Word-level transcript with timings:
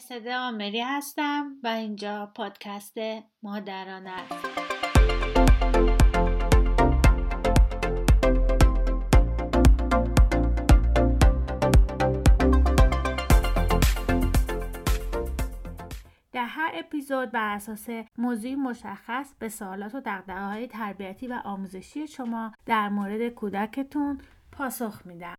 مرسده 0.00 0.36
آمری 0.36 0.80
هستم 0.80 1.52
و 1.62 1.68
اینجا 1.68 2.32
پادکست 2.34 2.98
مادران 3.42 4.06
است 4.06 4.46
در 16.32 16.44
هر 16.44 16.70
اپیزود 16.74 17.30
بر 17.30 17.54
اساس 17.54 17.88
موضوعی 18.18 18.54
مشخص 18.54 19.34
به 19.38 19.48
سوالات 19.48 19.94
و 19.94 20.00
دقدقه 20.00 20.44
های 20.44 20.66
تربیتی 20.66 21.26
و 21.26 21.40
آموزشی 21.44 22.06
شما 22.06 22.52
در 22.66 22.88
مورد 22.88 23.28
کودکتون 23.28 24.20
پاسخ 24.52 25.06
میدم. 25.06 25.34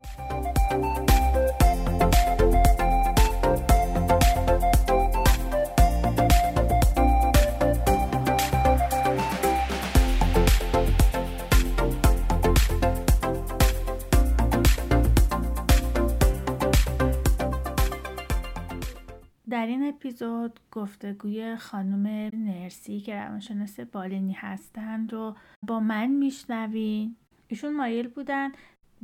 در 19.61 19.67
این 19.67 19.87
اپیزود 19.87 20.59
گفتگوی 20.71 21.55
خانم 21.55 22.07
نرسی 22.33 22.99
که 22.99 23.15
روانشناس 23.15 23.79
بالینی 23.79 24.33
هستند 24.33 25.13
رو 25.13 25.35
با 25.61 25.79
من 25.79 26.07
میشنوین. 26.07 27.15
ایشون 27.47 27.75
مایل 27.75 28.07
بودن 28.07 28.51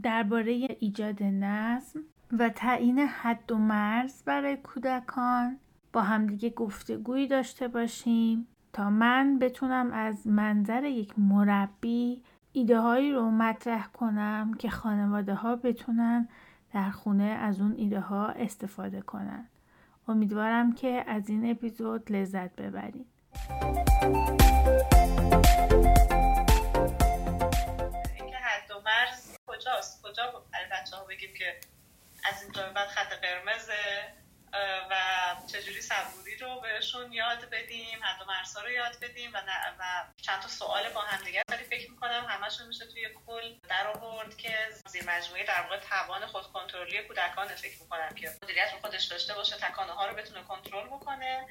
درباره 0.04 0.68
ایجاد 0.80 1.24
نظم 1.24 2.00
و 2.40 2.50
تعیین 2.50 3.00
حد 3.00 3.52
و 3.52 3.58
مرز 3.58 4.24
برای 4.24 4.58
کودکان 4.58 5.58
با 5.94 6.02
همدیگه 6.02 6.50
گفتگویی 6.50 7.28
داشته 7.28 7.68
باشیم 7.68 8.48
تا 8.74 8.90
من 8.90 9.40
بتونم 9.40 9.92
از 9.92 10.27
منظر 10.27 10.84
یک 10.84 11.20
مربی 11.20 12.21
ایده 12.52 12.80
هایی 12.80 13.12
رو 13.12 13.32
مطرح 13.32 13.88
کنم 13.88 14.54
که 14.60 14.70
خانواده 14.70 15.34
ها 15.34 15.55
بتونن 15.55 16.27
در 16.74 16.90
خونه 16.90 17.24
از 17.24 17.62
اون 17.62 17.74
ایده 17.77 17.99
ها 17.99 18.27
استفاده 18.27 19.02
کنن. 19.02 19.48
امیدوارم 20.08 20.76
که 20.76 21.04
از 21.08 21.30
این 21.30 21.52
اپیزود 21.52 22.12
لذت 22.12 22.55
ببرید 22.55 23.05
اینکه 28.16 28.36
حد 28.36 28.72
و 28.72 28.82
مرز 28.86 29.38
کجاست؟ 29.48 30.02
کجا 30.04 30.24
برای 30.54 30.66
بچه 30.72 30.96
ها 30.96 31.05
بگیم 31.05 31.34
که 31.38 31.60
از 32.24 32.44
اینجا 32.44 32.74
بعد 32.76 32.88
خط 32.88 33.14
قرمزه؟ 33.22 33.74
و 34.90 34.95
چجوری 35.48 35.81
صبوری 35.81 36.37
رو 36.37 36.59
بهشون 36.62 37.13
یاد 37.13 37.49
بدیم 37.49 38.03
حد 38.03 38.21
و 38.21 38.26
مرزها 38.26 38.62
رو 38.62 38.71
یاد 38.71 38.99
بدیم 39.01 39.34
و, 39.34 39.37
و 39.79 39.84
چند 40.21 40.41
تا 40.41 40.48
سوال 40.48 40.90
با 40.90 41.01
هم 41.01 41.26
دیگه. 41.26 41.43
ولی 41.49 41.63
فکر 41.63 41.91
می‌کنم 41.91 42.26
همشون 42.29 42.68
میشه 42.68 42.85
توی 42.85 43.09
کل 43.27 43.55
در 43.70 43.87
آورد 43.87 44.37
که 44.37 44.57
زیر 44.85 45.03
مجموعه 45.07 45.45
در 45.45 45.62
واقع 45.62 45.79
توان 45.79 46.25
خود 46.25 46.43
کنترلی 46.43 47.03
کودکان 47.03 47.48
فکر 47.48 47.81
می‌کنم 47.81 48.09
که 48.15 48.31
مدیریت 48.43 48.73
رو 48.73 48.79
خودش 48.79 49.03
داشته 49.05 49.34
باشه 49.34 49.55
تکانه 49.55 49.91
ها 49.91 50.05
رو 50.05 50.15
بتونه 50.15 50.43
کنترل 50.43 50.87
بکنه. 50.87 51.48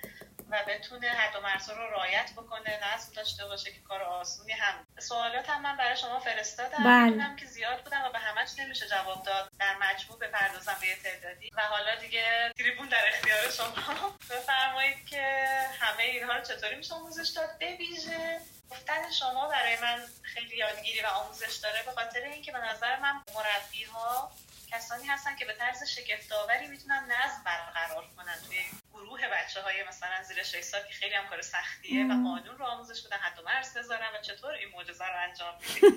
و 0.51 0.65
بتونه 0.69 1.09
حد 1.09 1.37
و 1.37 1.41
مرزها 1.41 1.77
رو 1.77 1.91
رعایت 1.91 2.33
بکنه 2.33 2.81
نظم 2.85 3.13
داشته 3.13 3.47
باشه 3.47 3.73
که 3.73 3.81
کار 3.81 4.03
آسونی 4.03 4.53
هم. 4.53 4.87
سوالات 4.99 5.51
هم 5.51 5.63
من 5.63 5.77
برای 5.77 5.97
شما 5.97 6.21
فرستادم. 6.21 6.85
بله. 6.85 7.05
می‌دونم 7.05 7.37
که 7.37 7.47
زیاد 7.47 7.83
بودم 7.85 8.05
و 8.05 8.13
به 8.13 8.19
همش 8.19 8.51
نمیشه 8.59 8.89
جواب 8.89 9.23
داد. 9.23 9.51
در 9.59 9.77
مجموع 9.77 10.19
بپردازم 10.19 10.77
به 10.81 11.11
تعدادی. 11.11 11.51
و 11.57 11.61
حالا 11.61 11.95
دیگه 12.01 12.53
تریبون 12.59 12.89
در 12.89 13.09
اختیار 13.09 13.51
شما. 13.51 14.17
بفرمایید 14.31 15.07
که 15.07 15.47
همه 15.81 16.03
اینها 16.03 16.33
رو 16.37 16.45
چطوری 16.45 16.77
میشه 16.77 16.95
آموزش 16.95 17.29
داد؟ 17.29 17.51
بویژه. 17.59 18.41
گفتن 18.71 19.11
شما 19.11 19.49
برای 19.49 19.77
من 19.83 20.03
خیلی 20.23 20.57
یادگیری 20.57 21.01
و 21.01 21.07
آموزش 21.07 21.57
داره 21.57 21.83
به 21.83 21.93
خاطر 21.93 22.21
اینکه 22.21 22.53
به 22.53 22.59
نظر 22.59 22.99
من 23.01 23.23
مربی 23.35 23.85
ها 23.85 24.33
کسانی 24.73 25.07
هستن 25.07 25.37
که 25.37 25.45
به 25.45 25.53
طرز 25.59 25.83
شگفت‌آوری 25.89 26.67
می‌تونن 26.69 27.03
نظم 27.13 27.43
برقرار 27.45 28.05
کنن 28.17 28.37
توی 28.49 28.59
گروه 28.95 29.21
بچه 29.21 29.63
های 29.63 29.75
مثلا 29.89 30.23
زیر 30.29 30.43
6 30.43 30.61
سال 30.61 30.81
که 30.81 30.95
خیلی 30.95 31.15
هم 31.15 31.27
کار 31.31 31.43
سختیه 31.43 32.05
و 32.05 32.09
قانون 32.09 32.59
رو 32.59 32.65
آموزش 32.65 33.07
بدن 33.07 33.17
حتی 33.17 33.43
مرز 33.43 33.79
بذارن 33.79 34.09
و 34.19 34.23
چطور 34.23 34.51
این 34.51 34.69
معجزه 34.77 35.05
رو 35.05 35.15
انجام 35.29 35.55
میدن؟ 35.61 35.97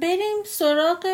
بریم 0.00 0.44
سراغ 0.46 1.06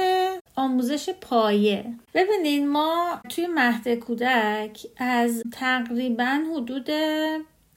آموزش 0.57 1.11
پایه. 1.11 1.85
ببینید 2.15 2.65
ما 2.65 3.21
توی 3.29 3.47
مهد 3.47 3.95
کودک 3.95 4.87
از 4.97 5.43
تقریبا 5.53 6.45
حدود 6.55 6.89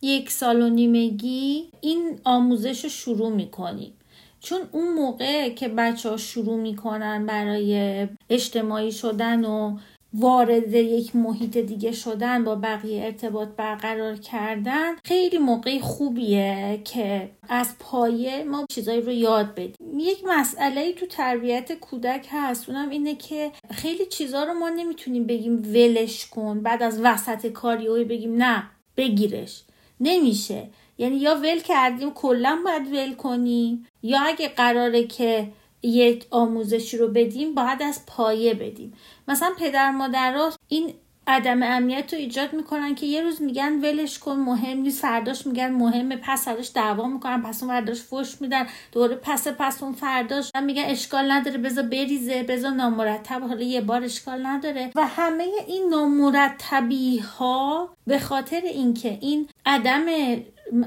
یک 0.02 0.32
سال 0.32 0.62
و 0.62 0.70
نیمگی 0.70 1.72
این 1.82 2.22
آموزش 2.24 2.84
رو 2.84 2.90
شروع 2.90 3.30
می‌کنیم. 3.30 3.98
چون 4.42 4.60
اون 4.72 4.94
موقع 4.94 5.50
که 5.50 5.68
بچه 5.68 6.10
ها 6.10 6.18
شروع 6.18 6.58
می‌کنن 6.58 7.26
برای 7.26 8.08
اجتماعی 8.30 8.92
شدن 8.92 9.46
و 9.46 9.78
وارد 10.14 10.74
یک 10.74 11.16
محیط 11.16 11.58
دیگه 11.58 11.92
شدن 11.92 12.44
با 12.44 12.56
بقیه 12.56 13.06
ارتباط 13.06 13.48
برقرار 13.48 14.16
کردن 14.16 14.96
خیلی 15.06 15.38
موقع 15.38 15.80
خوبیه 15.80 16.82
که 16.86 17.30
از 17.50 17.76
پایه 17.80 18.44
ما 18.44 18.66
چیزایی 18.70 19.02
رو 19.02 19.12
یاد 19.12 19.56
بدیم. 19.56 20.00
یک 20.00 20.24
مسئله 20.28 20.94
تو 20.94 21.06
تربیت 21.06 21.80
کودک 21.80 22.28
هست 22.32 22.70
اونم 22.70 22.90
اینه 22.90 23.16
که 23.16 23.52
خیلی 23.72 24.06
چیزا 24.06 24.44
رو 24.44 24.54
ما 24.54 24.70
نمی‌تونیم 24.70 25.28
بگیم 25.28 25.62
ولش 25.74 26.26
کن 26.26 26.62
بعد 26.62 26.84
از 26.84 27.00
وسط 27.04 27.48
کاری 27.48 28.06
بگیم 28.06 28.36
نه 28.36 28.64
بگیرش. 28.98 29.64
نمیشه. 30.00 30.68
یعنی 31.02 31.18
یا 31.18 31.36
ول 31.36 31.60
کردیم 31.60 32.12
کلا 32.12 32.60
باید 32.66 32.94
ول 32.94 33.14
کنیم 33.14 33.88
یا 34.04 34.20
اگه 34.22 34.48
قراره 34.48 35.08
که 35.08 35.48
یک 35.84 36.26
آموزشی 36.32 36.98
رو 36.98 37.08
بدیم 37.08 37.56
باید 37.56 37.84
از 37.84 38.06
پایه 38.06 38.54
بدیم. 38.54 38.94
مثلا 39.28 39.50
پدر 39.60 39.92
مادرها 39.92 40.52
این 40.68 40.94
عدم 41.28 41.64
امنیت 41.64 42.14
رو 42.14 42.20
ایجاد 42.20 42.54
می‌کنن 42.54 42.96
که 42.96 43.06
یه 43.06 43.22
روز 43.22 43.42
میگن 43.42 43.80
ولش 43.82 44.20
کن 44.20 44.32
مهم 44.36 44.78
نیست. 44.78 45.02
فرداش 45.02 45.48
میگن 45.48 45.72
مهمه 45.72 46.16
پس 46.16 46.46
فرداش 46.46 46.72
دعوا 46.76 47.08
می‌کنن 47.08 47.42
پس 47.42 47.64
اون 47.64 47.72
فرداش 47.72 48.02
فش 48.02 48.42
میدن. 48.42 48.68
دوره 48.92 49.16
پس 49.16 49.48
پس 49.48 49.84
اون 49.84 49.94
فرداش 49.94 50.52
میگن 50.64 50.84
اشکال 50.86 51.32
نداره 51.32 51.58
بذار 51.58 51.84
بریزه 51.84 52.44
بذار 52.44 52.72
نامرتب 52.72 53.42
حالا 53.42 53.62
یه 53.62 53.82
بار 53.82 54.04
اشکال 54.04 54.46
نداره. 54.46 54.92
و 54.96 55.08
همه 55.08 55.48
این 55.68 55.90
نامرتبی 55.90 57.18
ها 57.18 57.90
به 58.08 58.20
خاطر 58.20 58.62
اینکه 58.62 59.18
این 59.22 59.50
عدم 59.66 60.06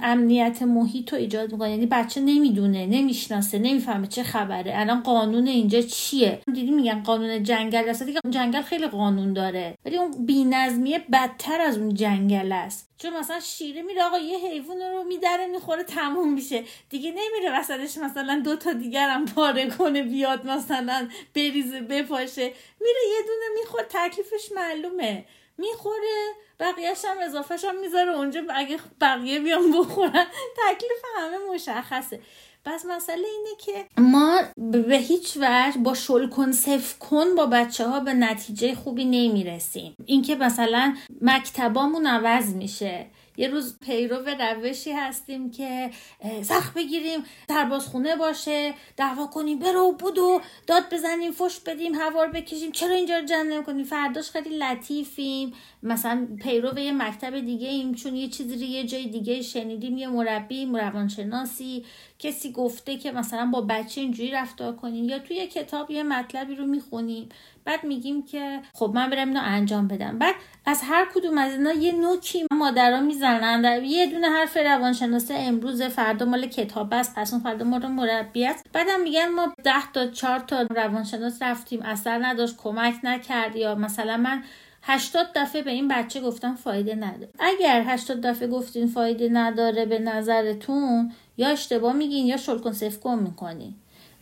امنیت 0.02 0.62
محیط 0.62 1.12
رو 1.12 1.18
ایجاد 1.18 1.52
می‌کنه. 1.52 1.70
یعنی 1.70 1.86
بچه 1.86 2.20
نمی‌دونه 2.20 2.86
نمی‌شناسه 2.86 3.58
نمی‌فهمه 3.58 4.06
چه 4.06 4.22
خبره. 4.22 4.72
الان 4.74 5.02
قانون 5.02 5.46
اینجا 5.46 5.80
چیه؟ 5.80 6.40
دیدی 6.54 6.70
میگن 6.70 7.02
قانون 7.02 7.42
جنگل 7.42 7.88
اصلا 7.88 8.06
دیگه 8.06 8.20
جنگل 8.30 8.62
خیلی 8.62 8.86
قانون 8.86 9.32
داره. 9.32 9.78
ولی 9.84 9.96
اون 9.96 10.26
بینظمیه 10.26 11.04
بدتر 11.12 11.60
از 11.60 11.78
اون 11.78 11.94
جنگل 11.94 12.52
است. 12.52 12.90
چون 12.98 13.16
مثلا 13.16 13.40
شیره 13.40 13.82
میره 13.82 14.02
آقا 14.02 14.18
یه 14.18 14.38
حیوان 14.38 14.76
رو 14.80 15.04
میدره 15.04 15.46
می‌خوره 15.46 15.82
تموم 15.82 16.32
میشه. 16.32 16.62
دیگه 16.90 17.10
نمیره 17.10 17.58
وسطش 17.60 17.98
مثلا 17.98 18.42
دو 18.44 18.56
تا 18.56 18.72
دیگر 18.72 19.08
هم 19.08 19.24
پاره 19.24 19.70
کنه 19.70 20.02
بیاد 20.02 20.46
مثلا 20.46 21.08
بریزه 21.34 21.80
بپاشه. 21.80 22.52
میره 22.80 23.00
یه 23.10 23.26
دونه 23.26 23.60
می‌خوره 23.60 23.84
تکلیفش 23.90 24.52
معلومه. 24.56 25.24
می‌خوره 25.58 26.32
بقیهش 26.60 27.04
هم 27.04 27.16
اضافهش 27.22 27.64
هم 27.64 27.80
می‌ذاره 27.80 28.16
اونجا 28.16 28.42
اگه 28.54 28.78
بقیه 29.00 29.40
بیان 29.40 29.72
بخورن 29.72 30.26
تکلیف 30.56 31.02
همه 31.16 31.36
مشخصه. 31.54 32.20
پس 32.64 32.84
مسئله 32.86 33.26
اینه 33.28 33.56
که 33.58 34.02
ما 34.02 34.42
به 34.56 34.96
هیچ 34.96 35.36
وجه 35.36 35.78
با 35.78 35.94
شل 35.94 36.28
کن 36.28 36.52
صف 36.52 36.98
کن 36.98 37.34
با 37.34 37.46
بچه 37.46 37.86
ها 37.86 38.00
به 38.00 38.14
نتیجه 38.14 38.74
خوبی 38.74 39.04
نمی‌رسیم. 39.04 39.94
اینکه 40.06 40.34
مثلا 40.34 40.96
مکتبامون 41.20 42.06
عوض 42.06 42.54
میشه. 42.54 43.06
یه 43.36 43.48
روز 43.48 43.78
پیرو 43.80 44.16
روشی 44.60 44.92
هستیم 44.92 45.50
که 45.50 45.90
سخت 46.42 46.74
بگیریم 46.74 47.24
خونه 47.92 48.16
باشه 48.16 48.74
دعوا 48.96 49.26
کنیم 49.26 49.58
برو 49.58 49.92
بودو 49.92 50.40
داد 50.66 50.94
بزنیم 50.94 51.32
فش 51.32 51.60
بدیم 51.60 51.94
هوار 51.94 52.28
بکشیم. 52.28 52.72
چرا 52.72 52.94
اینجا 52.94 53.18
رو 53.18 53.24
جمع 53.24 53.62
کنیم 53.62 53.84
فرداش 53.84 54.30
خیلی 54.30 54.58
لطیفیم. 54.58 55.52
مثلا 55.82 56.28
پیرو 56.42 56.78
یه 56.78 56.92
مکتب 56.92 57.40
دیگه 57.40 57.68
ایم 57.68 57.94
چون 57.94 58.16
یه 58.16 58.28
چیزی 58.28 58.54
رو 58.54 58.62
یه 58.62 58.84
جای 58.84 59.06
دیگه 59.06 59.42
شنیدیم 59.42 59.96
یه 59.96 60.08
مربی 60.08 60.66
روانشناسی 60.66 61.84
کسی 62.18 62.52
گفته 62.52 62.96
که 62.96 63.12
مثلا 63.12 63.46
با 63.46 63.60
بچه 63.60 64.00
اینجوری 64.00 64.30
رفتار 64.30 64.76
کنیم 64.76 65.08
یا 65.08 65.18
توی 65.18 65.46
کتاب 65.46 65.90
یه 65.90 66.02
مطلبی 66.02 66.54
رو 66.54 66.66
می‌خونیم. 66.66 67.28
بعد 67.64 67.84
میگیم 67.84 68.22
که 68.22 68.60
خب 68.74 68.92
من 68.94 69.10
برم 69.10 69.28
اینو 69.28 69.40
انجام 69.42 69.88
بدم. 69.88 70.18
بعد 70.18 70.34
از 70.66 70.80
هر 70.84 71.06
کدوم 71.14 71.38
از 71.38 71.52
اینا 71.52 71.72
یه 71.72 71.92
نوکی 71.92 72.46
مادرها 72.50 73.00
می‌زنن 73.00 73.62
در 73.62 73.82
یه 73.82 74.06
دونه 74.06 74.28
حرف 74.28 74.56
روانشناس 74.56 75.30
امروز 75.34 75.82
فردا 75.82 76.26
مال 76.26 76.46
کتاب 76.46 76.94
است 76.94 77.14
پس 77.14 77.32
اون 77.32 77.42
فردا 77.42 77.64
ما 77.64 77.76
رو 77.76 77.88
مربی 77.88 78.46
است. 78.46 78.66
بعدم 78.72 79.00
میگن 79.00 79.28
ما 79.28 79.52
ده 79.64 79.92
تا 79.92 80.06
چهار 80.06 80.38
تا 80.38 80.62
روانشناس 80.62 81.42
رفتیم 81.42 81.82
اثر 81.82 82.26
نداشت 82.26 82.56
کمک 82.56 82.94
نکرد 83.02 83.56
یا 83.56 83.74
مثلا 83.74 84.16
من 84.16 84.42
هشتاد 84.82 85.26
دفعه 85.34 85.62
به 85.62 85.70
این 85.70 85.88
بچه 85.88 86.20
گفتن 86.20 86.54
فایده 86.54 86.94
نداره. 86.94 87.28
اگر 87.38 87.84
هشتاد 87.86 88.20
دفعه 88.20 88.48
گفتین 88.48 88.86
فایده 88.86 89.28
نداره 89.28 89.86
به 89.86 89.98
نظرتون 89.98 91.12
یا 91.36 91.48
اشتباه 91.48 91.92
میگین 91.92 92.26
یا 92.26 92.36
شلکن 92.36 92.72
سفکن 92.72 93.18
می‌کنین. 93.18 93.74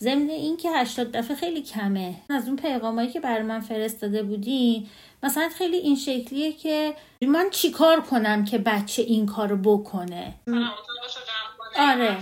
ضمن 0.02 0.30
این 0.30 0.56
که 0.56 0.70
80 0.70 1.12
دفعه 1.12 1.36
خیلی 1.36 1.62
کمه. 1.62 2.14
از 2.30 2.46
اون 2.46 2.56
پیغامایی 2.56 3.10
که 3.10 3.20
برای 3.20 3.42
من 3.42 3.60
فرستاده 3.60 4.22
بودین 4.22 4.86
مثلا 5.22 5.48
خیلی 5.48 5.76
این 5.76 5.96
شکلیه 5.96 6.52
که 6.52 6.94
من 7.22 7.50
چیکار 7.50 8.00
کنم 8.00 8.44
که 8.44 8.58
بچه 8.58 9.02
این 9.02 9.26
کارو 9.26 9.56
بکنه؟ 9.56 10.34
آره 11.78 12.16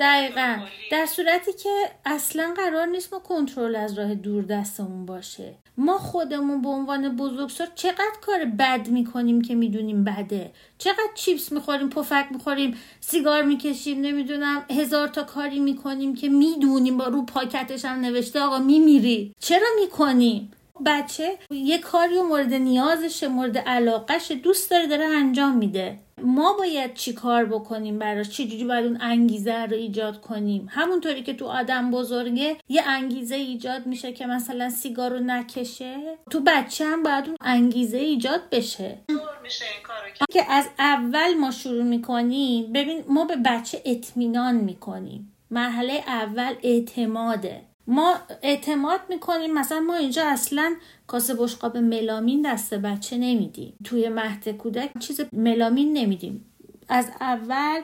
دقیقا. 0.00 0.58
در 0.90 1.06
صورتی 1.06 1.52
که 1.52 1.90
اصلا 2.06 2.54
قرار 2.56 2.86
نیست 2.86 3.12
ما 3.12 3.18
کنترل 3.18 3.76
از 3.76 3.98
راه 3.98 4.14
دور 4.14 4.44
دستمون 4.44 5.06
باشه. 5.06 5.54
ما 5.78 5.98
خودمون 5.98 6.62
به 6.62 6.68
عنوان 6.68 7.16
بزرگسال 7.16 7.66
چقدر 7.74 8.12
کار 8.20 8.44
بد 8.44 8.88
می‌کنیم 8.88 9.42
که 9.42 9.54
می‌دونیم 9.54 10.04
بده؟ 10.04 10.52
چقدر 10.78 11.10
چیپس 11.14 11.52
می‌خوریم 11.52 11.88
پفک 11.88 12.26
می‌خوریم 12.30 12.76
سیگار 13.00 13.42
می‌کشیم 13.42 14.00
نمی‌دونم 14.00 14.64
هزار 14.70 15.08
تا 15.08 15.22
کاری 15.22 15.60
می‌کنیم 15.60 16.14
که 16.14 16.28
می‌دونیم 16.28 16.96
با 16.96 17.04
رو 17.04 17.22
پاکتش 17.22 17.84
هم 17.84 18.00
نوشته 18.00 18.40
آقا 18.40 18.58
میمیری. 18.58 19.34
چرا 19.40 19.66
می‌کنیم؟ 19.80 20.50
بچه 20.86 21.38
یه 21.50 21.78
کاری 21.78 22.18
و 22.18 22.22
مورد 22.22 22.54
نیازشه 22.54 23.28
مورد 23.28 23.58
علاقهش 23.58 24.30
دوست 24.30 24.70
داره 24.70 24.86
داره 24.86 25.04
انجام 25.04 25.56
میده. 25.56 25.98
ما 26.22 26.52
باید 26.52 26.94
چی 26.94 27.12
کار 27.12 27.44
بکنیم 27.44 27.98
براش؟ 27.98 28.28
چجوری 28.28 28.64
باید 28.64 28.84
اون 28.84 28.98
انگیزه 29.00 29.64
رو 29.64 29.76
ایجاد 29.76 30.20
کنیم؟ 30.20 30.68
همونطوری 30.70 31.22
که 31.22 31.34
تو 31.34 31.46
آدم 31.46 31.90
بزرگه 31.90 32.56
یه 32.68 32.82
انگیزه 32.86 33.34
ایجاد 33.34 33.86
میشه 33.86 34.12
که 34.12 34.26
مثلا 34.26 34.70
سیگار 34.70 35.10
رو 35.10 35.18
نکشه. 35.18 35.96
تو 36.30 36.40
بچه 36.46 36.84
هم 36.84 37.02
باید 37.02 37.26
اون 37.26 37.36
انگیزه 37.40 37.98
ایجاد 37.98 38.40
بشه. 38.50 38.98
که 40.32 40.52
از 40.52 40.68
اول 40.78 41.34
ما 41.34 41.50
شروع 41.50 41.84
می‌کنیم 41.84 42.72
ببین 42.72 43.04
ما 43.08 43.24
به 43.24 43.36
بچه 43.36 43.82
اطمینان 43.84 44.54
می‌کنیم. 44.54 45.34
مرحله 45.50 45.92
اول 46.06 46.54
اعتماده. 46.62 47.67
ما 47.88 48.14
اعتماد 48.42 49.00
می‌کنیم. 49.08 49.54
مثلا 49.54 49.80
ما 49.80 49.94
اینجا 49.94 50.26
اصلا 50.26 50.74
کاسه 51.06 51.34
بشقاب 51.34 51.76
ملامین 51.76 52.52
دست 52.52 52.74
بچه 52.74 53.18
نمیدیم. 53.18 53.74
توی 53.84 54.08
مهد 54.08 54.48
کودک 54.48 54.90
چیز 55.00 55.20
ملامین 55.32 55.92
نمیدیم. 55.92 56.44
از 56.88 57.10
اول 57.20 57.80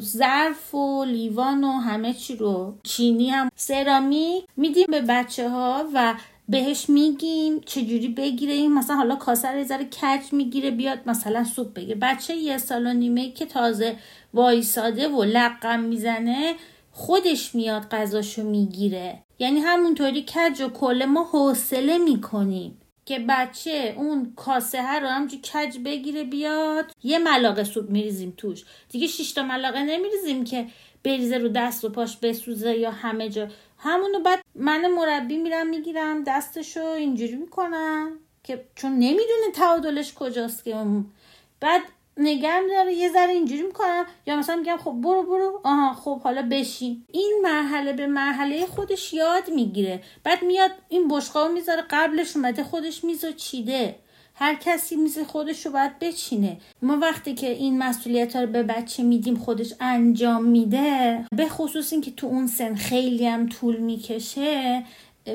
ظرف 0.00 0.74
و 0.74 1.04
لیوان 1.04 1.64
و 1.64 1.72
همه 1.72 2.14
چی 2.14 2.36
رو 2.36 2.78
چینی 2.82 3.30
هم 3.30 3.50
سرامیک 3.56 4.44
میدیم 4.56 4.86
به 4.90 5.00
بچه 5.00 5.48
ها 5.48 5.84
و 5.94 6.14
بهش 6.48 6.90
میگیم 6.90 7.60
چجوری 7.60 8.08
بگیره 8.08 8.52
این 8.52 8.74
مثلا 8.74 8.96
حالا 8.96 9.16
کاسه 9.16 9.48
رو 9.48 9.64
ذره 9.64 9.84
کج 9.84 10.32
می‌گیره 10.32 10.70
بیاد 10.70 10.98
مثلا 11.06 11.44
سوپ 11.44 11.74
بگیره 11.74 11.94
بچه 11.94 12.34
یه 12.34 12.58
سال 12.58 12.86
و 12.86 12.92
نیمه 12.92 13.32
که 13.32 13.46
تازه 13.46 13.96
وایساده 14.34 15.08
و 15.08 15.24
لقم 15.24 15.80
می‌زنه 15.80 16.54
خودش 16.92 17.54
میاد 17.54 17.88
غذاشو 17.88 18.42
می‌گیره. 18.42 19.22
یعنی 19.38 19.60
همونطوری 19.60 20.22
کج 20.22 20.60
و 20.60 20.68
کله 20.68 21.06
ما 21.06 21.24
حوصله 21.24 21.98
می‌کنیم 21.98 22.80
که 23.04 23.18
بچه 23.28 23.94
اون 23.96 24.32
کاسه 24.36 24.82
ها 24.82 24.98
رو 24.98 25.06
همجور 25.06 25.40
کج 25.40 25.78
بگیره 25.84 26.24
بیاد 26.24 26.92
یه 27.02 27.18
ملاقه 27.18 27.64
سوپ 27.64 27.90
میریزیم 27.90 28.34
توش. 28.36 28.64
دیگه 28.88 29.06
شیشتا 29.06 29.42
ملاقه 29.42 29.82
نمیریزیم 29.82 30.44
که 30.44 30.66
بریزه 31.04 31.38
رو 31.38 31.48
دست 31.48 31.84
و 31.84 31.88
پاش 31.88 32.16
بسوزه 32.16 32.76
یا 32.76 32.90
همه 32.90 33.28
جا. 33.28 33.48
همونو 33.78 34.20
بعد 34.20 34.44
من 34.54 34.86
مربی 34.86 35.36
میرم 35.36 35.66
می‌گیرم 35.66 36.24
دستشو 36.24 36.84
اینجوری 36.84 37.36
می‌کنم 37.36 38.12
که 38.44 38.64
چون 38.74 38.92
نمی‌دونه 38.92 39.50
تعادلش 39.54 40.14
کجاست 40.14 40.64
که 40.64 40.76
بعد 41.60 41.82
نگم 42.18 42.62
داره 42.70 42.94
یه 42.94 43.12
ذره 43.12 43.32
اینجوری 43.32 43.62
می‌کنم. 43.62 44.04
یا 44.26 44.36
مثلا 44.36 44.56
میگم 44.56 44.76
خب 44.76 44.90
برو 44.90 45.22
برو. 45.22 45.60
آها 45.64 45.94
خب 45.94 46.20
حالا 46.20 46.48
بشین. 46.50 47.04
این 47.12 47.40
مرحله 47.42 47.92
به 47.92 48.06
مرحله 48.06 48.66
خودش 48.66 49.12
یاد 49.12 49.50
می‌گیره. 49.50 50.02
بعد 50.24 50.42
میاد 50.44 50.70
این 50.88 51.08
بشقا 51.08 51.48
می‌ذاره 51.48 51.82
قبلش 51.90 52.36
اومده 52.36 52.64
خودش 52.64 53.04
میز 53.04 53.24
چیده. 53.36 53.96
هر 54.34 54.54
کسی 54.54 54.96
میز 54.96 55.18
خودش 55.18 55.66
رو 55.66 55.72
باید 55.72 55.98
بچینه. 55.98 56.56
ما 56.82 56.98
وقتی 56.98 57.34
که 57.34 57.50
این 57.50 57.78
مسئولیت 57.78 58.36
رو 58.36 58.46
به 58.46 58.62
بچه 58.62 59.02
میدیم 59.02 59.36
خودش 59.36 59.74
انجام 59.80 60.44
میده 60.44 61.24
به 61.32 61.48
خصوص 61.48 61.92
اینکه 61.92 62.10
تو 62.10 62.26
اون 62.26 62.46
سن 62.46 62.74
خیلی 62.74 63.26
هم 63.26 63.48
طول 63.48 63.76
می‌کشه 63.76 64.84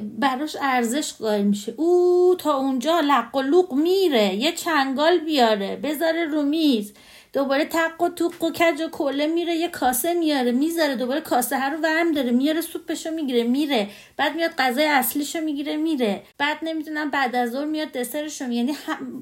براش 0.01 0.57
ارزش 0.61 1.13
قائل 1.13 1.43
میشه. 1.43 1.73
او 1.77 2.35
تا 2.39 2.57
اونجا 2.57 2.99
لق 2.99 3.35
و 3.35 3.41
لوق 3.41 3.73
میره. 3.73 4.35
یه 4.35 4.51
چنگال 4.51 5.17
بیاره. 5.17 5.75
بذاره 5.75 6.25
رو 6.25 6.43
میز. 6.43 6.93
دوباره 7.33 7.65
تق 7.65 8.01
و 8.01 8.09
توق 8.09 8.43
و 8.43 8.51
کج 8.51 8.81
و 8.81 8.89
کله 8.89 9.27
میره. 9.27 9.55
یه 9.55 9.67
کاسه 9.67 10.13
میاره. 10.13 10.51
می‌ذاره. 10.51 10.95
دوباره 10.95 11.21
کاسه 11.21 11.57
هر 11.57 11.69
رو 11.69 11.77
ورم 11.81 12.11
داره. 12.11 12.31
میاره 12.31 12.61
سوپشو 12.61 13.11
می‌گیره. 13.11 13.43
میره. 13.43 13.89
بعد 14.17 14.35
میاد 14.35 14.51
غذای 14.57 14.85
اصلیشو 14.85 15.41
می‌گیره. 15.41 15.77
میره. 15.77 16.23
بعد 16.37 16.57
نمی‌دونم 16.63 17.11
بعد 17.11 17.35
از 17.35 17.51
ظهر 17.51 17.65
میاد 17.65 17.91
دسرشو 17.91 18.51
یعنی 18.51 18.73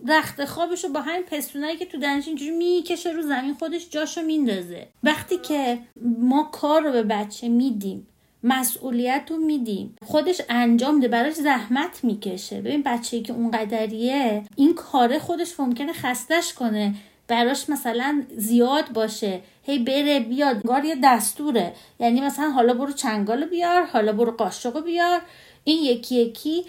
رخت 0.07 0.45
خوابشو 0.45 0.89
با 0.89 1.01
همین 1.01 1.24
پستونایی 1.24 1.77
که 1.77 1.85
تو 1.85 1.97
دنش 1.97 2.27
اینجوری 2.27 2.51
می‌کشه 2.51 3.12
رو 3.12 3.21
زمین 3.21 3.53
خودش 3.53 3.89
جاشو 3.89 4.21
میندازه. 4.21 4.88
وقتی 5.03 5.38
که 5.38 5.79
ما 6.19 6.50
کار 6.51 6.81
رو 6.81 6.91
به 6.91 7.03
بچه 7.03 7.50
میدیم 7.50 8.07
مسئولیت 8.43 9.23
رو 9.29 9.38
میدیم 9.38 9.95
خودش 10.05 10.41
انجام 10.49 10.99
ده 10.99 11.07
براش 11.07 11.33
زحمت 11.33 12.03
می‌کشه. 12.03 12.61
ببین 12.61 12.81
بچه 12.85 13.21
که 13.21 13.33
اون 13.33 13.51
قدریه 13.51 14.43
این 14.55 14.73
کاره 14.73 15.19
خودش 15.19 15.59
ممکنه 15.59 15.93
خستش 15.93 16.53
کنه. 16.53 16.93
براش 17.27 17.69
مثلا 17.69 18.23
زیاد 18.38 18.93
باشه. 18.93 19.41
هی 19.63 19.79
بره 19.79 20.19
بیاد. 20.19 20.63
گار 20.63 20.85
یه 20.85 20.95
دستوره. 21.03 21.73
یعنی 21.99 22.21
مثلا 22.21 22.49
حالا 22.49 22.73
برو 22.73 22.91
چنگال 22.91 23.45
بیار 23.45 23.83
حالا 23.83 24.13
برو 24.13 24.31
قاشق 24.31 24.83
بیار. 24.83 25.21
این 25.63 25.83
یکی 25.83 26.15
یکی. 26.15 26.65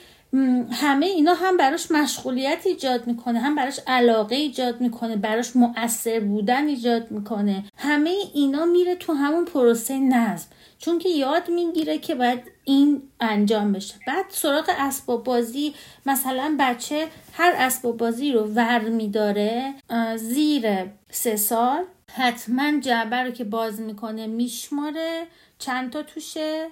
همه 0.72 1.06
اینا 1.06 1.34
هم 1.34 1.56
براش 1.56 1.90
مشغولیت 1.90 2.66
ایجاد 2.66 3.06
می‌کنه. 3.06 3.40
هم 3.40 3.54
براش 3.54 3.80
علاقه 3.86 4.36
ایجاد 4.36 4.80
می‌کنه. 4.80 5.16
براش 5.16 5.56
مؤثر 5.56 6.20
بودن 6.20 6.66
ایجاد 6.66 7.10
می‌کنه. 7.10 7.64
همه 7.76 8.14
اینا 8.34 8.64
میره 8.64 8.94
تو 8.94 9.12
همون 9.12 9.44
پروسه 9.44 9.98
نظم. 9.98 10.46
چون 10.82 10.98
که 10.98 11.08
یاد 11.08 11.50
می‌گیره 11.50 11.98
که 11.98 12.14
باید 12.14 12.42
این 12.64 13.02
انجام 13.20 13.72
بشه. 13.72 13.94
بعد 14.06 14.24
سراغ 14.28 14.70
اسباب 14.78 15.24
بازی 15.24 15.74
مثلا 16.06 16.56
بچه 16.60 17.08
هر 17.32 17.52
اسباب 17.56 17.96
بازی 17.96 18.32
رو 18.32 18.44
ور 18.44 18.78
میداره 18.80 19.74
زیر 20.16 20.86
سه 21.10 21.36
سال. 21.36 21.84
حتما 22.14 22.80
جعبه 22.80 23.16
رو 23.16 23.30
که 23.30 23.44
باز 23.44 23.80
می‌کنه 23.80 24.26
میشماره 24.26 25.26
چند 25.58 25.92
تا 25.92 26.02
توشه 26.02 26.68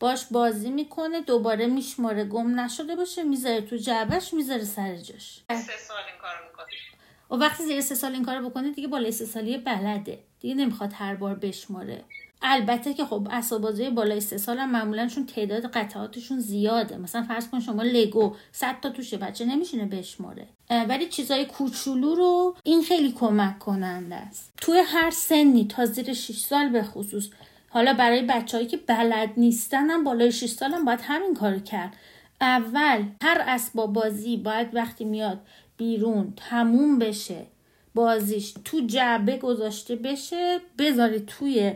باش 0.00 0.24
بازی 0.30 0.70
می‌کنه 0.70 1.20
دوباره 1.20 1.66
میشماره. 1.66 2.24
گم 2.24 2.60
نشده 2.60 2.96
باشه 2.96 3.22
می‌ذاره 3.22 3.60
تو 3.60 3.76
جعبهش 3.76 4.34
می‌ذاره 4.34 4.64
سر 4.64 4.96
جاش. 4.96 5.42
سه 5.48 5.56
سال 5.88 5.96
این 5.96 6.20
کار 6.22 6.34
می‌کنه. 6.48 6.66
و 7.30 7.34
وقتی 7.34 7.64
زیر 7.64 7.80
سه 7.80 7.94
سال 7.94 8.12
این 8.12 8.24
کار 8.24 8.42
بکنه 8.42 8.70
دیگه 8.70 8.88
بالای 8.88 9.12
سه 9.12 9.24
سالی 9.24 9.58
بلده. 9.58 10.18
دیگه 10.40 10.54
نمی‌خواد 10.54 10.92
هر 10.92 11.14
بار 11.14 11.34
بشماره. 11.34 12.04
البته 12.46 12.94
که 12.94 13.04
خب 13.04 13.28
اسبابازی 13.30 13.90
بالای 13.90 14.20
سه 14.20 14.38
سال 14.38 14.58
هم 14.58 14.70
معمولا 14.70 15.06
چون 15.06 15.26
تعداد 15.26 15.66
قطعاتشون 15.66 16.40
زیاده. 16.40 16.96
مثلا 16.96 17.22
فرض 17.22 17.48
کن 17.48 17.60
شما 17.60 17.82
لگو 17.82 18.34
100 18.52 18.80
تا 18.82 18.90
توشه 18.90 19.16
بچه 19.16 19.44
نمیشینه 19.44 19.84
بشماره. 19.84 20.46
ولی 20.88 21.06
چیزای 21.06 21.44
کوچولو 21.44 22.14
رو 22.14 22.56
این 22.62 22.82
خیلی 22.82 23.12
کمک 23.12 23.58
کننده 23.58 24.14
است. 24.14 24.52
توی 24.56 24.78
هر 24.86 25.10
سنی 25.10 25.64
تا 25.64 25.86
زیر 25.86 26.12
6 26.12 26.38
سال 26.38 26.68
به 26.68 26.82
خصوص. 26.82 27.28
حالا 27.68 27.92
برای 27.92 28.22
بچههایی 28.22 28.68
که 28.68 28.76
بلد 28.76 29.30
نیستن 29.36 29.90
هم 29.90 30.04
بالای 30.04 30.32
6 30.32 30.46
سال 30.46 30.74
هم 30.74 30.84
باید 30.84 31.00
همین 31.02 31.34
کار 31.34 31.58
کرد. 31.58 31.96
اول 32.40 33.04
هر 33.22 33.44
اسباب 33.46 33.92
بازی 33.92 34.36
باید 34.36 34.74
وقتی 34.74 35.04
میاد 35.04 35.40
بیرون 35.76 36.32
تموم 36.36 36.98
بشه 36.98 37.46
بازیش 37.94 38.54
تو 38.64 38.80
جعبه 38.80 39.36
گذاشته 39.36 39.96
بشه 39.96 40.60
بذاری 40.78 41.20
توی 41.20 41.72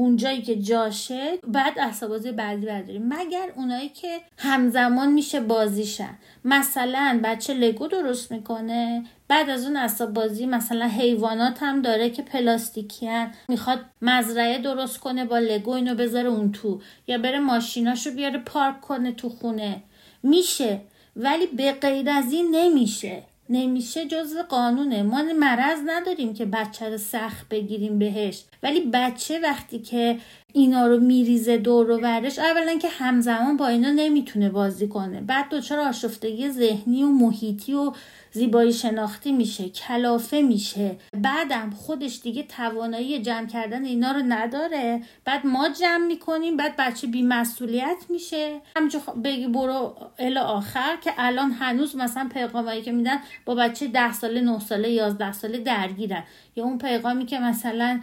اونجایی 0.00 0.42
که 0.42 0.56
جاشه 0.56 1.38
بعد 1.46 1.78
اسبابازی 1.78 2.32
بعدی 2.32 2.66
برداریم. 2.66 3.02
مگر 3.08 3.52
اونایی 3.56 3.88
که 3.88 4.20
همزمان 4.38 5.12
میشه 5.12 5.40
بازیشن. 5.40 6.18
مثلا 6.44 7.20
بچه 7.24 7.54
لگو 7.54 7.86
درست 7.86 8.32
می‌کنه 8.32 9.04
بعد 9.28 9.50
از 9.50 9.64
اون 9.66 9.76
اسباب 9.76 10.12
بازی 10.12 10.46
مثلا 10.46 10.86
حیوانات 10.86 11.62
هم 11.62 11.82
داره 11.82 12.10
که 12.10 12.22
پلاستیکی 12.22 13.06
هن. 13.06 13.32
می‌خواد 13.48 13.80
مزرعه 14.02 14.58
درست 14.58 14.98
کنه 14.98 15.24
با 15.24 15.38
لگو 15.38 15.70
اینو 15.70 15.94
بذاره 15.94 16.28
اون 16.28 16.52
تو. 16.52 16.80
یا 17.06 17.18
بره 17.18 17.38
ماشیناشو 17.38 18.10
بیاره 18.10 18.38
پارک 18.38 18.80
کنه 18.80 19.12
تو 19.12 19.28
خونه. 19.28 19.82
میشه. 20.22 20.80
ولی 21.16 21.46
به 21.46 21.72
غیر 21.72 22.10
از 22.10 22.32
این 22.32 22.54
نمیشه. 22.54 23.22
نمیشه 23.50 24.06
جز 24.06 24.36
قانونه. 24.36 25.02
ما 25.02 25.22
مرض 25.22 25.78
نداریم 25.86 26.34
که 26.34 26.44
بچه 26.44 26.88
رو 26.88 26.98
سخت 26.98 27.48
بگیریم 27.48 27.98
بهش. 27.98 28.44
ولی 28.62 28.80
بچه 28.92 29.40
وقتی 29.40 29.78
که 29.78 30.18
اینا 30.52 30.86
رو 30.86 31.00
میریزه 31.00 31.58
دور 31.58 31.90
و 31.90 31.98
برش. 32.00 32.38
اولا 32.38 32.78
که 32.78 32.88
همزمان 32.88 33.56
با 33.56 33.68
اینا 33.68 33.90
نمی‌تونه 33.90 34.50
بازی 34.50 34.88
کنه. 34.88 35.20
بعد 35.20 35.48
دچار 35.50 35.80
آشفتگی 35.80 36.50
ذهنی 36.50 37.02
و 37.02 37.08
محیطی 37.08 37.74
و 37.74 37.92
زیبایی 38.32 38.72
شناختی 38.72 39.32
میشه 39.32 39.68
کلافه 39.68 40.42
میشه. 40.42 40.96
بعدم 41.22 41.70
خودش 41.70 42.20
دیگه 42.22 42.42
توانایی 42.42 43.22
جمع 43.22 43.46
کردن 43.46 43.84
اینا 43.84 44.12
رو 44.12 44.22
نداره. 44.28 45.02
بعد 45.24 45.46
ما 45.46 45.68
جمع 45.68 46.06
می‌کنیم 46.06 46.56
بعد 46.56 46.76
بچه 46.78 47.06
بیمسئولیت 47.06 48.04
میشه. 48.08 48.60
همینجا 48.76 49.00
بگی 49.24 49.46
برو 49.46 49.96
ال 50.18 50.38
آخر 50.38 50.96
که 51.04 51.12
الان 51.18 51.50
هنوز 51.50 51.96
مثلا 51.96 52.28
پیغامایی 52.34 52.82
که 52.82 52.92
میدن 52.92 53.18
با 53.44 53.54
بچه 53.54 53.88
ده 53.88 54.12
ساله 54.12 54.40
نه 54.40 54.58
ساله 54.58 54.90
یازده 54.90 55.32
ساله 55.32 55.58
درگیرن. 55.58 56.24
یا 56.56 56.64
اون 56.64 56.78
پیغامی 56.78 57.26
که 57.26 57.38
مثلا 57.38 58.00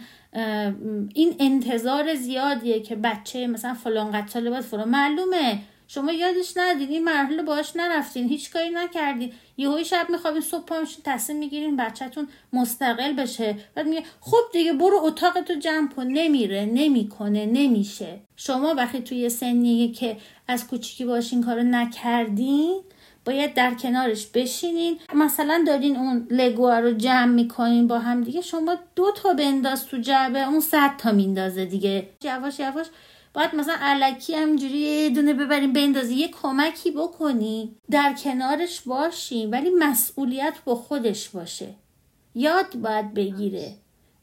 این 1.14 1.36
انتظار 1.40 2.14
زیادیه 2.14 2.80
که 2.80 2.96
بچه 2.96 3.46
مثلا 3.46 3.74
فلان 3.74 4.12
قد 4.12 4.28
ساله 4.28 4.50
باید 4.50 4.64
فلان 4.64 4.88
معلومه. 4.88 5.58
شما 5.90 6.12
یادش 6.12 6.52
ندید 6.56 6.90
این 6.90 7.04
مرحله 7.04 7.42
باش 7.42 7.76
نرفتین. 7.76 8.28
هیچ 8.28 8.52
کاری 8.52 8.70
نکردین. 8.70 9.32
یهوی 9.56 9.84
شب 9.84 10.06
میخوابین 10.10 10.40
صبح 10.40 10.64
پا 10.64 10.84
تصمیم 11.04 11.38
می‌گیرین 11.38 11.76
بچهتون 11.76 12.28
مستقل 12.52 13.12
بشه. 13.12 13.56
بعد 13.74 13.88
میگه 13.88 14.02
خب 14.20 14.42
دیگه 14.52 14.72
برو 14.72 15.00
اتاقتو 15.04 15.54
جمع 15.54 15.88
کن. 15.88 16.06
نمیره 16.06 16.64
نمی‌کنه 16.64 17.46
نمیشه. 17.46 18.20
شما 18.36 18.74
وقتی 18.74 19.00
توی 19.00 19.28
سنیه 19.28 19.92
که 19.92 20.16
از 20.48 20.66
کوچیکی 20.66 21.04
باشین 21.04 21.42
کارو 21.42 21.62
نکردین 21.62 22.80
باید 23.28 23.54
در 23.54 23.74
کنارش 23.74 24.26
بشینین. 24.26 24.98
مثلا 25.14 25.64
دارین 25.66 25.96
اون 25.96 26.26
لگوها 26.30 26.78
رو 26.78 26.92
جمع 26.92 27.32
می‌کنین 27.32 27.86
با 27.86 27.98
هم 27.98 28.24
دیگه 28.24 28.40
شما 28.40 28.76
دو 28.96 29.12
تا 29.16 29.32
بنداز 29.32 29.86
تو 29.86 29.96
جعبه 29.96 30.48
اون 30.48 30.60
صد 30.60 30.96
تا 30.98 31.12
میندازه 31.12 31.64
دیگه. 31.64 32.08
یواش 32.22 32.60
یواش 32.60 32.86
باید 33.34 33.54
مثلا 33.54 33.74
علکی 33.80 34.34
همینجوری 34.34 34.78
یه 34.78 35.10
دونه 35.10 35.34
ببریم 35.34 35.72
بندازی. 35.72 36.14
یه 36.14 36.28
کمکی 36.28 36.90
بکنی. 36.90 37.76
در 37.90 38.14
کنارش 38.24 38.80
باشی 38.80 39.46
ولی 39.46 39.70
مسئولیت 39.78 40.54
با 40.64 40.74
خودش 40.74 41.28
باشه. 41.28 41.74
یاد 42.34 42.76
باید 42.76 43.14
بگیره. 43.14 43.72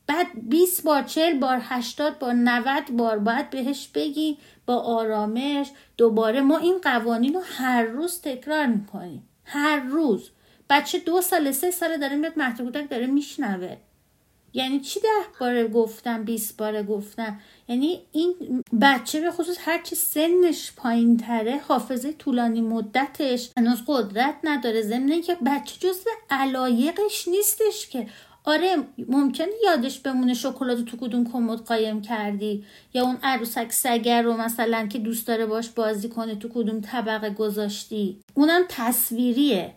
بعد 0.08 0.28
20 0.50 0.84
بار 0.84 1.04
40 1.04 1.40
بار 1.40 1.60
80 1.62 2.20
بار 2.20 2.34
90 2.34 2.92
بار 2.92 3.20
باید 3.20 3.50
بهش 3.50 3.88
بگی 3.88 4.38
با 4.66 4.76
آرامش 4.76 5.72
دوباره. 5.98 6.42
ما 6.42 6.58
این 6.58 6.78
قوانین 6.84 7.34
رو 7.34 7.42
هر 7.44 7.84
روز 7.84 8.22
تکرار 8.22 8.66
می‌کنیم. 8.66 9.30
هر 9.46 9.80
روز. 9.80 10.30
بچه 10.70 11.00
دو 11.00 11.22
سال 11.22 11.52
سه 11.52 11.72
ساله 11.72 11.98
داره 11.98 12.16
میاد 12.16 12.34
مهد 12.38 12.62
کودک 12.62 12.90
داره 12.90 13.08
میشنوه. 13.08 13.78
یعنی 14.54 14.80
چی 14.80 15.00
ده 15.00 15.08
باره 15.40 15.68
گفتم 15.68 16.24
20 16.24 16.58
باره 16.58 16.84
گفتم؟ 16.84 17.40
یعنی 17.68 18.02
این 18.12 18.64
بچه 18.82 19.22
به 19.22 19.32
خصوص 19.32 19.58
هرچی 19.60 19.96
سنش 19.96 20.74
پایین 20.76 21.18
تره 21.18 21.62
حافظه 21.68 22.14
طولانی 22.14 22.62
مدتش 22.62 23.50
هنوز 23.58 23.84
قدرت 23.88 24.36
نداره. 24.44 24.82
ضمن 24.82 25.22
که 25.22 25.38
بچه 25.46 25.80
جزو 25.80 26.10
علایقش 26.30 27.28
نیستش 27.28 27.88
که 27.88 28.08
آره 28.46 28.76
ممکنه 29.08 29.48
یادش 29.64 30.00
بمونه 30.00 30.34
شکلات 30.34 30.86
تو 30.86 30.98
کدوم 30.98 31.32
کمد 31.32 31.60
قایم 31.60 32.02
کردی. 32.02 32.66
یا 32.94 33.04
اون 33.04 33.18
عروسک 33.24 33.72
سگر 33.72 34.22
رو 34.22 34.38
مثلا 34.38 34.88
که 34.88 35.00
دوست 35.00 35.28
داره 35.28 35.46
باش 35.46 35.70
بازی 35.70 36.10
کنه 36.10 36.36
تو 36.36 36.50
کدوم 36.50 36.82
طبقه 36.82 37.30
گذاشتی. 37.30 38.20
اونم 38.34 38.62
تصویریه. 38.70 39.74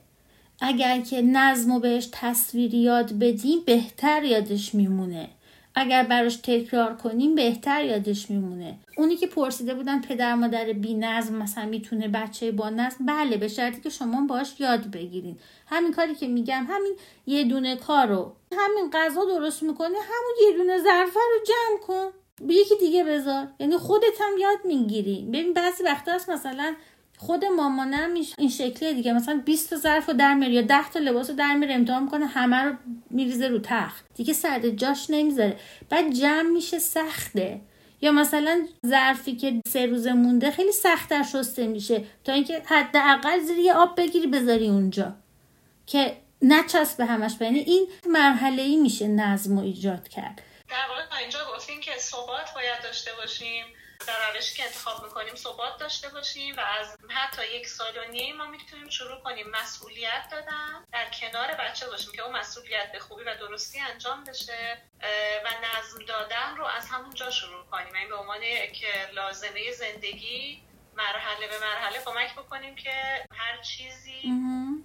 اگر 0.61 1.01
که 1.01 1.23
نظم 1.23 1.71
و 1.71 1.81
بهش 1.81 2.09
تصویری 2.13 2.79
یاد 2.79 3.13
بدیم 3.13 3.59
بهتر 3.67 4.25
یادش 4.25 4.75
میمونه. 4.75 5.29
اگر 5.79 6.03
براش 6.03 6.37
تکرار 6.37 6.97
کنیم 6.97 7.35
بهتر 7.35 7.85
یادش 7.85 8.31
میمونه. 8.31 8.79
اونی 8.97 9.17
که 9.17 9.27
پرسیده 9.27 9.75
بودن 9.75 10.01
پدر 10.01 10.35
مادر 10.35 10.73
بی 10.73 10.95
نظم 10.95 11.35
مثلا 11.35 11.67
می‌تونه 11.67 12.09
بچه 12.09 12.53
با 12.53 12.71
نظم 12.71 13.07
بله 13.07 13.37
به 13.37 13.49
شرطی 13.49 13.81
که 13.81 13.91
شما 13.91 14.27
باش 14.27 14.61
یاد 14.61 14.91
بگیرین. 14.91 15.39
همین 15.67 15.93
کاری 15.93 16.15
که 16.15 16.29
میگم 16.29 16.67
همین 16.69 16.97
یه 17.27 17.45
دونه 17.45 17.77
کارو 17.77 18.33
همین 18.59 18.91
غذا 18.93 19.25
درست 19.25 19.63
می‌کنه 19.63 19.89
همون 19.89 20.51
یه 20.51 20.57
دونه 20.57 20.79
ظرفه 20.79 21.21
رو 21.21 21.45
جمع 21.47 21.81
کن. 21.87 22.07
به 22.47 22.55
یکی 22.55 22.75
دیگه 22.81 23.05
بذار. 23.05 23.49
یعنی 23.61 23.77
خودت 23.77 24.21
هم 24.21 24.39
یاد 24.39 24.59
می‌گیری. 24.65 25.29
ببین 25.29 25.53
بعضی 25.53 25.85
وقتا 25.85 26.13
هست 26.13 26.31
مثلا 26.31 26.75
خود 27.19 27.45
مامانم 27.45 28.15
این 28.39 28.51
شکلیه 28.51 28.93
دیگه. 28.93 29.13
مثلا 29.13 29.43
20 29.45 29.71
تا 29.71 29.77
ظرف 29.77 30.09
رو 30.09 30.15
در 30.15 30.35
میاره 30.35 30.55
یا 30.55 30.63
10 30.63 30.91
تا 30.91 30.99
لباس 30.99 31.31
رو 31.31 31.37
در 31.37 31.55
میاره 31.55 31.75
امتحان 31.75 32.03
می‌کنه 32.03 32.27
همه 32.27 32.57
رو 32.57 32.75
میریزه 33.11 33.49
رو 33.49 33.59
تخت. 33.59 34.05
دیگه 34.15 34.33
سرد 34.33 34.71
جاش 34.71 35.11
نمی‌ذاره. 35.11 35.57
بعد 35.91 36.11
جمع 36.13 36.51
میشه 36.51 36.79
سخته. 36.79 37.61
یا 38.01 38.13
مثلا 38.13 38.67
ظرفی 38.87 39.37
که 39.37 39.61
سه 39.69 39.87
روزه 39.87 40.13
مونده 40.13 40.51
خیلی 40.51 40.73
سختتر 40.73 41.23
شسته 41.23 41.67
میشه. 41.67 42.05
تا 42.25 42.33
اینکه 42.33 42.63
حداقل 42.67 43.41
زیر 43.41 43.59
یه 43.59 43.75
آب 43.75 43.97
بگیری 43.97 44.27
بذاری 44.27 44.69
اونجا. 44.69 45.15
که 45.87 46.17
نچسبه 46.43 47.05
همش 47.05 47.33
یعنی 47.41 47.59
این 47.59 47.87
مرحله 48.07 48.63
ای 48.63 48.77
میشه 48.77 49.09
نظم 49.09 49.59
و 49.59 49.61
ایجاد 49.61 50.09
کرد. 50.09 50.43
در 50.71 50.77
واقع 50.89 51.19
اینجا 51.21 51.39
گفتیم 51.57 51.81
که 51.81 51.91
ثبات 51.99 52.55
باید 52.55 52.83
داشته 52.83 53.11
باشیم. 53.21 53.65
در 54.09 54.33
روشی 54.35 54.57
که 54.57 54.65
انتخاب 54.65 55.05
می‌کنیم 55.05 55.35
ثبات 55.35 55.79
داشته 55.79 56.09
باشیم 56.09 56.57
و 56.57 56.61
از 56.61 56.97
حتی 57.09 57.43
یک 57.57 57.67
سال 57.67 57.99
و 57.99 58.11
نیم 58.11 58.37
ما 58.37 58.47
می‌تونیم 58.47 58.89
شروع 58.89 59.21
کنیم 59.21 59.47
مسئولیت 59.51 60.29
دادن. 60.31 60.85
در 60.93 61.11
کنار 61.11 61.55
بچه 61.55 61.87
باشیم 61.87 62.13
که 62.13 62.23
اون 62.23 62.37
مسئولیت 62.37 62.93
به 62.93 62.99
خوبی 62.99 63.25
و 63.25 63.37
درستی 63.37 63.81
انجام 63.81 64.25
بشه 64.25 64.79
و 65.45 65.49
نظم 65.49 66.05
دادن 66.09 66.57
رو 66.57 66.65
از 66.65 66.89
همون 66.89 67.15
جا 67.15 67.31
شروع 67.31 67.65
کنیم. 67.65 67.95
این 67.95 68.09
به 68.09 68.17
عنوان 68.17 68.41
که 68.73 69.11
لازمه 69.15 69.73
زندگی 69.73 70.63
مرحله 70.97 71.49
به 71.49 71.59
مرحله 71.61 71.99
کمک 72.05 72.33
بکنیم 72.35 72.75
که 72.75 73.25
هر 73.33 73.63
چیزی 73.63 74.33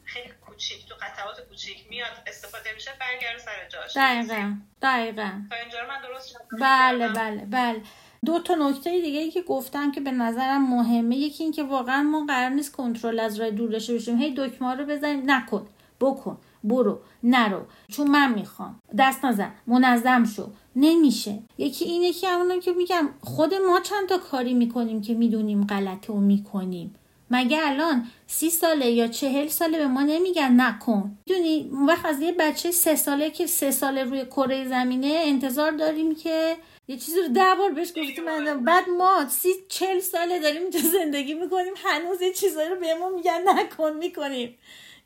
خیلی 0.06 0.34
کوچیک 0.46 0.90
تو 0.90 0.96
قطعات 1.02 1.42
کوچیک 1.42 1.88
میاد 1.90 2.24
استفاده 2.28 2.74
میشه 2.74 2.92
برگرد 3.00 3.38
سر 3.38 3.70
جاش. 3.70 3.98
دقیقا. 3.98 4.56
دقیقا. 4.82 5.42
تا 5.50 5.56
اینجا 5.56 5.88
من 5.88 6.02
درست 6.02 6.38
بله 6.62 7.08
بله 7.08 7.46
بله. 7.46 7.82
دو 8.26 8.40
تا 8.40 8.56
نکته 8.56 9.02
دیگه 9.02 9.20
ای 9.20 9.32
که 9.32 9.42
گفتم 9.42 9.92
که 9.92 10.02
به 10.02 10.12
نظرم 10.12 10.70
مهمه 10.70 11.18
یکی 11.18 11.44
این 11.44 11.54
که 11.54 11.64
واقعا 11.64 12.04
ما 12.04 12.26
قرار 12.26 12.50
نیست 12.50 12.76
کنترل 12.76 13.20
از 13.20 13.40
راه 13.40 13.50
دور 13.52 13.70
داشته 13.70 13.94
باشیم. 13.94 14.18
هی 14.18 14.34
دکمه 14.38 14.76
رو 14.76 14.86
بزنیم. 14.86 15.32
نکن. 15.32 15.68
بکن. 16.02 16.38
برو. 16.64 17.00
نرو. 17.24 17.62
چون 17.88 18.08
من 18.08 18.34
می‌خوام. 18.34 18.80
دست 18.98 19.26
نزن. 19.26 19.52
منظم 19.68 20.24
شو. 20.24 20.50
نمیشه. 20.76 21.40
یکی 21.58 21.86
اینه 21.86 22.14
که 22.14 22.30
همونم 22.30 22.60
که 22.60 22.72
میگم 22.72 23.10
خود 23.22 23.54
ما 23.54 23.80
چند 23.80 24.10
تا 24.10 24.18
کاری 24.18 24.54
می‌کنیم 24.54 25.02
که 25.02 25.14
می‌دونیم 25.14 25.66
غلطه 25.66 26.14
و 26.14 26.20
می‌کنیم. 26.20 26.96
مگه 27.32 27.60
الان 27.62 28.08
سی 28.28 28.50
ساله 28.50 28.92
یا 28.92 29.08
چهل 29.08 29.48
ساله 29.48 29.78
به 29.78 29.88
ما 29.88 30.02
نمیگن 30.02 30.62
نکن. 30.62 31.18
می‌دونی 31.28 31.70
وقت 31.88 32.06
از 32.06 32.22
یه 32.22 32.32
بچه 32.32 32.72
سه 32.72 32.96
ساله 32.96 33.30
که 33.30 33.48
سه 33.48 33.72
ساله 33.72 34.04
روی 34.04 34.26
کره 34.26 34.68
زمینه 34.68 35.22
انتظار 35.24 35.72
داریم 35.72 36.16
که 36.16 36.56
یه 36.88 36.98
چیزی 36.98 37.22
رو 37.22 37.28
ده 37.28 37.56
بار 37.58 37.72
بهش 37.72 37.90
گفتیم 37.90 38.26
بعد 38.64 38.90
ما 38.90 39.30
سی 39.30 39.50
چل 39.70 40.00
ساله 40.00 40.40
داریم 40.40 40.62
اینجا 40.62 40.80
زندگی 40.80 41.34
می‌کنیم 41.34 41.74
هنوز 41.78 42.22
یه 42.22 42.34
چیزایی 42.34 42.70
رو 42.70 42.76
به 42.76 42.94
ما 42.94 43.10
میگن 43.10 43.42
نکن 43.46 43.94
می‌کنیم. 43.94 44.58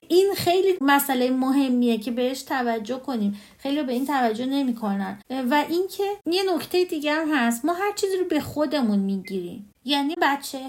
این 0.08 0.34
خیلی 0.34 0.78
مسئله 0.82 1.30
مهمیه 1.32 1.98
که 1.98 2.12
بهش 2.12 2.42
توجه 2.42 3.00
کنیم. 3.00 3.42
خیلی 3.58 3.84
به 3.84 3.94
این 3.94 4.06
توجه 4.06 4.46
نمی‌کنن. 4.46 5.22
و 5.30 5.66
اینکه 5.70 6.04
یه 6.26 6.44
نکته 6.56 6.84
دیگه 6.84 7.14
هم 7.14 7.34
هست 7.34 7.66
ما 7.66 7.74
هر 7.74 7.92
چیزی 7.92 8.18
رو 8.18 8.26
به 8.26 8.40
خودمون 8.40 9.00
می‌گیریم. 9.00 9.74
یعنی 9.86 10.16
بچه 10.22 10.60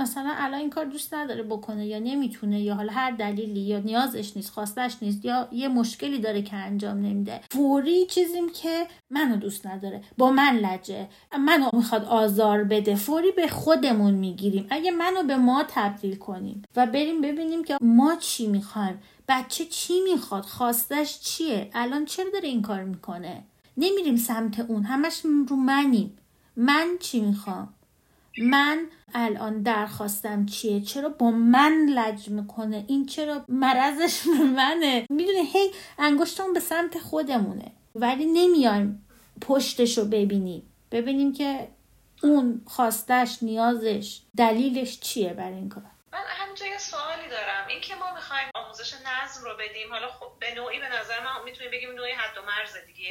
مثلا 0.00 0.34
الان 0.36 0.60
این 0.60 0.70
کار 0.70 0.84
دوست 0.84 1.14
نداره 1.14 1.42
بکنه 1.42 1.86
یا 1.86 1.98
نمی‌تونه 1.98 2.60
یا 2.60 2.74
حالا 2.74 2.92
هر 2.92 3.10
دلیلی 3.10 3.60
یا 3.60 3.78
نیازش 3.78 4.36
نیست 4.36 4.50
خواستش 4.50 4.96
نیست 5.02 5.24
یا 5.24 5.48
یه 5.52 5.68
مشکلی 5.68 6.18
داره 6.18 6.42
که 6.42 6.56
انجام 6.56 6.96
نمیده. 6.96 7.40
فوری 7.50 8.06
چیزیم 8.06 8.48
که 8.48 8.86
منو 9.10 9.36
دوست 9.36 9.66
نداره 9.66 10.02
با 10.18 10.30
من 10.30 10.56
لجه. 10.56 11.08
منو 11.38 11.68
می‌خواد 11.72 12.04
آزار 12.04 12.64
بده. 12.64 12.94
فوری 12.94 13.32
به 13.32 13.48
خودمون 13.48 14.14
می‌گیریم. 14.14 14.66
اگه 14.70 14.90
منو 14.90 15.22
به 15.22 15.36
ما 15.36 15.64
تبدیل 15.68 16.16
کنیم 16.16 16.62
و 16.76 16.86
بریم 16.86 17.20
ببینیم 17.20 17.64
که 17.64 17.76
ما 17.80 18.16
چی 18.20 18.46
می‌خوایم 18.46 18.98
بچه 19.28 19.64
چی 19.64 20.00
می‌خواد 20.12 20.44
خواستش 20.44 21.20
چیه 21.20 21.70
الان 21.74 22.04
چرا 22.04 22.30
داره 22.32 22.48
این 22.48 22.62
کار 22.62 22.84
می‌کنه؟ 22.84 23.42
نمیریم 23.76 24.16
سمت 24.16 24.60
اون 24.60 24.82
همش 24.82 25.20
رو 25.48 25.56
منیم. 25.56 26.16
من 26.56 26.88
چی 27.00 27.20
می‌خوام؟ 27.20 27.68
من 28.42 28.78
الان 29.14 29.62
درخواستم 29.62 30.46
چیه؟ 30.46 30.80
چرا 30.80 31.08
با 31.08 31.30
من 31.30 31.86
لج 31.94 32.28
می‌کنه؟ 32.28 32.84
این 32.88 33.06
چرا 33.06 33.44
مرضش 33.48 34.22
به 34.26 34.44
منه؟ 34.44 35.06
می‌دونه 35.10 35.42
هی 35.42 35.70
انگشتمون 35.98 36.52
به 36.52 36.60
سمت 36.60 36.98
خودمونه. 36.98 37.72
ولی 37.94 38.26
نمیایم 38.26 39.06
پشتش 39.40 39.98
رو 39.98 40.04
ببینیم. 40.04 40.62
ببینیم 40.92 41.32
که 41.32 41.68
اون 42.22 42.62
خواستش 42.66 43.42
نیازش 43.42 44.20
دلیلش 44.36 45.00
چیه 45.00 45.32
برای 45.32 45.54
این 45.54 45.68
کار. 45.68 45.82
من 46.12 46.18
همینجا 46.26 46.66
یه 46.66 46.78
سوالی 46.78 47.28
دارم. 47.30 47.66
این 47.68 47.80
که 47.80 47.94
ما 47.94 48.14
می‌خوایم 48.14 48.48
آموزش 48.54 48.94
نظم 48.94 49.44
رو 49.44 49.50
بدیم. 49.60 49.88
حالا 49.90 50.08
خب 50.08 50.30
به 50.40 50.54
نوعی 50.56 50.78
به 50.80 50.88
نظر 50.88 51.24
من 51.24 51.44
می‌تونیم 51.44 51.70
بگیم 51.70 51.90
نوعی 51.90 52.12
حد 52.12 52.38
و 52.38 52.42
مرز 52.46 52.74
دیگه. 52.86 53.10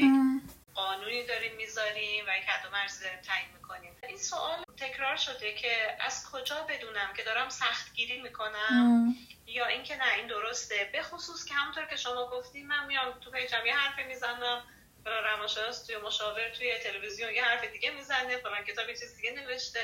قانونی 0.76 1.26
داریم 1.28 1.52
می‌ذاریم 1.58 2.24
و 2.28 2.32
یک 2.40 2.46
حد 2.52 2.64
و 2.68 2.70
مرز 2.72 3.00
تعیین 3.28 3.50
می‌کنیم. 3.58 3.92
این 4.08 4.18
سوال 4.18 4.58
تکرار 4.82 5.16
شده 5.16 5.54
که 5.62 5.72
از 6.06 6.26
کجا 6.32 6.56
بدونم 6.70 7.10
که 7.18 7.24
دارم 7.24 7.50
سختگیری 7.50 8.22
می‌کنم 8.22 9.16
یا 9.48 9.66
اینکه 9.66 9.96
نه 9.96 10.14
این 10.18 10.28
درسته. 10.28 10.90
به 10.94 11.02
خصوص 11.02 11.46
که 11.46 11.54
همونطور 11.54 11.86
که 11.86 11.96
شما 11.96 12.30
گفتیم 12.34 12.68
من 12.68 12.86
میام 12.88 13.06
تو 13.22 13.32
پیجم 13.32 13.66
یه 13.66 13.74
حرفی 13.74 14.04
می‌زنم 14.08 14.64
روانشناس 15.06 15.86
توی 15.86 15.96
مشاور 16.08 16.50
توی 16.58 16.72
تلویزیون 16.84 17.34
یه 17.36 17.44
حرف 17.44 17.72
دیگه 17.74 17.92
می‌زنه 17.98 18.38
فلان 18.38 18.64
کتاب 18.68 18.90
یه 18.90 18.96
چیز 18.96 19.16
دیگه 19.16 19.32
نوشته. 19.32 19.80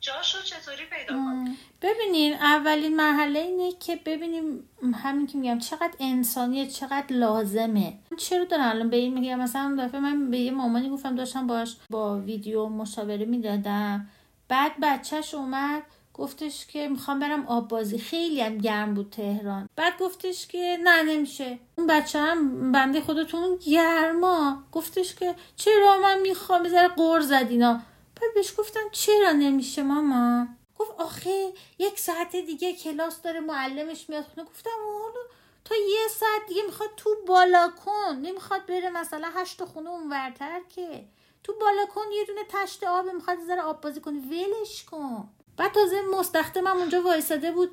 جاشو 0.00 0.42
چطوری 0.42 0.86
پیدا 0.86 1.14
کنیم 1.14 1.58
ببینین 1.82 2.34
اولین 2.34 2.96
مرحله 2.96 3.38
اینه 3.38 3.72
که 3.72 3.96
ببینیم 3.96 4.70
همین 5.02 5.26
که 5.26 5.38
میگم 5.38 5.58
چقدر 5.58 5.92
انسانیه 6.00 6.66
چقدر 6.66 7.06
لازمه. 7.10 7.98
چرا 8.18 8.44
دارم 8.44 8.68
الان 8.68 8.90
به 8.90 8.96
این 8.96 9.14
میگم؟ 9.14 9.38
مثلا 9.38 9.76
دفعه 9.78 10.00
من 10.00 10.30
به 10.30 10.38
یه 10.38 10.50
مامانی 10.50 10.90
گفتم 10.90 11.16
داشتم 11.16 11.46
باش 11.46 11.76
با 11.90 12.18
ویدیو 12.18 12.66
مشاوره 12.66 13.24
می‌دادم. 13.24 14.08
بعد 14.50 14.72
بچهش 14.82 15.34
اومد 15.34 15.82
گفتش 16.14 16.66
که 16.66 16.88
می‌خوام 16.88 17.18
برم 17.18 17.46
آب 17.46 17.68
بازی. 17.68 17.98
خیلی 17.98 18.40
هم 18.40 18.58
گرم 18.58 18.94
بود 18.94 19.10
تهران. 19.10 19.68
بعد 19.76 19.98
گفتش 19.98 20.46
که 20.46 20.78
نه 20.84 21.02
نمیشه. 21.02 21.58
اون 21.78 21.86
بچه 21.86 22.18
هم 22.18 22.72
بنده 22.72 23.00
خودتون 23.00 23.56
گرما. 23.56 24.62
گفتش 24.72 25.14
که 25.14 25.34
چرا 25.56 25.98
من 25.98 26.18
می‌خوام 26.18 26.62
بذاره 26.62 26.88
قور 26.88 27.20
زد 27.20 27.46
اینا 27.50 27.72
بعد 28.20 28.34
بهش 28.34 28.54
گفتم 28.58 28.80
چرا 28.92 29.32
نمیشه 29.32 29.82
ماما؟ 29.82 30.46
گفت 30.78 30.90
آخه 30.98 31.52
یک 31.78 31.98
ساعت 31.98 32.36
دیگه 32.36 32.72
کلاس 32.72 33.22
داره 33.22 33.40
معلمش 33.40 34.08
میاد 34.08 34.24
خونه. 34.34 34.46
گفتم 34.46 34.70
حالا 35.02 35.20
تا 35.64 35.74
یه 35.74 36.08
ساعت 36.10 36.48
دیگه 36.48 36.62
می‌خواد 36.62 36.90
تو 36.96 37.10
بالاکن 37.26 38.16
نمی‌خواد 38.22 38.66
بره 38.66 38.90
مثلا 38.90 39.28
هشت 39.36 39.64
خونه 39.64 39.90
اونورتر 39.90 40.60
که. 40.68 41.04
تو 41.44 41.52
بالاکن 41.60 42.12
یه 42.14 42.24
دونه 42.24 42.40
تشت 42.48 42.84
آب 42.84 43.06
می‌خواد 43.14 43.38
ذره 43.46 43.60
آب 43.60 43.80
بازی 43.80 44.00
کنی. 44.00 44.18
ولش 44.18 44.84
کن. 44.84 45.28
بعد 45.56 45.72
تازه 45.72 45.96
مستخدمم 46.18 46.76
اونجا 46.76 47.02
وایساده 47.02 47.52
بود. 47.52 47.70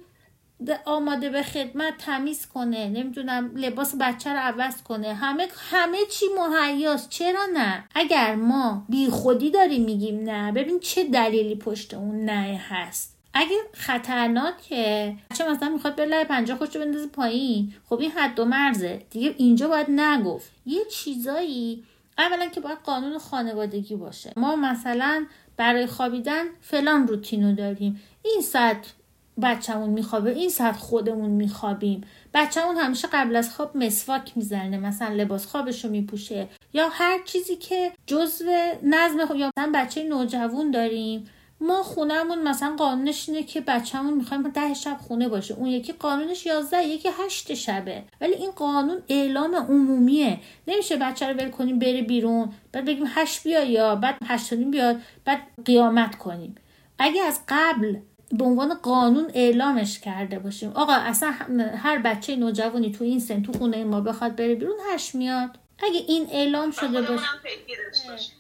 آماده 0.86 1.30
به 1.30 1.44
خدمت 1.44 1.98
تمیز 1.98 2.46
کنه. 2.46 2.90
نمی‌دونم 2.90 3.52
لباس 3.56 3.96
بچه 4.00 4.30
رو 4.30 4.40
عوض 4.40 4.84
کنه. 4.84 5.14
همه 5.14 5.48
همه 5.72 5.98
چی 6.06 6.26
مهیاست. 6.38 7.10
چرا 7.10 7.46
نه؟ 7.54 7.84
اگر 7.96 8.36
ما 8.36 8.86
بی 8.90 9.10
خودی 9.10 9.52
داریم 9.52 9.84
میگیم 9.84 10.30
نه 10.30 10.52
ببین 10.52 10.80
چه 10.80 11.04
دلیلی 11.04 11.56
پشت 11.56 11.94
اون 11.94 12.26
نه 12.26 12.62
هست. 12.70 13.18
اگه 13.34 13.56
خطرناکه 13.74 15.16
چه 15.38 15.50
مثلا 15.50 15.70
می‌خواد 15.70 15.96
به 15.96 16.06
لای 16.06 16.24
پنجاه 16.24 16.58
خوش 16.58 16.78
بندازه 16.78 17.08
پایین. 17.08 17.74
خب 17.90 18.00
این 18.00 18.12
حد 18.12 18.40
و 18.40 18.46
مرزه. 18.46 19.06
دیگه 19.10 19.36
اینجا 19.38 19.68
باید 19.68 19.90
نگفت. 19.90 20.52
یه 20.66 20.86
چیزایی 20.86 21.84
اولا 22.18 22.46
که 22.50 22.60
باید 22.60 22.78
قانون 22.84 23.18
خانوادگی 23.18 23.96
باشه. 23.96 24.34
ما 24.38 24.56
مثلا 24.56 25.26
برای 25.58 25.86
خوابیدن 25.86 26.44
فلان 26.62 27.08
روتینو 27.08 27.56
داریم. 27.56 28.02
این 28.24 28.42
ساعت 28.42 28.94
بچهمون 29.42 29.90
میخوابه 29.90 30.32
این 30.32 30.50
ساعت 30.50 30.76
خودمون 30.76 31.30
میخوابیم. 31.30 32.02
بچهمون 32.34 32.76
همیشه 32.76 33.08
قبل 33.14 33.36
از 33.36 33.56
خواب 33.56 33.78
مسواک 33.78 34.32
می‌زنه 34.36 34.78
مثلا 34.78 35.16
لباس 35.16 35.46
خوابش 35.46 35.86
رو 35.86 35.92
میپوشه 35.92 36.48
یا 36.74 36.90
هر 36.90 37.20
چیزی 37.26 37.56
که 37.56 37.92
جزو 38.06 38.46
نظم 38.84 39.26
خواب 39.26 39.38
یا 39.38 39.52
مثلا 39.58 39.72
بچه 39.76 40.04
نوجوان 40.04 40.72
داریم. 40.72 41.30
ما 41.62 41.84
خونهمون 41.84 42.44
مثلا 42.44 42.76
قانونش 42.76 43.30
اینه 43.30 43.44
که 43.44 43.62
بچهمون 43.62 44.14
می‌خوایم 44.14 44.50
ده 44.50 44.74
شب 44.74 44.98
خونه 45.08 45.30
باشه. 45.30 45.54
اون 45.54 45.68
یکی 45.68 45.94
قانونش 45.94 46.46
یازده 46.46 46.84
یکی 46.84 47.10
هشت 47.26 47.54
شبه. 47.54 48.04
ولی 48.22 48.34
این 48.34 48.52
قانون 48.52 48.98
اعلام 49.10 49.56
عمومیه. 49.56 50.40
نمیشه 50.68 50.98
بچه 50.98 51.28
رو 51.28 51.34
ول 51.34 51.50
کنیم 51.50 51.80
بره 51.80 52.02
بیرون 52.02 52.50
بعد 52.72 52.86
بگیم 52.86 53.06
هشت 53.08 53.44
بیا 53.44 53.64
یا 53.64 53.96
بعد 53.96 54.18
هشت 54.26 54.54
بیاد 54.54 55.02
بعد 55.26 55.40
قیامت 55.66 56.16
کنیم. 56.18 56.56
اگه 57.00 57.24
از 57.24 57.40
قبل 57.48 57.98
به 58.32 58.46
عنوان 58.46 58.74
قانون 58.74 59.32
اعلامش 59.34 60.00
کرده 60.00 60.40
باشیم 60.40 60.72
آقا 60.76 60.94
اصلا 60.94 61.34
هر 61.78 61.98
بچه 61.98 62.36
نوجوانی 62.36 62.92
تو 62.92 63.04
این 63.04 63.20
سن 63.20 63.42
تو 63.42 63.54
خونه 63.54 63.84
ما 63.84 64.02
بخواد 64.02 64.36
بره 64.36 64.56
بیرون 64.56 64.76
هشت 64.94 65.16
میاد. 65.16 65.58
اگه 65.84 66.00
این 66.08 66.28
اعلام 66.32 66.72
شده 66.72 67.02
باشه. 67.02 67.24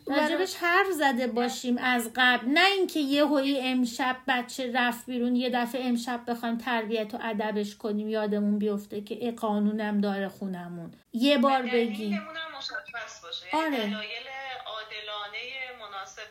راجبش 0.07 0.55
حرف 0.55 0.87
زده 0.91 1.27
باشیم 1.27 1.77
از 1.77 2.11
قبل. 2.15 2.47
نه 2.47 2.65
اینکه 2.65 2.99
یه 2.99 3.25
هوی 3.25 3.59
امشب 3.63 4.17
بچه 4.27 4.71
رفت 4.75 5.05
بیرون 5.05 5.35
یه 5.35 5.49
دفعه 5.49 5.85
امشب 5.85 6.21
بخوایم 6.27 6.57
تربیت 6.57 7.13
و 7.13 7.17
ادبش 7.21 7.75
کنیم 7.75 8.09
یادمون 8.09 8.59
بیفته 8.59 9.01
که 9.01 9.31
قانونم 9.31 10.01
داره 10.01 10.29
خونمون. 10.29 10.91
یه 11.13 11.37
بار 11.37 11.61
بگیم. 11.61 12.21
آره. 13.53 13.65
عادلانه 13.65 13.97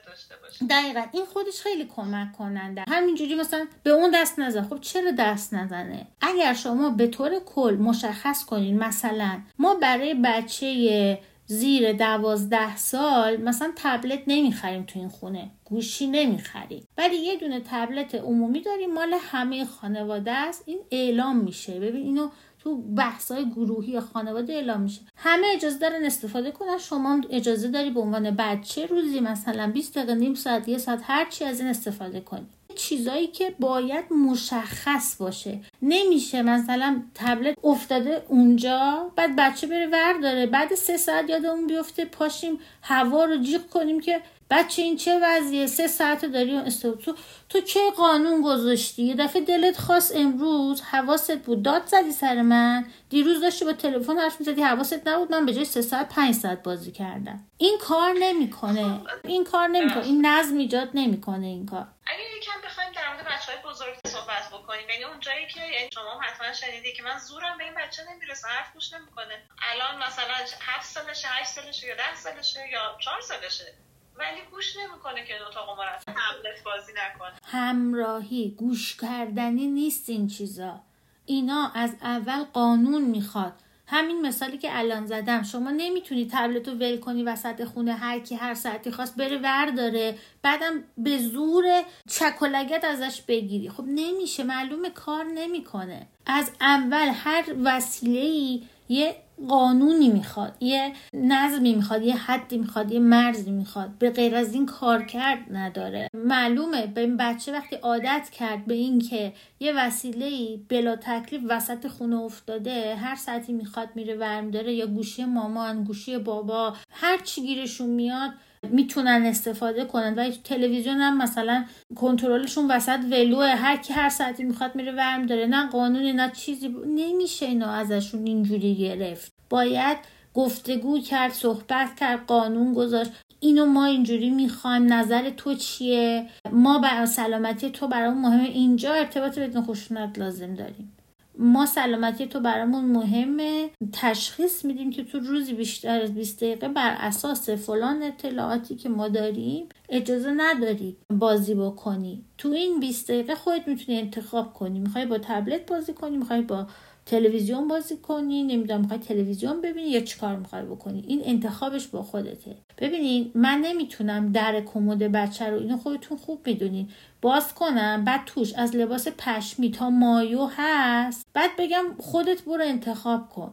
مناسب 0.07 0.43
باشه 0.43 0.67
دقیقا. 0.67 1.05
این 1.13 1.25
خودش 1.25 1.61
خیلی 1.61 1.85
کمک 1.97 2.33
کننده. 2.33 2.85
همینجوری 2.89 3.35
مثلا 3.35 3.67
به 3.83 3.91
اون 3.91 4.11
دست 4.15 4.39
نزن. 4.39 4.63
خب 4.63 4.81
چرا 4.81 5.11
دست 5.11 5.55
نزنه؟ 5.55 6.07
اگر 6.21 6.55
شما 6.55 6.91
به 6.91 7.07
طور 7.07 7.39
کل 7.47 7.77
مشخص 7.81 8.45
کنین 8.45 8.79
مثلا 8.79 9.41
ما 9.59 9.75
برای 9.75 10.15
بچه 10.15 11.19
زیر 11.49 11.93
دوازده 11.93 12.77
سال 12.77 13.37
مثلا 13.37 13.73
تبلت 13.77 14.23
نمی‌خریم 14.27 14.83
تو 14.83 14.99
این 14.99 15.09
خونه. 15.09 15.51
گوشی 15.65 16.07
نمی‌خریم. 16.07 16.89
ولی 16.99 17.17
یه 17.17 17.37
دونه 17.37 17.61
تبلت 17.71 18.15
عمومی 18.15 18.61
داریم. 18.61 18.95
مال 18.95 19.15
همه 19.21 19.65
خانواده 19.65 20.33
است. 20.33 20.63
این 20.67 20.79
اعلام 20.91 21.37
میشه. 21.37 21.81
ببین 21.81 22.03
اینو 22.03 22.31
تو 22.67 22.77
بحث 22.77 23.33
های 23.33 23.51
گروهی 23.51 24.01
خانواده 24.01 24.53
اعلام 24.53 24.81
میشه. 24.81 25.01
همه 25.17 25.47
اجازه 25.55 25.79
دارن 25.79 26.05
استفاده 26.05 26.51
کنن. 26.51 26.79
شما 26.79 27.21
اجازه 27.31 27.69
داری 27.69 27.91
به 27.91 28.01
عنوان 28.01 28.31
بچه 28.31 28.87
روزی 28.87 29.21
مثلا 29.21 29.71
20 29.75 29.99
دقیقه 29.99 30.15
نیم 30.15 30.35
ساعت 30.35 30.69
یه 30.69 30.79
ساعت 30.79 31.01
هر 31.03 31.25
چی 31.31 31.45
از 31.45 31.61
این 31.61 31.69
استفاده 31.69 32.21
کنی. 32.21 32.47
چیزایی 32.75 33.27
که 33.27 33.55
باید 33.61 34.13
مشخص 34.13 35.17
باشه. 35.17 35.61
نمیشه 35.83 36.43
مثلا 36.43 37.03
تبلت 37.15 37.57
افتاده 37.65 38.27
اونجا 38.29 39.11
بعد 39.17 39.37
بچه 39.37 39.67
بره 39.67 39.87
ور 39.87 40.13
داره 40.23 40.47
بعد 40.47 40.75
سه 40.75 40.97
ساعت 40.97 41.31
یادمون 41.31 41.67
بیفته 41.67 42.05
پاشیم 42.05 42.59
هوا 42.83 43.25
رو 43.25 43.37
جیغ 43.37 43.67
کنیم 43.67 44.01
که 44.01 44.21
بچه 44.51 44.83
این 44.83 44.97
چه 44.97 45.21
وضعیه؟ 45.23 45.67
سه 45.67 45.87
ساعت 45.87 46.25
داری 46.25 46.57
استو 46.57 46.95
تو 46.95 47.17
تو 47.49 47.61
چه 47.61 47.91
قانون 47.91 48.43
گذاشتی؟ 48.43 49.03
یه 49.03 49.15
دفعه 49.15 49.43
دلت 49.43 49.79
خواست 49.79 50.17
امروز 50.17 50.83
حواست 50.83 51.39
بود. 51.39 51.63
داد 51.63 51.87
زدی 51.87 52.13
سر 52.13 52.43
من. 52.43 52.87
دیروز 53.09 53.41
داشتی 53.41 53.65
با 53.65 53.73
تلفن 53.73 54.19
حرف 54.19 54.41
می‌زدی. 54.41 54.63
حواست 54.63 55.09
نبود. 55.09 55.31
من 55.33 55.47
به 55.47 55.55
جای 55.55 55.65
سه 55.65 55.83
ساعت 55.83 56.09
پنج 56.15 56.35
ساعت 56.35 56.63
بازی 56.63 56.93
کردم. 56.93 57.47
این 57.59 57.79
کار 57.79 58.13
نمی‌کنه. 58.19 59.01
این 59.25 59.45
کار 59.45 59.69
نمی‌کنه. 59.69 60.05
این 60.05 60.27
نظم 60.27 60.59
ایجاد 60.59 60.91
نمی‌کنه 60.95 61.47
این 61.47 61.67
کار. 61.67 61.87
اگه 62.07 62.23
یکم 62.37 62.61
بخوایم 62.65 62.93
در 62.93 63.13
مورد 63.13 63.25
بچه 63.25 63.53
های 63.53 63.73
بزرگ 63.73 63.95
صحبت 64.07 64.49
بکنیم. 64.53 64.91
یعنی 64.91 65.05
اون 65.05 65.21
جایی 65.21 65.47
که 65.47 65.61
شما 65.95 66.21
حتما 66.21 66.53
شنیدی 66.53 66.93
که 66.93 67.03
من 67.03 67.19
زورم 67.19 67.59
به 67.59 67.65
این 67.65 67.75
بچه 67.75 68.03
نمی‌رسه. 68.13 68.49
حرف 68.49 68.73
گوش 68.75 68.93
نمی‌کنه. 68.93 69.43
الان 69.73 70.03
مثلا 70.07 70.35
هفت 70.61 70.87
سالشه 70.87 71.29
هشت 71.29 71.51
سالشه 71.51 71.87
یا 71.87 71.95
ده 71.95 72.15
سالشه 72.17 72.61
یا 72.73 72.97
چهار 73.05 73.21
سالشه. 73.21 73.75
ولی 74.19 74.41
گوش 74.51 74.77
نمی‌کنه 74.77 75.25
که 75.25 75.35
اتاق 75.49 75.79
تبلت 76.07 76.65
بازی 76.65 76.93
نکنه. 76.93 77.33
همراهی 77.45 78.55
گوش 78.59 78.97
کردنی 78.97 79.67
نیست 79.67 80.09
این 80.09 80.27
چیزا. 80.27 80.81
اینا 81.27 81.71
از 81.75 81.97
اول 82.03 82.45
قانون 82.45 83.03
می‌خواد. 83.03 83.53
همین 83.89 84.27
مثالی 84.27 84.59
که 84.59 84.79
الان 84.79 85.07
زدم. 85.07 85.43
شما 85.43 85.71
نمی‌تونی 85.71 86.29
تبلت 86.33 86.69
رو 86.69 86.75
ول 86.75 86.97
کنی 86.97 87.23
وسط 87.23 87.65
خونه 87.65 87.93
هر 87.93 88.19
کی 88.19 88.35
هر 88.35 88.55
ساعتی 88.55 88.91
خواست 88.91 89.17
بره 89.17 89.39
ور 89.39 89.71
داره 89.71 90.19
بعدم 90.43 90.85
به 90.99 91.19
زور 91.19 91.65
چکلگت 92.11 92.85
ازش 92.85 93.23
بگیری. 93.23 93.71
خب 93.71 93.85
نمیشه 93.87 94.45
معلومه 94.45 94.91
کار 94.91 95.25
نمی‌کنه. 95.25 96.07
از 96.27 96.51
اول 96.61 97.09
هر 97.15 97.45
وسیله 97.65 98.21
ای 98.21 98.63
یه 98.89 99.17
قانونی 99.49 100.09
می‌خواد 100.09 100.57
یه 100.61 100.93
نظمی 101.15 101.75
می‌خواد 101.75 102.03
یه 102.03 102.17
حدی 102.17 102.59
می‌خواد 102.59 102.93
یه 102.93 102.99
مرزی 102.99 103.51
می‌خواد. 103.51 103.91
به 103.99 104.11
غیر 104.11 104.37
از 104.37 104.55
این 104.55 104.67
کار 104.67 105.03
کرد 105.03 105.39
نداره. 105.51 106.09
معلومه 106.15 106.87
به 106.87 107.01
این 107.01 107.17
بچه 107.17 107.53
وقتی 107.53 107.77
عادت 107.77 108.29
کرد 108.33 108.67
به 108.67 108.75
اینکه 108.75 109.33
یه 109.61 109.73
وسیله 109.77 110.57
بلا 110.69 110.97
تکلیف 110.97 111.43
وسط 111.49 111.87
خونه 111.89 112.17
افتاده 112.17 112.97
هر 112.97 113.15
ساعتی 113.15 113.53
می‌خواد 113.53 113.89
میره 113.95 114.15
ورم 114.15 114.51
داره 114.51 114.75
یا 114.75 114.87
گوشی 114.87 115.25
مامان 115.25 115.85
گوشی 115.85 116.19
بابا 116.19 116.75
هر 116.91 117.19
چی 117.19 117.43
گیرشون 117.43 117.91
میاد 117.91 118.31
می‌تونن 118.71 119.23
استفاده 119.27 119.85
کنن. 119.85 120.15
و 120.15 120.31
تلویزیون 120.45 120.97
هم 120.97 121.19
مثلا 121.19 121.65
کنترلشون 121.97 122.71
وسط 122.71 122.99
ولوه. 123.11 123.47
هر 123.47 123.77
کی 123.77 123.93
هر 123.93 124.09
ساعتی 124.09 124.45
می‌خواد 124.45 124.75
میره 124.75 124.93
ورم 124.93 125.27
داره. 125.27 125.47
نه 125.47 125.67
قانونی 125.67 126.13
نه 126.13 126.31
چیزی. 126.31 126.69
ب... 126.69 126.87
نمیشه 126.87 127.47
اینا 127.47 127.71
ازشون 127.71 128.27
اینجوری 128.27 128.75
گرفت. 128.75 129.33
باید 129.51 129.97
گفتگو 130.35 131.01
کرد 131.01 131.33
صحبت 131.33 131.97
کرد 132.01 132.27
قانون 132.27 132.75
گذاشت. 132.75 133.11
اینو 133.41 133.67
ما 133.67 133.85
اینجوری 133.85 134.31
می‌خوایم. 134.31 134.93
نظر 134.93 135.31
تو 135.31 135.55
چیه؟ 135.55 136.27
ما 136.53 136.79
بر 136.79 137.07
سلامتی 137.07 137.71
تو 137.71 137.89
برای 137.89 138.11
مهمه. 138.15 138.49
اینجا 138.49 138.93
ارتباط 138.95 139.39
بدون 139.39 139.65
خشونت 139.65 140.19
لازم 140.19 140.55
داریم. 140.55 140.96
ما 141.39 141.67
سلامتی 141.67 142.27
تو 142.27 142.41
برامون 142.41 142.85
مهمه. 142.85 143.71
تشخیص 143.93 144.65
میدیم 144.65 144.91
که 144.91 145.05
تو 145.05 145.19
روزی 145.19 145.55
بیشتر 145.55 146.03
از 146.03 146.15
20 146.15 146.37
دقیقه 146.37 146.69
بر 146.69 146.97
اساس 146.99 147.51
فلان 147.51 148.03
اطلاعاتی 148.03 148.77
که 148.77 148.89
ما 148.89 149.09
داریم 149.09 149.69
اجازه 149.89 150.31
نداری 150.37 150.97
بازی 151.11 151.55
بکنی. 151.55 152.25
تو 152.39 152.49
این 152.49 152.81
20 152.81 153.11
دقیقه 153.11 153.35
خودت 153.35 153.69
می‌تونی 153.69 153.99
انتخاب 153.99 154.53
کنی. 154.53 154.81
می‌خوای 154.81 155.07
با 155.07 155.19
تبلت 155.19 155.67
بازی 155.67 155.93
کنی 155.93 156.17
می‌خوای 156.17 156.43
با 156.43 156.67
تلویزیون 157.07 157.69
بازی 157.69 157.97
کنی 157.97 158.43
نمی‌دونم 158.43 158.81
می‌خوای 158.81 159.01
تلویزیون 159.01 159.61
ببینی 159.61 159.89
یا 159.89 160.01
چیکار 160.01 160.37
می‌خوای 160.37 160.63
بکنی. 160.63 161.05
این 161.07 161.23
انتخابش 161.25 161.87
با 161.87 162.03
خودته. 162.03 162.57
ببینید 162.79 163.33
من 163.35 163.59
نمی‌تونم 163.61 164.33
در 164.33 164.61
کمد 164.61 164.99
بچه 164.99 165.51
رو 165.51 165.59
اینو 165.59 165.77
خودتون 165.77 166.17
خوب 166.17 166.47
می‌دونین. 166.47 166.89
باز 167.23 167.55
کنم 167.55 168.05
بعد 168.05 168.21
توش 168.27 168.53
از 168.53 168.77
لباس 168.77 169.09
پشمی 169.09 169.71
تا 169.71 169.91
مایو 169.91 170.49
هست 170.57 171.27
بعد 171.35 171.51
بگم 171.59 171.85
خودت 171.99 172.43
برو 172.43 172.65
انتخاب 172.65 173.29
کن. 173.29 173.53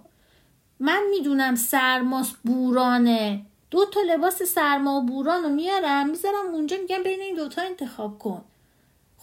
من 0.80 1.02
می‌دونم 1.10 1.56
سرماس 1.56 2.34
بورانه. 2.44 3.46
دو 3.72 3.86
تا 3.86 4.00
لباس 4.02 4.44
سرما 4.44 5.02
و 5.02 5.06
بوران 5.06 5.44
رو 5.44 5.50
میارم 5.50 6.10
می‌ذارم 6.10 6.54
اونجا 6.54 6.78
میگم 6.82 7.04
بین 7.04 7.20
این 7.20 7.36
دوتا 7.36 7.62
انتخاب 7.62 8.20
کن. 8.20 8.42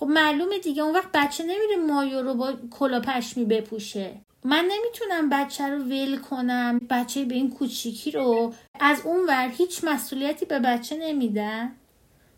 خب 0.01 0.07
معلومه 0.07 0.59
دیگه 0.59 0.83
اون 0.83 0.95
وقت 0.95 1.09
بچه 1.15 1.45
نمیره 1.45 1.77
مایو 1.89 2.23
رو 2.23 2.35
با 2.35 2.53
کلا 2.71 3.01
پشمی 3.01 3.45
بپوشه. 3.45 4.21
من 4.45 4.69
نمی‌تونم 4.71 5.29
بچه 5.29 5.69
رو 5.69 5.79
ول 5.79 6.17
کنم 6.17 6.81
بچه 6.91 7.25
به 7.25 7.35
این 7.35 7.51
کوچیکی 7.51 8.11
رو. 8.11 8.55
از 8.81 9.01
اون 9.05 9.27
ور 9.29 9.53
هیچ 9.57 9.85
مسئولیتی 9.85 10.47
به 10.47 10.59
بچه 10.59 10.97
نمیدن. 10.97 11.77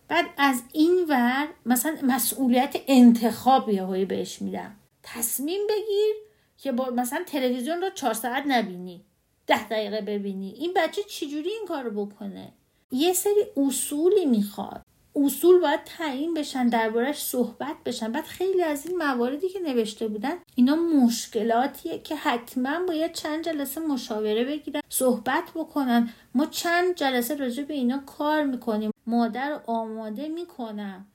بعد 0.09 0.25
از 0.39 0.63
این 0.73 1.05
ور 1.09 1.49
مثلا 1.67 1.97
مسئولیت 2.03 2.77
انتخاب 2.87 3.69
یه 3.69 4.05
بهش 4.05 4.43
میدم. 4.43 4.77
تصمیم 5.03 5.61
بگیر 5.69 6.15
که 6.59 6.73
با 6.73 6.91
مثلا 6.91 7.25
تلویزیون 7.27 7.81
رو 7.81 7.91
چهار 7.91 8.15
ساعت 8.15 8.45
نبینی 8.47 9.05
ده 9.47 9.69
دقیقه 9.69 10.01
ببینی. 10.01 10.51
این 10.51 10.73
بچه 10.77 11.03
چجوری 11.03 11.51
این 11.51 11.67
کار 11.69 11.85
رو 11.85 12.07
بکنه؟ 12.07 12.53
یه 12.91 13.13
سری 13.13 13.45
اصولی 13.57 14.27
می‌خواد. 14.27 14.83
اصول 15.17 15.61
باید 15.61 15.85
تعیین 15.85 16.35
بشن 16.35 16.69
دربارش 16.69 17.23
صحبت 17.23 17.77
بشن. 17.87 18.13
بعد 18.13 18.25
خیلی 18.25 18.63
از 18.63 18.87
این 18.87 18.99
مواردی 18.99 19.49
که 19.49 19.61
نوشته 19.61 20.09
بودن 20.09 20.35
اینا 20.55 20.77
مشکلاتیه 20.77 21.99
که 21.99 22.17
حتما 22.17 22.87
باید 22.89 23.13
چند 23.13 23.45
جلسه 23.45 23.81
مشاوره 23.81 24.45
بگیرن 24.45 24.81
صحبت 24.89 25.45
بکنن. 25.55 26.13
ما 26.35 26.47
چند 26.47 26.95
جلسه 26.95 27.35
راجع 27.35 27.63
به 27.63 27.75
اینا 27.75 27.99
کار 27.99 28.43
می‌کنیم. 28.43 28.91
مادر 29.07 29.61
آماده 29.67 30.29
می‌کنم. 30.29 31.07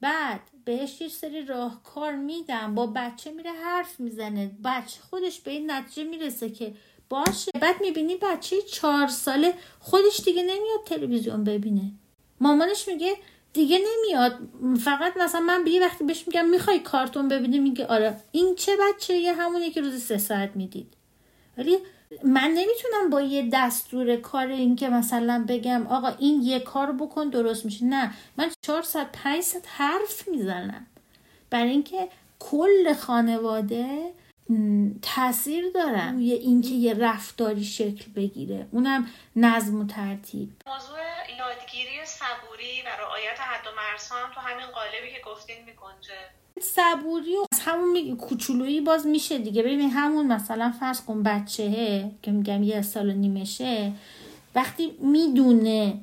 بعد 0.00 0.40
بهش 0.64 1.00
یه 1.00 1.08
سری 1.08 1.44
راهکار 1.44 2.12
میدم. 2.12 2.74
با 2.74 2.86
بچه 2.86 3.30
میره 3.30 3.50
حرف 3.50 4.00
می‌زنه. 4.00 4.50
بچه 4.64 5.00
خودش 5.10 5.40
به 5.40 5.50
این 5.50 5.70
نتیجه 5.70 6.04
می‌رسه 6.04 6.50
که 6.50 6.74
باشه. 7.08 7.50
بعد 7.60 7.80
می‌بینی 7.80 8.16
بچه 8.16 8.62
چهار 8.62 9.08
ساله 9.08 9.54
خودش 9.80 10.20
دیگه 10.24 10.42
نمیاد 10.42 10.84
تلویزیون 10.86 11.44
ببینه. 11.44 11.92
مامانش 12.40 12.88
میگه 12.88 13.16
دیگه 13.54 13.78
نمیاد. 13.78 14.38
فقط 14.78 15.16
مثلا 15.16 15.40
من 15.40 15.64
به 15.64 15.70
یه 15.70 15.80
وقتی 15.80 16.04
بهش 16.04 16.24
میگم 16.26 16.48
می‌خوای 16.48 16.78
کارتون 16.78 17.28
ببینی 17.28 17.58
میگه 17.58 17.86
آره. 17.86 18.16
این 18.32 18.54
چه 18.54 18.72
بچه 18.76 19.14
یه 19.14 19.32
همونی 19.32 19.70
که 19.70 19.80
روزی 19.80 19.98
سه 19.98 20.18
ساعت 20.18 20.50
می‌دید. 20.54 20.94
ولی 21.58 21.78
من 22.24 22.48
نمی‌تونم 22.50 23.10
با 23.10 23.20
یه 23.20 23.48
دستور 23.52 24.16
کار 24.16 24.46
این 24.46 24.76
که 24.76 24.88
مثلا 24.88 25.44
بگم 25.48 25.86
آقا 25.86 26.08
این 26.18 26.42
یه 26.42 26.60
کار 26.60 26.92
بکن 26.92 27.28
درست 27.28 27.64
میشه. 27.64 27.84
نه. 27.84 28.14
من 28.36 28.50
چهار 28.62 28.82
ساعت 28.82 29.08
پنج 29.12 29.42
ساعت 29.42 29.64
حرف 29.68 30.28
می‌زنم. 30.28 30.86
برای 31.50 31.70
اینکه 31.70 32.08
کل 32.38 32.92
خانواده 32.92 34.12
تاثیر 35.02 35.64
دارن 35.74 36.14
روی 36.14 36.32
اینکه 36.32 36.68
یه 36.68 36.94
رفتاری 36.94 37.64
شکل 37.64 38.04
بگیره. 38.16 38.66
اونم 38.70 39.06
نظم 39.36 39.80
و 39.80 39.86
ترتیب. 39.86 40.48
موضوع 40.66 40.98
یادگیری 41.38 42.06
صبوری 42.06 42.82
و 42.86 42.88
رعایت 43.02 43.40
حد 43.40 43.66
و 43.66 43.70
مرزها 43.76 44.16
هم 44.16 44.34
تو 44.34 44.40
همین 44.40 44.66
قالبی 44.66 45.10
که 45.14 45.20
گفتین 45.26 45.56
میگنجه. 45.56 46.20
صبوری 46.60 47.36
و 47.36 47.46
از 47.52 47.60
همون 47.60 47.92
می... 47.92 48.16
کوچولویی 48.16 48.80
باز 48.80 49.06
میشه 49.06 49.38
دیگه. 49.38 49.62
ببین 49.62 49.90
همون 49.90 50.26
مثلا 50.26 50.72
فرض 50.80 51.00
کن 51.00 51.22
بچهه 51.22 52.10
که 52.22 52.30
میگم 52.30 52.62
یه 52.62 52.82
سال 52.82 53.10
و 53.10 53.12
نیمشه 53.12 53.92
وقتی 54.54 54.90
می‌دونه 55.00 56.00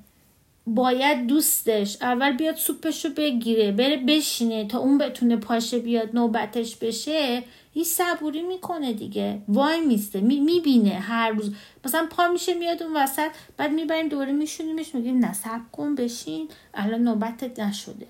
باید 0.68 1.28
دوستش 1.28 1.98
اول 2.02 2.38
بیاد 2.38 2.56
سوپشو 2.56 3.10
بگیره 3.10 3.72
بره 3.72 3.98
بشینه 3.98 4.68
تا 4.68 4.80
اون 4.80 4.98
بتونه 4.98 5.38
پاشه 5.38 5.80
بیاد 5.80 6.10
نوبتش 6.14 6.76
بشه 6.76 7.44
این 7.74 7.86
صبوری 7.86 8.42
می‌کنه 8.42 8.94
دیگه. 8.94 9.42
وای 9.48 9.82
میسته. 9.82 10.22
می‌بینه 10.22 10.90
هر 10.90 11.30
روز. 11.30 11.54
مثلا 11.86 12.08
پا 12.12 12.28
میشه 12.28 12.54
میاد 12.54 12.84
اون 12.84 12.98
وسط 12.98 13.32
بعد 13.58 13.72
می‌بریم 13.72 14.08
دوره 14.08 14.32
میشونیمش 14.32 14.96
میگیم 14.96 15.18
نه 15.18 15.34
کن 15.72 15.96
بشین. 15.96 16.50
الان 16.74 17.02
نوبتت 17.02 17.60
نشده. 17.60 18.08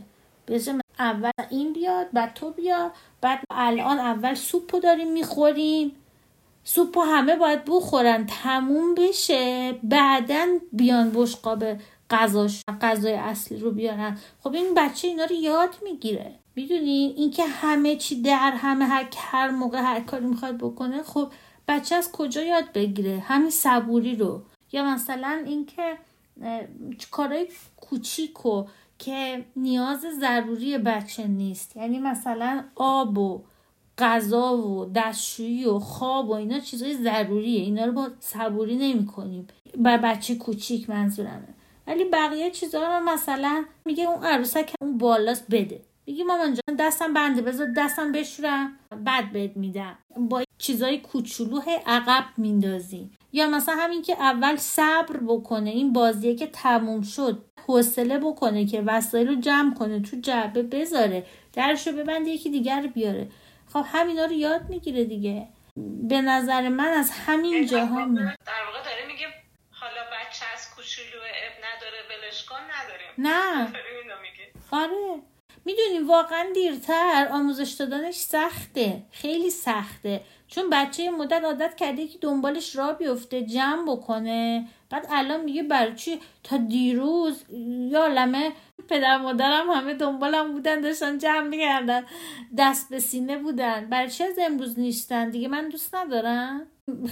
بذار 0.48 0.82
اول 1.00 1.32
این 1.50 1.74
بیاد 1.74 2.08
بعد 2.14 2.34
تو 2.34 2.52
بیا 2.52 2.92
بعد 3.22 3.40
الان 3.52 4.00
اول 4.00 4.34
سوپو 4.34 4.80
داریم 4.80 5.12
می‌خوریم. 5.12 5.92
سوپو 6.64 7.02
همه 7.02 7.36
باید 7.36 7.66
بخورن. 7.66 8.26
تموم 8.26 8.96
بشه. 8.96 9.74
بعدا 9.84 10.48
بیان 10.72 11.12
بشقاب 11.16 11.64
غذاش 12.10 12.62
غذای 12.82 13.14
اصلی 13.14 13.58
رو 13.58 13.72
بیارن. 13.72 14.18
خب 14.44 14.54
این 14.54 14.74
بچه 14.78 15.08
اینا 15.08 15.26
رو 15.26 15.36
یاد 15.36 15.76
می‌گیره. 15.84 16.41
می‌دونی؟ 16.56 17.14
اینکه 17.18 17.46
همه 17.46 17.96
چی 17.96 18.22
در 18.22 18.52
همه 18.56 18.86
هر 18.86 19.08
هر 19.18 19.50
موقع 19.50 19.82
هر 19.82 20.00
کاری 20.00 20.26
می‌خواد 20.26 20.58
بکنه 20.58 21.04
خب 21.04 21.32
بچه 21.68 21.96
از 21.96 22.12
کجا 22.12 22.42
یاد 22.42 22.72
بگیره؟ 22.74 23.20
همین 23.20 23.50
صبوری 23.50 24.16
رو. 24.16 24.42
یا 24.72 24.86
مثلا 24.86 25.44
اینکه 25.46 25.98
کارهای 27.12 27.48
کوچیکو 27.78 28.66
که 29.00 29.46
نیاز 29.56 30.06
ضروری 30.20 30.78
بچه 30.78 31.28
نیست. 31.28 31.78
یعنی 31.78 32.00
مثلا 32.00 32.64
آب 32.76 33.18
و 33.18 33.44
غذا 33.98 34.58
و 34.58 34.86
دستشویی 34.86 35.66
و 35.66 35.80
خواب 35.80 36.30
و 36.30 36.34
اینا 36.34 36.60
چیزای 36.60 36.94
ضروریه. 36.94 37.62
اینا 37.62 37.86
رو 37.86 37.92
با 37.92 38.10
صبوری 38.20 38.76
نمی 38.76 39.06
کنیم 39.06 39.48
بر 39.78 39.98
بچه 39.98 40.36
کوچیک 40.36 40.90
منظورمه. 40.90 41.48
ولی 41.88 42.06
بقیه 42.06 42.52
چیزها 42.52 42.98
رو 42.98 43.06
مثلا 43.06 43.66
میگه 43.86 44.04
اون 44.04 44.24
عروسک 44.24 44.74
اون 44.82 44.98
بالاست 44.98 45.46
بده. 45.52 45.82
میگی 46.12 46.24
مامان 46.24 46.54
جان 46.54 46.76
دستم 46.76 47.14
بنده 47.14 47.42
بذار 47.42 47.68
دستم 47.78 48.12
بشورم. 48.12 48.80
بعد 49.06 49.32
بهت 49.32 49.58
میدم. 49.58 49.98
با 50.18 50.44
چیزای 50.58 50.98
کوچولو 50.98 51.62
عقب 51.86 52.26
میندازی. 52.38 53.10
یا 53.34 53.48
مثلا 53.48 53.76
همین 53.76 54.02
که 54.02 54.14
اول 54.14 54.56
صبر 54.56 55.18
بکنه 55.28 55.70
این 55.70 55.94
بازیه 55.94 56.36
که 56.36 56.48
تموم 56.48 57.02
شد 57.02 57.46
حوصله 57.68 58.18
بکنه 58.18 58.66
که 58.66 58.82
وسایل 58.82 59.28
رو 59.28 59.36
جمع 59.36 59.76
کنه 59.76 60.02
تو 60.02 60.18
جعبه 60.22 60.64
بذاره 60.64 61.26
درش 61.54 61.88
رو 61.88 61.94
ببنده 61.94 62.30
یکی 62.30 62.50
دیگر 62.50 62.88
بیاره. 62.88 63.28
خب 63.74 63.86
همینا 63.88 64.26
رو 64.26 64.32
یاد 64.32 64.70
می‌گیره 64.70 65.04
دیگه. 65.04 65.48
به 66.10 66.22
نظر 66.22 66.70
من 66.70 66.88
از 66.88 67.12
همین 67.12 67.66
جاها 67.66 68.06
در 68.06 68.64
واقع 68.66 68.84
داره 68.84 69.08
میگه 69.08 69.28
حالا 69.72 70.02
بچه 70.12 70.46
از 70.54 70.76
کوچولو 70.76 71.22
اب 71.22 71.54
نداره 71.66 71.98
ولش 72.10 72.46
کن 72.46 72.56
نداریم. 72.56 73.12
نه. 73.18 73.74
آره. 74.72 75.22
می‌دونی 75.66 76.00
واقعا 76.00 76.46
دیرتر 76.54 77.28
آموزش 77.32 77.72
دادنش 77.72 78.16
سخته 78.16 79.04
خیلی 79.12 79.50
سخته. 79.50 80.22
چون 80.48 80.70
بچه 80.72 81.10
مدت 81.10 81.44
عادت 81.44 81.76
کرده 81.76 82.08
که 82.08 82.18
دنبالش 82.18 82.76
را 82.76 82.94
بیفته 82.94 83.42
جمع 83.42 83.92
بکنه. 83.92 84.68
بعد 84.90 85.08
الان 85.10 85.44
میگه 85.44 85.64
برای 85.64 85.96
چی؟ 85.96 86.20
تا 86.44 86.58
دیروز 86.58 87.44
یا 87.90 88.08
لمه 88.08 88.52
پدر 88.88 89.18
مادرم 89.18 89.70
همه 89.70 89.94
دنبالم 89.94 90.54
بودن 90.54 90.82
داشتن 90.82 91.18
جمع 91.18 91.48
می‌کردن. 91.48 92.04
دست 92.58 92.90
به 92.90 93.00
سینه 93.00 93.38
بودن. 93.38 93.90
برای 93.90 94.10
چی 94.10 94.24
از 94.24 94.40
امروز 94.42 94.80
نیستن؟ 94.80 95.30
دیگه 95.30 95.48
من 95.48 95.70
دوست 95.70 95.96
ندارم. 95.96 96.68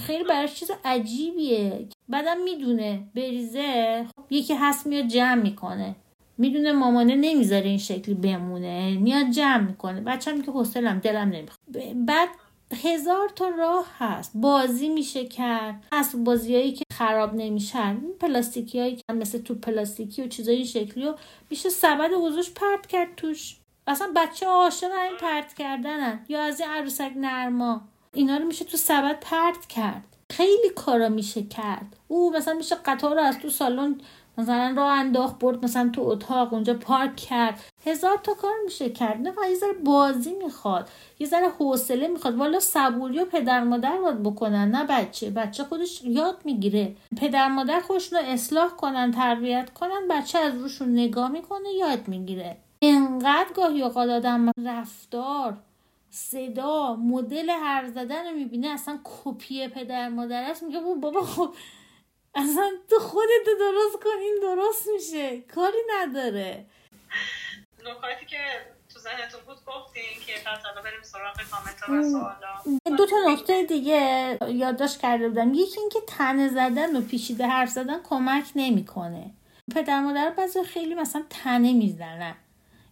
خیلی 0.06 0.24
براش 0.24 0.54
چیز 0.54 0.70
عجیبیه. 0.84 1.88
بعدم 2.08 2.40
می‌دونه 2.40 3.02
بریزه. 3.14 4.06
یکی 4.30 4.54
هست 4.54 4.86
میاد 4.86 5.06
جمع 5.06 5.42
می‌کنه. 5.42 5.94
می‌دونه 6.40 6.72
مامانه 6.72 7.14
نمی‌ذاره 7.14 7.68
این 7.68 7.78
شکلی 7.78 8.14
بمونه 8.14 8.98
میاد 8.98 9.30
جمع 9.30 9.60
می‌کنه. 9.60 10.00
بچم 10.00 10.42
که 10.42 10.50
حوصلم 10.50 10.98
دلم 10.98 11.28
نمی‌خواد. 11.28 11.94
بعد 12.06 12.28
هزار 12.84 13.28
تا 13.28 13.48
راه 13.48 13.86
هست. 13.98 14.32
بازی 14.34 14.88
میشه 14.88 15.24
کرد. 15.24 15.84
از 15.92 16.24
بازیایی 16.24 16.72
که 16.72 16.84
خراب 16.92 17.34
نمیشن. 17.34 18.00
پلاستیکی 18.20 18.80
هایی 18.80 18.96
که 18.96 19.02
مثل 19.14 19.38
تو 19.38 19.54
پلاستیکی 19.54 20.22
و 20.22 20.28
چیزای 20.28 20.64
شکلی 20.64 21.06
و 21.06 21.14
میشه 21.50 21.68
سبد 21.68 22.12
وضوش 22.12 22.50
پرت 22.50 22.86
کرد 22.86 23.08
توش. 23.16 23.56
اصلا 23.86 24.08
بچه 24.16 24.46
عاشق 24.46 24.90
این 24.92 25.16
پرت 25.20 25.54
کردنن. 25.54 26.24
یا 26.28 26.42
از 26.42 26.60
این 26.60 26.70
عروسک 26.70 27.12
نرما. 27.16 27.80
اینا 28.14 28.36
رو 28.36 28.44
میشه 28.44 28.64
تو 28.64 28.76
سبد 28.76 29.20
پرت 29.20 29.66
کرد. 29.66 30.04
خیلی 30.30 30.70
کارا 30.76 31.08
میشه 31.08 31.42
کرد. 31.42 31.96
او 32.08 32.32
مثلا 32.32 32.54
میشه 32.54 32.74
قطار 32.74 33.14
رو 33.14 33.22
از 33.22 33.38
تو 33.38 33.48
سالن 33.48 34.00
مثلا 34.40 34.74
راه 34.76 34.92
انداخت 34.92 35.38
برد 35.38 35.64
مثلا 35.64 35.90
تو 35.92 36.02
اتاق 36.02 36.54
اونجا 36.54 36.74
پارک 36.74 37.16
کرد. 37.16 37.60
هزار 37.86 38.16
تا 38.22 38.34
کار 38.34 38.52
میشه 38.64 38.90
کرد. 38.90 39.20
نه 39.20 39.32
یه 39.50 39.54
ذره 39.54 39.72
بازی 39.72 40.34
می‌خواد. 40.44 40.88
یه 41.18 41.26
ذره 41.26 41.48
حوصله 41.48 42.08
می‌خواد. 42.08 42.36
والا 42.36 42.60
صبوری 42.60 43.18
و 43.18 43.24
پدر 43.24 43.64
مادر 43.64 43.98
باید 44.00 44.22
بکنن 44.22 44.70
نه 44.70 44.84
بچه. 44.84 45.30
بچه 45.30 45.64
خودش 45.64 46.04
یاد 46.04 46.36
می‌گیره. 46.44 46.96
پدر 47.16 47.48
مادر 47.48 47.80
خودشون 47.80 48.18
رو 48.18 48.24
اصلاح 48.26 48.68
کنن 48.68 49.10
تربیت 49.10 49.70
کنن 49.74 50.08
بچه 50.10 50.38
از 50.38 50.54
روشون 50.54 50.92
نگاه 50.92 51.28
می‌کنه 51.28 51.72
یاد 51.78 52.08
می‌گیره. 52.08 52.56
انقدر 52.82 53.52
گاهی 53.56 53.82
اوقات 53.82 54.08
آدم 54.08 54.50
رفتار 54.64 55.56
صدا 56.10 56.96
مدل 56.96 57.50
حرف 57.50 57.88
زدن 57.88 58.26
رو 58.26 58.36
می‌بینه 58.36 58.68
اصلا 58.68 58.98
کپی 59.04 59.68
پدر 59.68 60.08
مادر 60.08 60.50
است. 60.50 60.62
میگه 60.62 60.80
بابا 61.00 61.22
خب 61.22 61.54
اصلا 62.34 62.70
تو 62.90 62.98
خودت 62.98 63.46
درست 63.58 64.04
کن 64.04 64.18
این 64.20 64.38
درست 64.42 64.88
میشه. 64.94 65.40
کاری 65.40 65.78
نداره. 65.90 66.66
نکاتی 67.78 68.26
که 68.26 68.38
تو 68.92 68.98
ذهنتون 68.98 69.40
بود 69.46 69.56
گفتین 69.56 70.26
که 70.26 70.32
بعد 70.44 70.84
بریم 70.84 71.02
سراغ 71.02 71.36
کامنت 71.50 71.88
و 71.88 72.10
سوالا. 72.10 72.96
دو 72.96 73.06
تا 73.06 73.16
نکته 73.26 73.64
دیگه 73.64 74.38
یادداشت 74.48 75.00
کرده 75.00 75.28
بودم. 75.28 75.54
یکی 75.54 75.80
اینکه 75.80 76.00
تنه 76.08 76.48
زدن 76.48 76.96
و 76.96 77.00
پیچیده 77.00 77.46
حرف 77.46 77.68
زدن 77.68 78.02
کمک 78.02 78.44
نمی‌کنه. 78.56 79.30
پدر 79.74 80.00
مادر 80.00 80.30
بعضی 80.30 80.62
خیلی 80.62 80.94
مثلا 80.94 81.24
تنه 81.30 81.72
می‌زنن 81.72 82.34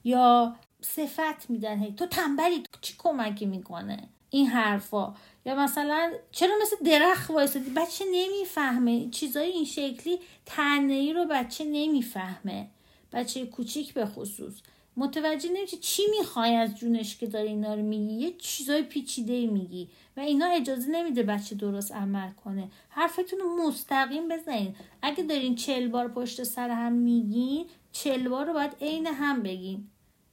یا 0.05 0.57
صفت 0.81 1.51
میدن. 1.51 1.95
تو 1.95 2.07
تنبلی 2.07 2.63
چی 2.81 2.95
کمکی 2.99 3.47
می‌کنه؟ 3.47 4.09
این 4.31 4.47
حرفا. 4.47 5.15
یا 5.47 5.55
مثلا 5.55 6.13
چرا 6.33 6.55
مثل 6.63 6.77
درخت 6.85 7.31
وایسادی؟ 7.31 7.71
بچه 7.71 8.05
نمی‌فهمه. 8.13 9.09
چیزای 9.11 9.51
این 9.51 9.65
شکلی 9.65 10.19
تنه 10.47 10.93
ای 10.93 11.13
رو 11.13 11.25
بچه 11.31 11.65
نمی‌فهمه. 11.65 12.67
بچه 13.13 13.47
کوچیک 13.47 13.95
به 13.95 14.07
خصوص. 14.07 14.55
متوجه 14.97 15.51
نمیشه 15.53 15.77
چی 15.77 16.03
می‌خوای 16.19 16.55
از 16.55 16.75
جونش 16.75 17.17
که 17.17 17.27
داری 17.27 17.49
اینا 17.49 17.75
رو 17.75 17.83
میگی؟ 17.83 18.13
یه 18.13 18.33
چیزای 18.39 18.83
پیچیده 18.83 19.47
میگی 19.47 19.89
و 20.17 20.21
اینا 20.21 20.47
اجازه 20.47 20.91
نمیده 20.91 21.23
بچه 21.23 21.55
درست 21.55 21.93
عمل 21.93 22.31
کنه. 22.31 22.69
حرفتون 22.89 23.39
رو 23.39 23.67
مستقیم 23.67 24.29
بزنین. 24.29 24.75
اگه 25.03 25.23
دارین 25.23 25.55
چل 25.55 25.89
بار 25.89 26.09
پشت 26.09 26.43
سر 26.43 26.71
هم 26.71 26.93
میگین 26.93 27.67
چل 27.93 28.29
بار 28.29 28.47
رو 28.47 28.53
باید 28.53 28.77
عین 28.81 29.07
هم 29.07 29.43
بگین. 29.43 29.89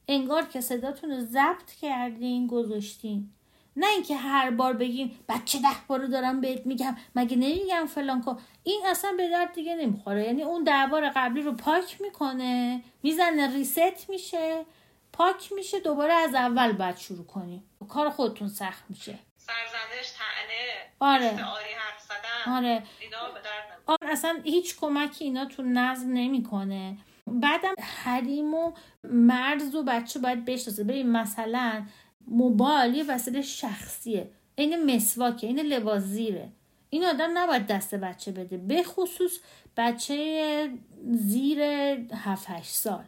انگار 0.08 0.44
که 0.44 0.60
صداتون 0.60 1.10
رو 1.10 1.20
ضبط 1.20 1.70
کردین 1.80 2.46
گذاشتین. 2.46 3.30
نه 3.76 3.86
اینکه 3.86 4.16
هر 4.16 4.50
بار 4.50 4.72
بگین 4.72 5.10
بچه 5.28 5.58
ده 5.58 5.68
بار 5.88 6.00
رو 6.00 6.06
دارم 6.06 6.40
بهت 6.40 6.66
میگم 6.66 6.96
مگه 7.14 7.36
نمیگم 7.36 7.86
فلان 7.86 8.22
کن. 8.22 8.38
این 8.62 8.82
اصلا 8.86 9.12
به 9.16 9.28
درد 9.28 9.52
دیگه 9.52 9.74
نمی‌خوره. 9.74 10.24
یعنی 10.24 10.42
اون 10.42 10.64
ده 10.64 10.86
بار 10.90 11.10
قبلی 11.10 11.42
رو 11.42 11.52
پاک 11.52 12.00
می‌کنه 12.00 12.82
می‌زنه 13.02 13.52
ریست 13.54 14.10
میشه 14.10 14.64
پاک 15.12 15.52
میشه 15.52 15.80
دوباره 15.80 16.12
از 16.12 16.34
اول 16.34 16.72
باید 16.72 16.96
شروع 16.96 17.26
کنی. 17.26 17.62
کار 17.88 18.10
خودتون 18.10 18.48
سخت 18.48 18.84
میشه. 18.88 19.18
سرزنش 19.36 20.10
تعنه 20.10 20.56
آره. 21.00 21.44
آره. 22.46 22.82
آره 23.86 24.10
اصلا 24.12 24.40
هیچ 24.44 24.76
کمکی 24.76 25.24
اینا 25.24 25.44
تو 25.44 25.62
نظم 25.62 26.12
نمی‌کنه. 26.12 26.96
بعدم 27.26 27.74
حریم 28.04 28.54
و 28.54 28.72
مرز 29.04 29.74
و 29.74 29.82
بچه 29.82 30.18
باید 30.18 30.44
بشناسه. 30.44 30.84
ببین 30.84 31.12
مثلا 31.12 31.86
موبایل 32.26 32.94
یه 32.94 33.04
وسیله 33.04 33.42
شخصیه. 33.42 34.30
این 34.54 34.94
مسواکه 34.94 35.46
این 35.46 35.60
لباس 35.60 36.02
زیره 36.02 36.48
این 36.90 37.04
آدم 37.04 37.38
نباید 37.38 37.66
دست 37.66 37.94
بچه 37.94 38.32
بده 38.32 38.56
به 38.56 38.82
خصوص 38.82 39.38
بچه 39.76 40.70
زیر 41.10 41.60
7 41.60 42.50
8 42.50 42.74
سال. 42.74 43.04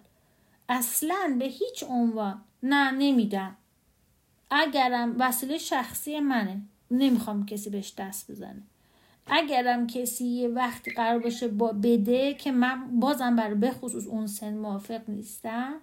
اصلا 0.68 1.36
به 1.38 1.44
هیچ 1.44 1.84
عنوان. 1.88 2.40
نه 2.62 2.90
نمیدم. 2.90 3.56
اگرم 4.50 5.16
وسیله 5.18 5.58
شخصی 5.58 6.20
منه 6.20 6.62
نمی‌خوام 6.90 7.46
کسی 7.46 7.70
بهش 7.70 7.94
دست 7.98 8.30
بزنه. 8.30 8.62
اگرم 9.26 9.86
کسی 9.86 10.24
یه 10.24 10.48
وقتی 10.48 10.90
قرار 10.90 11.18
باشه 11.18 11.48
با 11.48 11.72
بده 11.72 12.34
که 12.34 12.52
من 12.52 13.00
بازم 13.00 13.36
برای 13.36 13.54
بخصوص 13.54 14.06
اون 14.06 14.26
سن 14.26 14.54
موافق 14.54 15.00
نیستم 15.08 15.74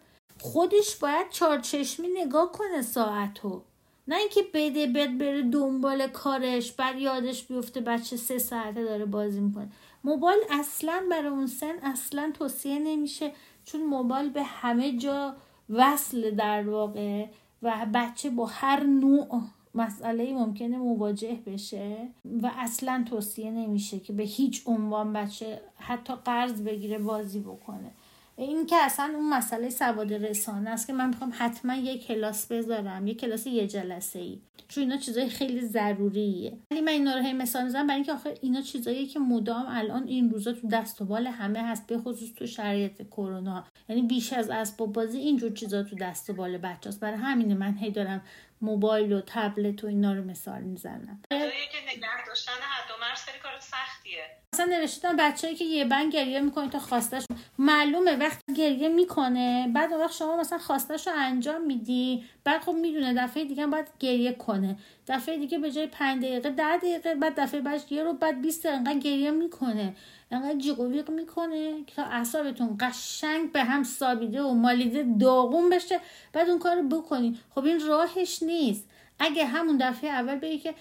خودش 0.41 0.95
باید 0.95 1.29
چارچشمی 1.29 2.07
نگاه 2.07 2.51
کنه 2.51 2.81
ساعتو. 2.81 3.61
نه 4.07 4.15
اینکه 4.15 4.41
بده 4.53 4.87
بد 4.87 5.17
بره 5.17 5.41
دنبال 5.41 6.07
کارش 6.07 6.71
بعد 6.71 6.99
یادش 6.99 7.43
بیفته 7.43 7.81
بچه 7.81 8.17
سه 8.17 8.37
ساعته 8.37 8.83
داره 8.83 9.05
بازی 9.05 9.39
می‌کنه. 9.39 9.69
موبایل 10.03 10.39
اصلا 10.51 11.03
برای 11.11 11.27
اون 11.27 11.47
سن 11.47 11.75
اصلا 11.83 12.31
توصیه 12.33 12.79
نمیشه 12.79 13.31
چون 13.65 13.83
موبایل 13.83 14.29
به 14.29 14.43
همه 14.43 14.97
جا 14.97 15.35
وصل 15.69 16.31
در 16.31 16.69
واقع 16.69 17.25
و 17.61 17.85
بچه 17.93 18.29
با 18.29 18.45
هر 18.45 18.83
نوع 18.83 19.41
مسئله 19.75 20.33
ممکنه 20.33 20.77
مواجه 20.77 21.39
بشه 21.45 22.07
و 22.41 22.51
اصلا 22.57 23.05
توصیه 23.09 23.51
نمیشه 23.51 23.99
که 23.99 24.13
به 24.13 24.23
هیچ 24.23 24.63
عنوان 24.65 25.13
بچه 25.13 25.61
حتی 25.77 26.13
قرض 26.25 26.61
بگیره 26.61 26.99
بازی 26.99 27.39
بکنه. 27.39 27.91
این 28.37 28.65
که 28.65 28.75
اصلا 28.75 29.13
اون 29.15 29.29
مسئله 29.29 29.69
سواد 29.69 30.13
رسانه 30.13 30.69
است 30.69 30.87
که 30.87 30.93
من 30.93 31.07
می‌خوام 31.07 31.33
حتما 31.37 31.75
یه 31.75 31.97
کلاس 31.97 32.51
بذارم 32.51 33.07
یه 33.07 33.13
کلاس 33.13 33.47
یه 33.47 33.67
جلسه 33.67 34.19
ای 34.19 34.41
چون 34.67 34.83
اینا 34.83 34.97
چیزای 34.97 35.29
خیلی 35.29 35.61
ضروریه. 35.61 36.57
ولی 36.71 36.81
من 36.81 36.91
اینا 36.91 37.15
رو 37.15 37.21
هی 37.21 37.33
مثال 37.33 37.63
می‌زنم 37.63 37.87
برای 37.87 37.95
اینکه 37.95 38.13
آخه 38.13 38.33
اینا 38.41 38.61
چیزایی 38.61 39.07
که 39.07 39.19
مدام 39.19 39.65
الان 39.69 40.07
این 40.07 40.29
روزا 40.29 40.53
تو 40.53 40.67
دست 40.67 41.01
و 41.01 41.05
بال 41.05 41.27
همه 41.27 41.67
هست 41.67 41.87
به 41.87 41.97
خصوص 41.97 42.33
تو 42.33 42.47
شرایط 42.47 43.01
کرونا. 43.01 43.65
یعنی 43.89 44.01
بیش 44.01 44.33
از 44.33 44.49
اسباب 44.49 44.93
بازی 44.93 45.17
اینجور 45.17 45.51
چیزا 45.51 45.83
تو 45.83 45.95
دست 45.95 46.29
و 46.29 46.33
بال 46.33 46.57
بچاست 46.57 46.99
برای 46.99 47.17
همینه 47.17 47.53
من 47.53 47.77
هی 47.77 47.91
دارم 47.91 48.21
موبایل 48.61 49.13
و 49.13 49.21
تبلت 49.27 49.83
و 49.83 49.87
اینا 49.87 50.13
رو 50.13 50.23
مثال 50.23 50.61
می‌زنم. 50.61 51.21
که 51.29 51.95
نگه 51.95 52.25
داشتن 52.27 52.51
حد 52.51 52.91
و 52.91 52.93
مرز 53.01 53.19
خیلی 53.19 53.39
کار 53.43 53.59
سختیه. 53.59 54.44
مثلا 54.55 54.65
نوشتم 54.79 55.15
بچه‌ای 55.15 55.55
که 55.55 55.65
یه 55.65 55.85
بند 55.85 56.13
گریه 56.13 56.41
می‌کنه 56.41 56.69
تا 56.69 56.79
خواستش 56.79 57.25
معلومه 57.57 58.15
وقتی 58.15 58.53
گریه 58.53 58.89
می‌کنه 58.89 59.71
بعد 59.73 59.93
اون 59.93 60.01
وقت 60.01 60.13
شما 60.13 60.37
مثلا 60.37 60.59
خواستش 60.59 61.07
رو 61.07 61.13
انجام 61.17 61.61
میدی. 61.61 62.23
بعد 62.43 62.61
خب 62.61 62.71
می‌دونه 62.71 63.13
دفعه 63.13 63.45
دیگه 63.45 63.67
باید 63.67 63.87
گریه 63.99 64.33
کنه. 64.33 64.77
دفعه 65.07 65.37
دیگه 65.37 65.57
به 65.57 65.71
جای 65.71 65.87
5 65.87 66.23
دقیقه 66.23 66.49
10 66.49 66.77
دقیقه 66.77 67.15
بعد 67.15 67.39
دفعه 67.39 67.61
بعدش 67.61 67.91
یه 67.91 68.03
رو 68.03 68.13
بعد 68.13 68.41
20 68.41 68.67
دقیقه 68.67 68.99
گریه 68.99 69.31
می‌کنه. 69.31 69.95
انقدر 70.31 70.57
جیغ 70.57 70.79
و 70.79 71.11
می‌کنه 71.11 71.83
که 71.87 72.01
اعصابتون 72.01 72.77
قشنگ 72.79 73.51
به 73.51 73.63
هم 73.63 73.83
سابیده 73.83 74.41
و 74.41 74.53
مالیده 74.53 75.05
داغون 75.19 75.69
بشه. 75.69 75.99
بعد 76.33 76.49
اون 76.49 76.59
کارو 76.59 76.87
بکنی. 76.87 77.39
خب 77.55 77.65
این 77.65 77.87
راهش 77.87 78.43
نیست. 78.43 78.89
اگه 79.19 79.45
همون 79.45 79.77
دفعه 79.77 80.09
اول 80.09 80.35
بگی 80.35 80.57
که 80.57 80.73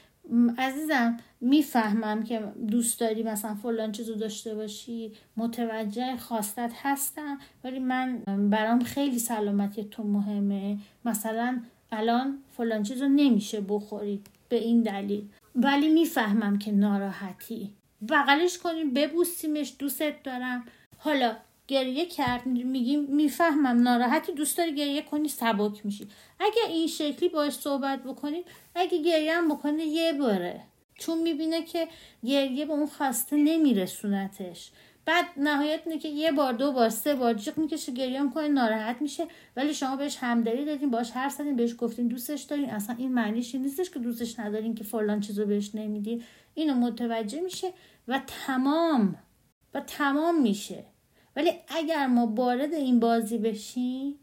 عزیزم 0.58 1.16
می‌فهمم 1.44 2.22
که 2.22 2.40
دوست 2.68 3.00
داری 3.00 3.22
مثلا 3.22 3.54
فلان 3.54 3.92
چیزو 3.92 4.14
داشته 4.14 4.54
باشی 4.54 5.12
متوجه 5.36 6.16
خواستت 6.16 6.72
هستم 6.82 7.38
ولی 7.64 7.78
من 7.78 8.22
برام 8.50 8.84
خیلی 8.84 9.18
سلامتی 9.18 9.84
تو 9.84 10.02
مهمه. 10.02 10.78
مثلا 11.04 11.60
الان 11.92 12.38
فلان 12.56 12.82
چیزو 12.82 13.08
نمیشه 13.08 13.60
بخوری 13.60 14.20
به 14.48 14.56
این 14.56 14.82
دلیل. 14.82 15.28
ولی 15.56 15.88
می‌فهمم 15.88 16.58
که 16.58 16.72
ناراحتی. 16.72 17.70
بغلش 18.08 18.58
کنیم 18.58 18.94
ببوسیمش 18.94 19.74
دوستت 19.78 20.22
دارم. 20.22 20.64
حالا 20.98 21.36
گریه 21.68 22.06
کرد 22.06 22.46
میگیم 22.46 23.04
می‌فهمم 23.04 23.82
ناراحتی 23.82 24.32
دوست 24.32 24.58
داری 24.58 24.74
گریه 24.74 25.02
کنی 25.02 25.28
سبک 25.28 25.86
میشی. 25.86 26.08
اگه 26.40 26.68
این 26.68 26.86
شکلی 26.86 27.28
باش 27.28 27.52
صحبت 27.52 28.02
بکنیم 28.02 28.42
اگه 28.74 29.02
گریه 29.02 29.32
هم 29.34 29.48
بکنه 29.48 29.84
یه 29.84 30.12
باره. 30.12 30.60
چون 30.98 31.22
می‌بینه 31.22 31.62
که 31.62 31.88
گریه 32.24 32.66
به 32.66 32.72
اون 32.72 32.86
خواسته 32.86 33.36
نمیرسونتش. 33.36 34.70
بعد 35.06 35.24
نهایت 35.36 35.80
اینه 35.86 35.98
که 35.98 36.08
یه 36.08 36.32
بار 36.32 36.52
دو 36.52 36.72
بار 36.72 36.88
سه 36.88 37.14
بار 37.14 37.34
جیغ 37.34 37.58
می‌کشه 37.58 37.92
گریه 37.92 38.22
می‌کنه 38.22 38.48
ناراحت 38.48 39.02
میشه. 39.02 39.26
ولی 39.56 39.74
شما 39.74 39.96
بهش 39.96 40.16
همدلی 40.20 40.64
دادین 40.64 40.90
باش 40.90 41.10
هر 41.14 41.28
زدین 41.28 41.56
بهش 41.56 41.74
گفتین 41.78 42.08
دوستش 42.08 42.42
دارین. 42.42 42.70
اصلا 42.70 42.96
این 42.98 43.12
معنیش 43.12 43.54
نیستش 43.54 43.90
که 43.90 43.98
دوستش 43.98 44.38
ندارین 44.38 44.74
که 44.74 44.84
فلان 44.84 45.20
چیزو 45.20 45.46
بهش 45.46 45.74
نمیدین. 45.74 46.22
اینو 46.54 46.74
متوجه 46.74 47.40
میشه 47.40 47.72
و 48.08 48.20
تمام 48.46 49.16
و 49.74 49.80
تمام 49.80 50.42
میشه. 50.42 50.84
ولی 51.36 51.50
اگر 51.68 52.06
ما 52.06 52.26
وارد 52.26 52.74
این 52.74 53.00
بازی 53.00 53.38
بشیم 53.38 54.18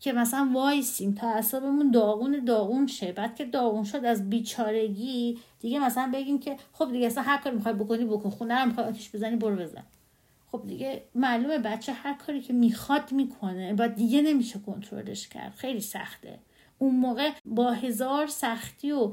که 0.00 0.12
مثلا 0.12 0.50
وایسیم 0.54 1.14
تا 1.14 1.30
اعصابمون 1.30 1.90
داغون 1.90 2.44
داغون 2.44 2.86
شه. 2.86 3.12
بعد 3.12 3.36
که 3.36 3.44
داغون 3.44 3.84
شد 3.84 4.04
از 4.04 4.30
بیچارگی 4.30 5.38
دیگه 5.60 5.78
مثلا 5.78 6.10
بگیم 6.14 6.38
که 6.38 6.56
خب 6.72 6.92
دیگه 6.92 7.06
اصلا 7.06 7.22
هر 7.22 7.36
کاری 7.36 7.56
می‌خوای 7.56 7.74
بکنی 7.74 8.04
بکن. 8.04 8.30
خونه 8.30 8.60
رو 8.60 8.66
می‌خوای 8.66 8.86
آتیش 8.86 9.14
بزنی 9.14 9.36
برو 9.36 9.56
بزن. 9.56 9.82
خب 10.52 10.62
دیگه 10.66 11.02
معلومه 11.14 11.58
بچه 11.58 11.92
هر 11.92 12.14
کاری 12.14 12.40
که 12.40 12.52
می‌خواد 12.52 13.12
می‌کنه. 13.12 13.74
و 13.78 13.88
دیگه 13.88 14.22
نمیشه 14.22 14.58
کنترلش 14.58 15.28
کرد. 15.28 15.54
خیلی 15.54 15.80
سخته. 15.80 16.38
اون 16.78 16.96
موقع 16.96 17.30
با 17.44 17.70
هزار 17.70 18.26
سختی 18.26 18.92
و 18.92 19.12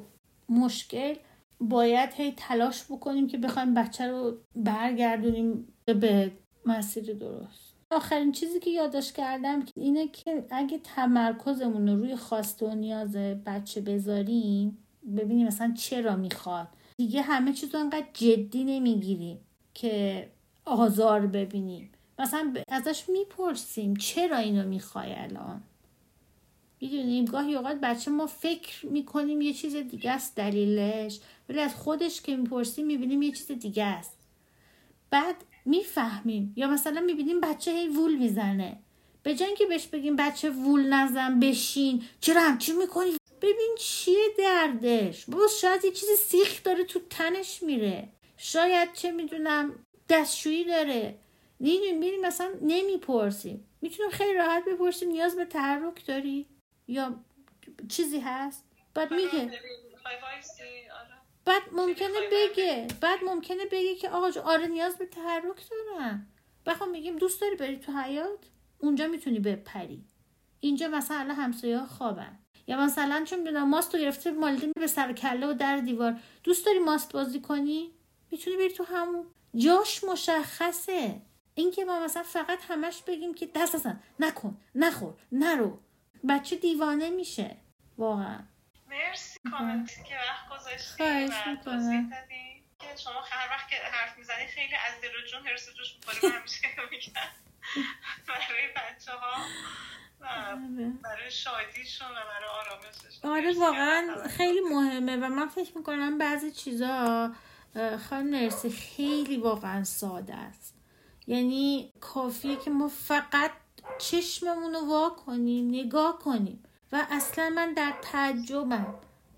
مشکل 0.50 1.14
باید 1.60 2.10
هی 2.14 2.34
تلاش 2.38 2.84
بکنیم 2.84 3.28
که 3.28 3.38
بخوایم 3.38 3.74
بچه 3.74 4.08
رو 4.08 4.38
برگردونیم 4.56 5.74
به 5.86 6.32
مسیر 6.66 7.14
درست. 7.14 7.71
آخرین 7.92 8.32
چیزی 8.32 8.60
که 8.60 8.70
یادش 8.70 9.14
کردم 9.14 9.66
اینه 9.76 10.08
که 10.08 10.46
اگه 10.50 10.78
تمرکزمون 10.78 11.90
رو 11.90 11.96
روی 11.96 12.16
خواسته 12.16 12.66
و 12.66 12.76
نیاز 12.76 13.16
بچه 13.16 13.82
بذاریم 13.82 14.78
ببینیم 15.18 15.48
مثلا 15.48 15.74
چرا 15.78 16.16
می‌خواد. 16.16 16.68
دیگه 16.98 17.22
همه 17.22 17.54
چیز 17.54 17.76
رو 17.76 17.80
انقدر 17.80 18.08
جدی 18.14 18.64
نمی‌گیریم 18.64 19.40
که 19.74 20.28
آزار 20.66 21.28
ببینیم. 21.28 21.90
مثلا 22.20 22.54
ازش 22.68 23.10
می‌پرسیم 23.10 23.96
چرا 23.96 24.38
اینو 24.38 24.68
می‌خوای 24.68 25.14
الان؟ 25.14 25.62
می‌دونیم 26.82 27.26
گاهی 27.26 27.56
اوقات 27.56 27.78
بچه 27.82 28.12
ما 28.12 28.28
فکر 28.28 28.86
می‌کنیم 28.86 29.42
یه 29.42 29.54
چیز 29.54 29.76
دیگه 29.76 30.12
است 30.12 30.36
دلیلش 30.36 31.20
ولی 31.50 31.60
از 31.60 31.76
خودش 31.76 32.22
که 32.22 32.38
می‌پرسیم 32.38 32.86
می‌بینیم 32.86 33.22
یه 33.22 33.32
چیز 33.32 33.52
دیگه 33.52 33.84
است. 33.84 34.18
بعد 35.10 35.36
می‌فهمیم. 35.66 36.54
یا 36.56 36.68
مثلا 36.68 37.02
می‌بینیم 37.02 37.42
بچه 37.42 37.72
هی 37.72 37.88
وول 37.88 38.16
می‌زنه. 38.16 38.80
به 39.24 39.36
جای 39.36 39.56
که 39.56 39.66
بهش 39.66 39.88
بگیم 39.88 40.16
بچه 40.16 40.50
وول 40.50 40.94
نزن 40.94 41.40
بشین. 41.40 42.04
چرا 42.22 42.42
همچین 42.42 42.78
می‌کنی؟ 42.78 43.18
ببین 43.42 43.76
چیه 43.80 44.28
دردش؟ 44.38 45.26
بابا 45.26 45.48
شاید 45.62 45.86
یه 45.86 45.92
چیز 45.92 46.10
سیخ 46.10 46.64
داره 46.64 46.84
تو 46.84 47.00
تنش 47.10 47.64
میره. 47.64 48.08
شاید 48.38 48.94
چه 48.94 49.12
می‌دونم 49.12 49.76
دستشویی 50.10 50.64
داره. 50.64 51.16
می‌دونیم 51.60 51.98
میریم 51.98 52.22
مثلا 52.22 52.52
نمی‌پرسیم. 52.62 53.68
می‌تونیم 53.82 54.12
خیلی 54.12 54.34
راحت 54.34 54.66
بپرسیم 54.66 55.10
نیاز 55.10 55.36
به 55.36 55.46
تحرک 55.46 56.06
داری؟ 56.06 56.46
یا 56.88 57.16
چیزی 57.90 58.20
هست؟ 58.20 58.64
بعد 58.94 59.14
میگه. 59.14 59.52
بعد 61.52 61.62
ممکنه 61.72 62.20
بگه. 62.32 62.88
بعد 63.02 63.24
ممکنه 63.24 63.66
بگه 63.66 63.96
که 63.96 64.10
آقا 64.10 64.42
آره 64.42 64.68
نیاز 64.68 64.98
به 64.98 65.06
تحرک 65.06 65.70
دارم. 65.70 66.28
بخوام 66.66 66.90
میگیم 66.90 67.18
دوست 67.18 67.42
داری 67.42 67.56
بری 67.56 67.78
تو 67.78 67.92
حیات 67.92 68.40
اونجا 68.80 69.08
می‌تونی 69.08 69.40
بپری. 69.40 70.06
اینجا 70.60 70.88
مثلا 70.88 71.18
الان 71.18 71.36
همسایه 71.36 71.78
ها 71.78 71.86
خوابن. 71.86 72.40
یا 72.68 72.78
مثلا 72.78 73.24
چون 73.26 73.44
بیدم 73.44 73.70
ماست 73.70 73.96
رو 73.96 74.02
گرفته 74.02 74.32
مالدین 74.32 74.72
به 74.76 74.88
سر 74.88 75.14
کله 75.14 75.48
و 75.48 75.54
در 75.54 75.78
دیوار. 75.78 76.20
دوست 76.44 76.66
داری 76.66 76.80
ماست 76.80 77.14
بازی 77.14 77.42
کنی؟ 77.42 77.92
می‌تونی 78.32 78.58
بری 78.58 78.72
تو 78.72 78.84
همون. 78.84 79.26
جاش 79.56 80.04
مشخصه. 80.04 81.22
اینکه 81.56 81.86
ما 81.86 82.00
مثلا 82.00 82.24
فقط 82.24 82.60
همش 82.68 83.02
بگیم 83.02 83.34
که 83.34 83.50
دست 83.56 83.76
اصلا 83.76 83.96
نکن 84.20 84.58
نخور 84.76 85.14
نرو. 85.32 85.80
بچه 86.30 86.56
دیوانه 86.56 87.10
میشه. 87.10 87.58
واقعا. 87.98 88.40
مرسی. 88.92 89.40
کامنتی 89.52 90.04
که 90.04 90.16
وقت 90.16 90.60
گذاشتی 90.60 91.04
و 91.04 91.56
توضیح 91.64 92.10
که 92.80 92.88
شما 93.04 93.22
هر 93.32 93.50
وقت 93.50 93.70
که 93.70 93.76
حرف 93.76 94.18
می‌زنی 94.18 94.48
خیلی 94.48 94.76
از 94.76 95.02
دل 95.02 95.08
و 95.08 95.28
جون 95.32 95.48
حرس 95.48 95.70
جوش 95.78 95.96
همیشه 96.78 97.18
برای 98.28 98.68
بچه 98.76 99.12
ها 99.12 99.34
آره. 100.22 100.92
برای 101.04 101.32
شادیشون 101.32 102.08
و 102.08 102.14
برای 102.14 102.50
آرامششون. 102.50 103.32
آره 103.32 103.54
واقعا 103.60 104.28
خیلی 104.38 104.60
مهمه 104.60 105.18
و 105.18 105.30
من 105.30 105.48
فکر 105.48 105.78
می‌کنم 105.78 106.18
بعضی 106.18 106.52
چیزا 106.52 107.32
خانم 108.10 108.36
نرسی 108.36 108.70
خیلی 108.70 109.38
واقعا 109.38 109.84
ساده 109.84 110.36
است. 110.36 110.76
یعنی 111.28 111.94
کافیه 112.02 112.56
که 112.56 112.70
ما 112.70 112.88
فقط 112.88 113.52
چشممون 114.00 114.74
رو 114.74 114.80
وا 114.80 115.10
کنیم 115.10 115.70
نگاه 115.70 116.20
کنیم. 116.20 116.64
و 116.92 117.08
اصلا 117.10 117.50
من 117.50 117.74
در 117.74 117.94
تعجبم 118.02 118.96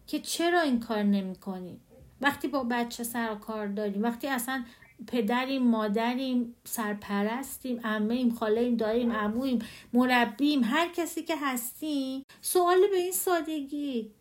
که 0.08 0.20
چرا 0.20 0.62
این 0.62 0.80
کار 0.80 1.04
نمی 1.04 1.36
کنیم 1.36 1.82
وقتی 2.22 2.48
با 2.48 2.63
بچه 2.63 3.04
سر 3.04 3.36
کار 3.36 3.68
داریم 3.68 4.04
وقتی 4.04 4.28
اصلا 4.28 4.63
پدریم 5.08 5.63
مادریم 5.63 6.56
سرپرستیم 6.63 7.80
امه 7.84 8.13
ایم 8.13 8.36
خاله 8.36 8.62
ایم 8.62 8.78
داریم 8.78 9.12
عمویم 9.12 9.60
مربیم 9.94 10.63
هر 10.63 10.89
کسی 10.89 11.24
که 11.24 11.36
هستیم 11.42 12.26
سوال 12.42 12.88
به 12.92 12.98
این 12.98 13.12
سادگی 13.12 14.12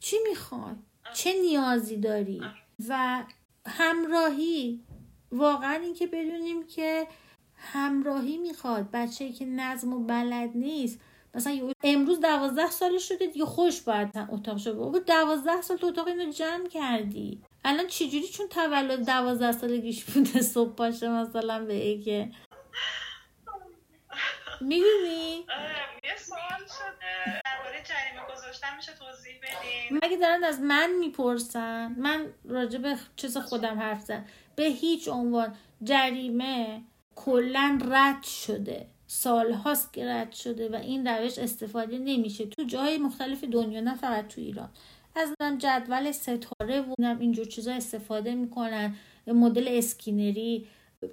چی 0.00 0.16
می‌خوای؟ 0.28 0.74
چه 1.14 1.32
نیازی 1.42 1.96
داری؟ 1.96 2.40
و 2.88 3.22
همراهی 3.66 4.80
واقعا 5.32 5.74
اینکه 5.74 6.06
بدونیم 6.06 6.66
که 6.66 7.06
همراهی 7.56 8.38
می‌خواد. 8.38 8.90
بچه 8.92 9.32
که 9.32 9.44
نظم 9.44 9.92
و 9.92 10.04
بلد 10.04 10.50
نیست 10.54 11.00
مثلا 11.36 11.72
امروز 11.82 12.20
دوازده 12.20 12.70
سالش 12.70 13.08
شده 13.08 13.26
دیگه 13.26 13.44
خوش 13.44 13.80
باید 13.80 14.08
اتاق 14.28 14.56
شده 14.56 14.72
بابا 14.72 14.98
دوازده 14.98 15.62
سال 15.62 15.76
تو 15.76 15.86
اتاق 15.86 16.08
اینو 16.08 16.32
جمع 16.32 16.68
کردی. 16.68 17.42
الان 17.64 17.86
چجوری؟ 17.86 18.28
چون 18.28 18.48
تولد 18.48 19.06
دوازده 19.06 19.52
سالگیش 19.52 20.04
بوده 20.04 20.42
صبح 20.42 20.74
باشه 20.74 21.08
مثلا 21.08 21.64
به 21.64 21.98
که. 21.98 22.30
می‌دونی؟ 24.60 25.46
یه 26.04 26.16
سوال 26.16 26.66
شده. 26.66 27.40
درباره 27.44 27.82
جریمه 27.84 28.34
گذاشتن 28.36 28.76
میشه 28.76 28.92
توضیح 28.92 29.34
بدین؟ 29.42 30.00
مگه 30.02 30.16
دارن 30.16 30.44
از 30.44 30.60
من 30.60 30.90
می‌پرسن؟ 31.00 31.94
من 31.98 32.26
راجع 32.44 32.78
به 32.78 32.96
چیز 33.16 33.36
خودم 33.36 33.78
حرف 33.78 34.00
زن 34.02 34.26
به 34.56 34.64
هیچ 34.64 35.08
عنوان. 35.08 35.56
جریمه 35.82 36.82
کلا 37.16 37.78
رد 37.90 38.22
شده. 38.22 38.86
سال 39.06 39.52
هاست 39.52 39.98
رد 39.98 40.32
شده 40.32 40.68
و 40.68 40.74
این 40.74 41.06
روش 41.06 41.38
استفاده 41.38 41.98
نمیشه. 41.98 42.46
تو 42.46 42.64
جای 42.64 42.98
مختلف 42.98 43.44
دنیا 43.44 43.80
نه 43.80 43.94
فقط 43.94 44.28
تو 44.28 44.40
ایران. 44.40 44.68
از 45.16 45.34
جدول 45.58 46.12
ستاره 46.12 46.80
و 46.80 46.94
اینجور 47.20 47.44
چیزا 47.44 47.72
استفاده 47.72 48.34
می‌کنن. 48.34 48.94
مدل 49.26 49.68
اسکینری 49.70 50.66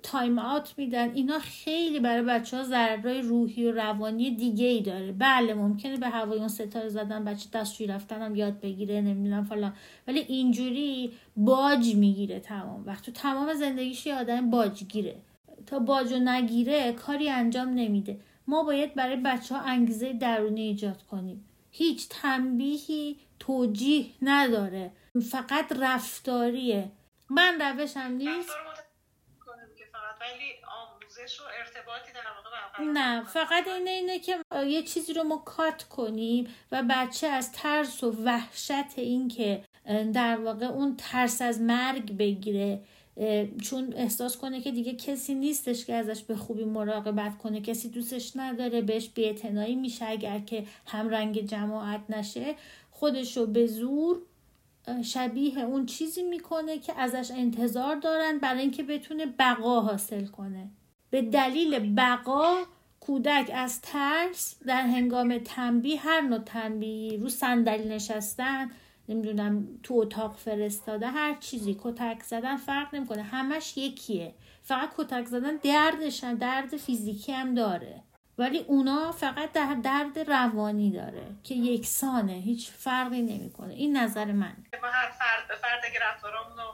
time 0.03 0.39
out 0.39 0.73
میدن. 0.77 1.15
اینا 1.15 1.39
خیلی 1.39 1.99
برای 1.99 2.21
بچه 2.21 2.57
ها 2.57 2.63
ضررهای 2.63 3.21
روحی 3.21 3.65
و 3.65 3.71
روانی 3.71 4.31
دیگه 4.35 4.65
ای 4.65 4.81
داره. 4.81 5.11
بله 5.11 5.53
ممکنه 5.53 5.97
به 5.97 6.09
هوای 6.09 6.39
اون 6.39 6.47
ستاره 6.47 6.89
زدن 6.89 7.23
بچه 7.23 7.49
دستشویی 7.53 7.87
رفتن 7.87 8.21
هم 8.21 8.35
یاد 8.35 8.59
بگیره 8.59 9.01
نمی‌دونم 9.01 9.43
فلان. 9.43 9.73
ولی 10.07 10.19
اینجوری 10.19 11.11
باج 11.37 11.95
می‌گیره 11.95 12.39
تمام. 12.39 12.83
وقت 12.85 13.05
تو 13.05 13.11
تمام 13.11 13.53
زندگیش 13.53 14.05
یه 14.05 14.15
آدم 14.15 14.49
باجگیره. 14.49 15.15
تا 15.65 15.79
باجو 15.79 16.19
نگیره 16.19 16.91
کاری 16.91 17.29
انجام 17.29 17.69
نمیده. 17.69 18.19
ما 18.47 18.63
باید 18.63 18.95
برای 18.95 19.15
بچه 19.15 19.55
ها 19.55 19.61
انگیزه 19.61 20.13
درونی 20.13 20.61
ایجاد 20.61 21.03
کنیم. 21.03 21.49
هیچ 21.71 22.09
تنبیهی 22.09 23.19
توجیه 23.39 24.05
نداره. 24.21 24.91
فقط 25.31 25.71
رفتاریه. 25.71 26.91
من 27.29 27.61
روشم 27.61 27.99
نیست. 27.99 28.49
نه 32.93 33.23
فقط 33.23 33.67
اینه 33.67 33.89
اینه 33.89 34.19
که 34.19 34.39
یه 34.67 34.83
چیزی 34.83 35.13
رو 35.13 35.23
ما 35.23 35.37
کات 35.37 35.83
کنیم 35.83 36.47
و 36.71 36.83
بچه 36.89 37.27
از 37.27 37.51
ترس 37.51 38.03
و 38.03 38.11
وحشت 38.23 38.97
این 38.97 39.27
که 39.27 39.63
در 40.13 40.37
واقع 40.37 40.65
اون 40.65 40.95
ترس 40.97 41.41
از 41.41 41.61
مرگ 41.61 42.17
بگیره. 42.17 42.83
چون 43.61 43.93
احساس 43.95 44.37
کنه 44.37 44.61
که 44.61 44.71
دیگه 44.71 44.93
کسی 44.93 45.35
نیستش 45.35 45.85
که 45.85 45.93
ازش 45.93 46.23
به 46.23 46.35
خوبی 46.35 46.63
مراقبت 46.63 47.37
کنه 47.37 47.61
کسی 47.61 47.89
دوستش 47.89 48.31
نداره 48.35 48.81
بهش 48.81 49.09
بیعتنایی 49.09 49.75
میشه 49.75 50.05
اگر 50.05 50.39
که 50.39 50.65
همرنگ 50.85 51.45
جماعت 51.45 52.01
نشه. 52.09 52.55
خودشو 52.91 53.45
به 53.45 53.67
زور 53.67 54.21
شبیه 55.03 55.59
اون 55.59 55.85
چیزی 55.85 56.23
می‌کنه 56.23 56.79
که 56.79 56.99
ازش 56.99 57.31
انتظار 57.31 57.95
دارن 57.95 58.37
برای 58.37 58.61
اینکه 58.61 58.83
بتونه 58.83 59.25
بقا 59.25 59.81
حاصل 59.81 60.25
کنه. 60.25 60.69
به 61.09 61.21
دلیل 61.21 61.93
بقا 61.95 62.57
کودک 62.99 63.51
از 63.53 63.81
ترس 63.81 64.55
در 64.65 64.81
هنگام 64.81 65.37
تنبیه 65.37 65.99
هر 65.99 66.21
نوع 66.21 66.39
تنبیه 66.39 67.19
رو 67.19 67.29
صندلی 67.29 67.89
نشستن 67.89 68.69
نمی‌دونم 69.09 69.67
تو 69.83 69.93
اتاق 69.93 70.35
فرستاده 70.37 71.07
هر 71.07 71.35
چیزی. 71.39 71.77
کتک 71.83 72.23
زدن 72.23 72.57
فرق 72.57 72.95
نمی‌کنه. 72.95 73.23
همش 73.23 73.77
یکیه. 73.77 74.33
فقط 74.63 74.89
کتک 74.97 75.25
زدن 75.25 75.55
دردش 75.55 76.23
درد 76.23 76.77
فیزیکی 76.77 77.31
هم 77.31 77.53
داره. 77.55 78.01
ولی 78.37 78.59
اونا 78.59 79.11
فقط 79.11 79.51
در 79.51 79.77
درد 79.83 80.19
روانی 80.19 80.91
داره 80.91 81.23
که 81.43 81.55
یکسانه. 81.55 82.33
هیچ 82.33 82.71
فرقی 82.71 83.21
نمی‌کنه. 83.21 83.73
این 83.73 83.97
نظر 83.97 84.25
من. 84.25 84.55
ما 84.81 84.87
هر 84.87 85.09
فرد 85.09 85.47
به 85.47 85.55
فرد 85.55 85.81
اگه 85.83 85.99
رفتارمون 86.01 86.57
رو 86.57 86.73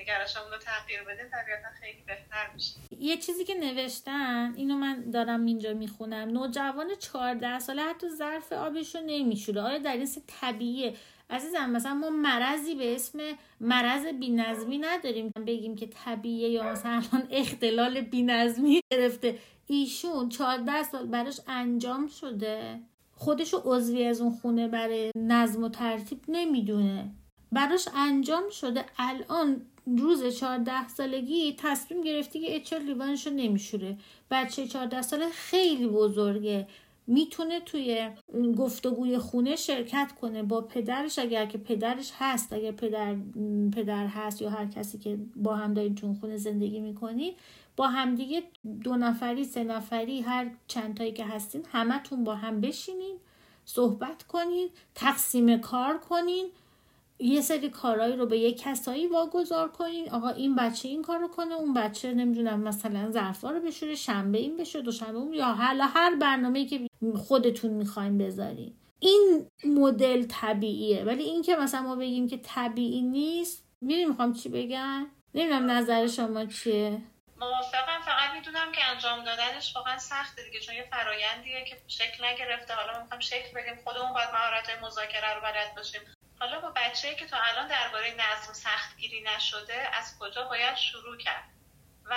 نگرشمون 0.00 0.50
رو 0.52 0.58
تغییر 0.58 1.02
بدیم 1.02 1.26
طبیعتا 1.30 1.68
خیلی 1.80 2.02
بهتر 2.06 2.50
میشه. 2.54 2.74
یه 2.98 3.16
چیزی 3.16 3.44
که 3.44 3.54
نوشتن 3.54 4.54
اینو 4.56 4.74
من 4.74 5.10
دارم 5.10 5.44
اینجا 5.44 5.72
می‌خونم. 5.72 6.28
نوجوان 6.28 6.94
14 6.98 7.58
ساله 7.58 7.82
حتی 7.82 8.08
ظرف 8.10 8.52
آبش 8.52 8.94
رو 8.94 9.00
نمیشوره. 9.06 9.60
آیا 9.60 9.78
در 9.78 9.92
این 9.92 10.08
طبیعیه؟ 10.40 10.94
عزیزم 11.30 11.70
مثلا 11.70 11.94
ما 11.94 12.10
مرضی 12.10 12.74
به 12.74 12.94
اسم 12.94 13.18
مرض 13.60 14.06
بینظمی 14.06 14.78
نداریم 14.78 15.30
بگیم 15.46 15.76
که 15.76 15.86
طبیعیه 15.86 16.48
یا 16.48 16.72
مثلا 16.72 17.02
اختلال 17.30 18.00
بینظمی 18.00 18.80
گرفته. 18.92 19.38
ایشون 19.66 20.28
14 20.28 20.82
سال 20.82 21.06
براش 21.06 21.40
انجام 21.46 22.06
شده. 22.06 22.80
خودشو 23.12 23.62
عضوی 23.64 24.04
از 24.04 24.20
اون 24.20 24.32
خونه 24.32 24.68
برای 24.68 25.10
نظم 25.16 25.64
و 25.64 25.68
ترتیب 25.68 26.20
نمی‌دونه. 26.28 27.10
براش 27.52 27.88
انجام 27.94 28.50
شده. 28.50 28.84
الان 28.98 29.62
روز 29.86 30.38
14 30.38 30.88
سالگی 30.88 31.56
تصمیم 31.58 32.00
گرفتی 32.00 32.40
که 32.40 32.56
اچل 32.56 32.82
لیوانشو 32.82 33.30
نمیشوره. 33.30 33.96
بچه 34.30 34.66
14 34.66 35.02
ساله 35.02 35.28
خیلی 35.28 35.86
بزرگه. 35.86 36.66
می‌تونه 37.06 37.60
توی 37.60 38.10
گفتگوی 38.56 39.18
خونه 39.18 39.56
شرکت 39.56 40.12
کنه 40.20 40.42
با 40.42 40.60
پدرش 40.60 41.18
اگر 41.18 41.46
که 41.46 41.58
پدرش 41.58 42.12
هست 42.18 42.52
اگر 42.52 42.72
پدر 42.72 43.16
پدر 43.72 44.06
هست 44.06 44.42
یا 44.42 44.50
هر 44.50 44.66
کسی 44.66 44.98
که 44.98 45.18
با 45.36 45.56
هم 45.56 45.74
دارین 45.74 45.94
چون 45.94 46.14
خونه 46.14 46.36
زندگی 46.36 46.80
می‌کنید 46.80 47.36
با 47.76 47.88
همدیگه 47.88 48.42
دو 48.84 48.96
نفری 48.96 49.44
سه 49.44 49.64
نفری 49.64 50.20
هر 50.20 50.50
چند 50.66 50.96
تایی 50.96 51.12
که 51.12 51.24
هستین 51.24 51.64
همتون 51.72 52.24
با 52.24 52.34
هم 52.34 52.60
بشینین 52.60 53.16
صحبت 53.64 54.22
کنین 54.22 54.68
تقسیم 54.94 55.58
کار 55.58 55.98
کنین. 55.98 56.46
یه 57.18 57.40
سری 57.40 57.68
کارهایی 57.68 58.16
رو 58.16 58.26
به 58.26 58.38
یه 58.38 58.52
کسایی 58.52 59.06
واگذار 59.06 59.68
کنین. 59.68 60.10
آقا 60.10 60.28
این 60.28 60.56
بچه 60.56 60.88
این 60.88 61.02
کار 61.02 61.28
کنه 61.28 61.54
اون 61.54 61.74
بچه 61.74 62.12
نمی‌دونم 62.12 62.60
مثلا 62.60 63.10
ظرفا 63.10 63.50
رو 63.50 63.60
بشوره 63.60 63.94
شنبه 63.94 64.38
این 64.38 64.56
بشه 64.56 64.82
دوشنبه 64.82 65.18
اون 65.18 65.34
یا 65.34 65.44
حالا 65.44 65.86
هر 65.86 66.14
برنامه‌ای 66.14 66.66
که 66.66 66.86
خودتون 67.16 67.70
می‌خواین 67.70 68.18
بذارین. 68.18 68.74
این 69.00 69.46
مدل 69.64 70.26
طبیعیه. 70.26 71.04
ولی 71.04 71.22
این 71.22 71.42
که 71.42 71.56
مثلا 71.56 71.82
ما 71.82 71.96
بگیم 71.96 72.28
که 72.28 72.36
طبیعی 72.36 73.02
نیست 73.02 73.64
میریم 73.80 74.08
می‌خوام 74.08 74.32
چی 74.32 74.48
بگم؟ 74.48 75.06
نمی‌دونم 75.34 75.70
نظر 75.70 76.06
شما 76.06 76.46
چیه. 76.46 77.02
موافقم. 77.40 78.00
فقط 78.04 78.34
می‌دونم 78.34 78.72
که 78.72 78.80
انجام 78.90 79.24
دادنش 79.24 79.76
واقعا 79.76 79.98
سخته 79.98 80.44
دیگه 80.44 80.60
چون 80.60 80.74
یه 80.74 80.88
فرایندیه 80.90 81.64
که 81.64 81.76
شکل 81.88 82.24
نگرفته. 82.24 82.74
حالا 82.74 83.02
می‌خوام 83.02 83.20
شکل 83.20 83.60
بدیم 83.60 83.76
خودمون 83.84 84.12
باید 84.12 84.28
مهارت 84.34 84.82
مذاکره 84.82 85.34
رو 85.34 85.40
بلد 85.40 85.76
باشیم. 85.76 86.00
حالا 86.38 86.60
با 86.60 86.72
بچه‌ای 86.76 87.16
که 87.16 87.26
تا 87.26 87.36
الان 87.36 87.68
درباره 87.68 88.06
نظم 88.14 88.52
سختگیری 88.52 89.24
نشده 89.36 89.96
از 89.98 90.18
کجا 90.20 90.48
باید 90.48 90.76
شروع 90.76 91.16
کرد؟ 91.16 91.44
و 92.10 92.14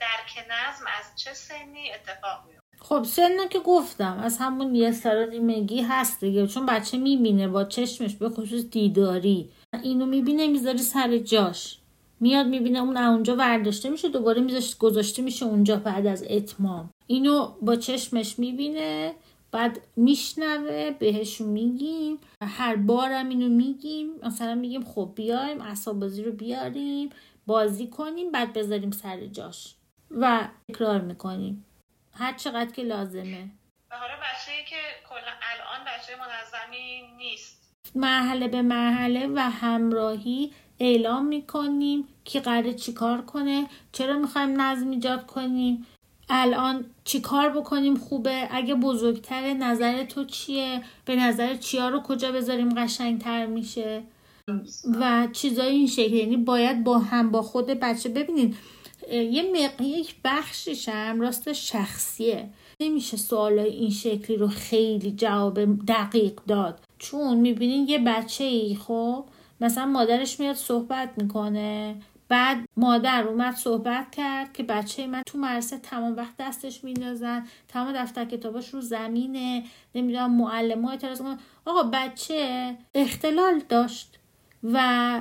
درک 0.00 0.46
نظم 0.50 0.84
از 0.98 1.22
چه 1.22 1.34
سنی 1.34 1.92
اتفاق 1.92 2.44
میفته 2.46 2.58
خب 2.80 3.02
سن 3.02 3.48
که 3.48 3.58
گفتم 3.58 4.18
از 4.18 4.38
همون 4.38 4.74
یه 4.74 4.92
سال 4.92 5.30
نیمگی 5.30 5.82
هست 5.82 6.20
دیگه. 6.20 6.46
چون 6.46 6.66
بچه 6.66 6.96
می‌بینه 6.96 7.48
با 7.48 7.64
چشمش 7.64 8.14
به 8.14 8.28
خصوص 8.28 8.64
دیداری. 8.70 9.50
اینو 9.82 10.06
می‌بینه 10.06 10.46
می‌ذاری 10.46 10.78
سر 10.78 11.18
جاش. 11.18 11.78
میاد 12.20 12.46
می‌بینه 12.46 12.78
اون 12.78 12.96
اونجا 12.96 13.36
ورداشته 13.36 13.88
میشه 13.90 14.08
دوباره 14.08 14.40
میذاشت 14.40 14.78
گذاشته 14.78 15.22
میشه 15.22 15.46
اونجا 15.46 15.76
بعد 15.76 16.06
از 16.06 16.24
اتمام. 16.30 16.90
اینو 17.06 17.46
با 17.62 17.76
چشمش 17.76 18.38
می‌بینه 18.38 19.14
بعد 19.50 19.80
میشنوه 19.96 20.90
بهشون 20.90 21.48
میگیم 21.48 22.18
هر 22.42 22.76
بارم 22.76 23.28
اینو 23.28 23.48
میگیم 23.48 24.10
مثلا 24.22 24.54
میگیم 24.54 24.84
خب 24.84 25.12
بیایم 25.16 25.60
اصاب 25.60 26.00
بازی 26.00 26.22
رو 26.22 26.32
بیاریم 26.32 27.10
بازی 27.46 27.86
کنیم 27.86 28.32
بعد 28.32 28.52
بذاریم 28.52 28.90
سر 28.90 29.26
جاش 29.26 29.74
و 30.10 30.48
تکرار 30.68 31.00
می‌کنیم. 31.00 31.64
هر 32.12 32.32
چقدر 32.32 32.70
که 32.70 32.82
لازمه. 32.82 33.50
و 33.90 33.96
حالا 33.96 34.14
بچه 34.14 34.52
که 34.70 34.76
کلا 35.08 35.32
الان 35.42 35.84
بچه 35.86 36.12
منظمی 36.16 37.16
نیست. 37.16 37.74
مرحله 37.94 38.48
به 38.48 38.62
مرحله 38.62 39.26
و 39.26 39.38
همراهی 39.38 40.52
اعلام 40.80 41.26
می‌کنیم 41.26 42.08
که 42.24 42.40
قراره 42.40 42.74
چیکار 42.74 43.22
کنه 43.22 43.66
چرا 43.92 44.18
می‌خوایم 44.18 44.60
نظم 44.60 44.90
ایجاد 44.90 45.26
کنیم. 45.26 45.86
الان 46.30 46.84
چی 47.04 47.20
کار 47.20 47.48
بکنیم؟ 47.48 47.96
خوبه؟ 47.96 48.48
اگه 48.50 48.74
بزرگتر 48.74 49.52
نظر 49.54 50.04
تو 50.04 50.24
چیه؟ 50.24 50.82
به 51.04 51.16
نظر 51.16 51.54
چیا 51.54 51.88
رو 51.88 52.00
کجا 52.00 52.32
بذاریم 52.32 52.68
قشنگتر 52.68 53.46
میشه؟ 53.46 54.02
و 55.00 55.28
چیزای 55.32 55.68
این 55.68 55.86
شکلی 55.86 56.16
یعنی 56.16 56.36
باید 56.36 56.84
با 56.84 56.98
هم 56.98 57.30
با 57.30 57.42
خود 57.42 57.66
بچه 57.66 58.08
ببینید 58.08 58.56
یه 59.12 59.42
مق... 59.52 59.80
یک 59.80 60.14
بخشش 60.24 60.88
هم 60.88 61.20
راست 61.20 61.52
شخصیه. 61.52 62.48
نمیشه 62.80 63.16
سوالای 63.16 63.70
این 63.70 63.90
شکلی 63.90 64.36
رو 64.36 64.48
خیلی 64.48 65.10
جواب 65.12 65.86
دقیق 65.86 66.40
داد. 66.46 66.80
چون 66.98 67.38
می‌بینین 67.38 67.88
یه 67.88 67.98
بچه 67.98 68.44
ای 68.44 68.74
خب؟ 68.74 69.24
مثلا 69.60 69.86
مادرش 69.86 70.40
میاد 70.40 70.56
صحبت 70.56 71.10
می‌کنه. 71.16 71.96
بعد 72.28 72.64
مادر 72.76 73.28
اومد 73.28 73.54
صحبت 73.54 74.10
کرد 74.10 74.52
که 74.52 74.62
بچه 74.62 75.06
من 75.06 75.22
تو 75.26 75.38
مرسه 75.38 75.78
تمام 75.78 76.16
وقت 76.16 76.34
دستش 76.38 76.84
میندازن 76.84 77.46
تمام 77.68 77.92
دفتر 77.92 78.24
کتاباش 78.24 78.68
رو 78.74 78.80
زمینه 78.80 79.64
نمی‌دونم 79.94 80.36
معلم 80.36 80.82
های 80.84 80.92
اعتراض 80.92 81.22
آقا 81.66 81.82
بچه 81.82 82.76
اختلال 82.94 83.62
داشت 83.68 84.18
و 84.62 85.20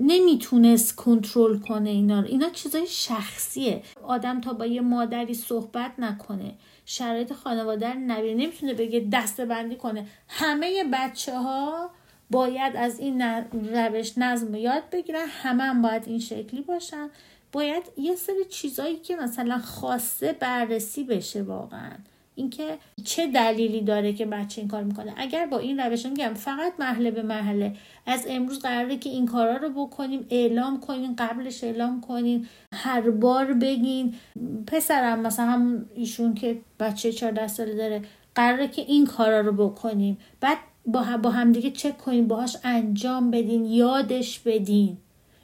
نمی‌تونست 0.00 0.96
کنترل 0.96 1.58
کنه 1.58 1.90
اینا 1.90 2.20
رو. 2.20 2.26
اینا 2.26 2.50
چیزای 2.50 2.86
شخصیه. 2.86 3.82
آدم 4.02 4.40
تا 4.40 4.52
با 4.52 4.66
یه 4.66 4.80
مادری 4.80 5.34
صحبت 5.34 5.92
نکنه. 5.98 6.54
شرایط 6.84 7.32
خانواده 7.32 7.92
رو 7.92 8.00
نبینه. 8.00 8.42
نمی‌تونه 8.44 8.74
بگه 8.74 9.08
دسته 9.12 9.44
بندی 9.44 9.76
کنه. 9.76 10.06
همه 10.28 10.84
بچه 10.92 11.38
ها 11.38 11.90
باید 12.30 12.76
از 12.76 13.00
این 13.00 13.22
روش 13.52 14.18
نظم 14.18 14.54
یاد 14.54 14.82
بگیرن. 14.92 15.26
همه 15.28 15.62
هم 15.62 15.82
باید 15.82 16.02
این 16.06 16.18
شکلی 16.18 16.60
باشن. 16.60 17.08
باید 17.52 17.82
یه 17.98 18.14
سری 18.14 18.44
چیزایی 18.50 18.96
که 18.96 19.16
مثلا 19.16 19.58
خاصه 19.58 20.32
بررسی 20.32 21.04
بشه 21.04 21.42
واقعا. 21.42 21.92
اینکه 22.34 22.78
چه 23.04 23.26
دلیلی 23.26 23.80
داره 23.80 24.12
که 24.12 24.26
بچه 24.26 24.60
این 24.60 24.68
کار 24.68 24.82
می‌کنه. 24.82 25.14
اگر 25.16 25.46
با 25.46 25.58
این 25.58 25.80
روش 25.80 26.06
میگم 26.06 26.34
فقط 26.34 26.72
محله 26.78 27.10
به 27.10 27.22
محله 27.22 27.72
از 28.06 28.26
امروز 28.28 28.58
قراره 28.58 28.96
که 28.96 29.10
این 29.10 29.26
کارا 29.26 29.56
رو 29.56 29.86
بکنیم 29.86 30.26
اعلام 30.30 30.80
کنین 30.80 31.16
قبلش 31.18 31.64
اعلام 31.64 32.00
کنین 32.00 32.46
هر 32.74 33.10
بار 33.10 33.52
بگین. 33.52 34.14
پسرم 34.66 35.20
مثلا 35.20 35.46
هم 35.46 35.86
ایشون 35.94 36.34
که 36.34 36.58
بچه 36.80 37.12
14 37.12 37.48
ساله 37.48 37.74
داره 37.74 38.02
قراره 38.34 38.68
که 38.68 38.82
این 38.82 39.06
کارا 39.06 39.40
رو 39.40 39.52
بکنیم. 39.68 40.18
بعد 40.40 40.58
با, 40.86 41.16
با 41.22 41.30
همدیگه 41.30 41.70
چک 41.70 41.98
کنین 41.98 42.28
باهاش 42.28 42.56
انجام 42.64 43.30
بدین 43.30 43.64
یادش 43.64 44.38
بدین. 44.38 44.98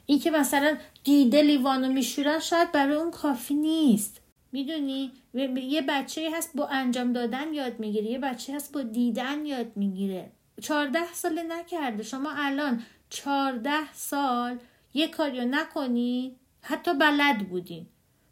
این 0.05 0.19
که 0.19 0.31
مثلا 0.31 0.77
دیده 1.03 1.41
لیوانو 1.41 1.93
میشورن 1.93 2.39
شاید 2.39 2.71
برای 2.71 2.95
اون 2.95 3.11
کافی 3.11 3.53
نیست. 3.53 4.21
می‌دونی؟ 4.51 5.11
یه 5.55 5.81
بچه 5.81 6.29
هست 6.37 6.51
با 6.55 6.67
انجام 6.67 7.13
دادن 7.13 7.53
یاد 7.53 7.79
می‌گیره 7.79 8.05
یه 8.05 8.19
بچه 8.19 8.55
هست 8.55 8.73
با 8.73 8.81
دیدن 8.81 9.45
یاد 9.45 9.77
می‌گیره. 9.77 10.31
چهارده 10.61 11.13
سال 11.13 11.39
نکرده. 11.47 12.03
شما 12.03 12.31
الان 12.31 12.83
چهارده 13.09 13.93
سال 13.93 14.57
یه 14.93 15.07
کاریو 15.07 15.45
نکنی 15.45 16.35
حتی 16.61 16.93
بلد 16.93 17.49
بودین. 17.49 17.85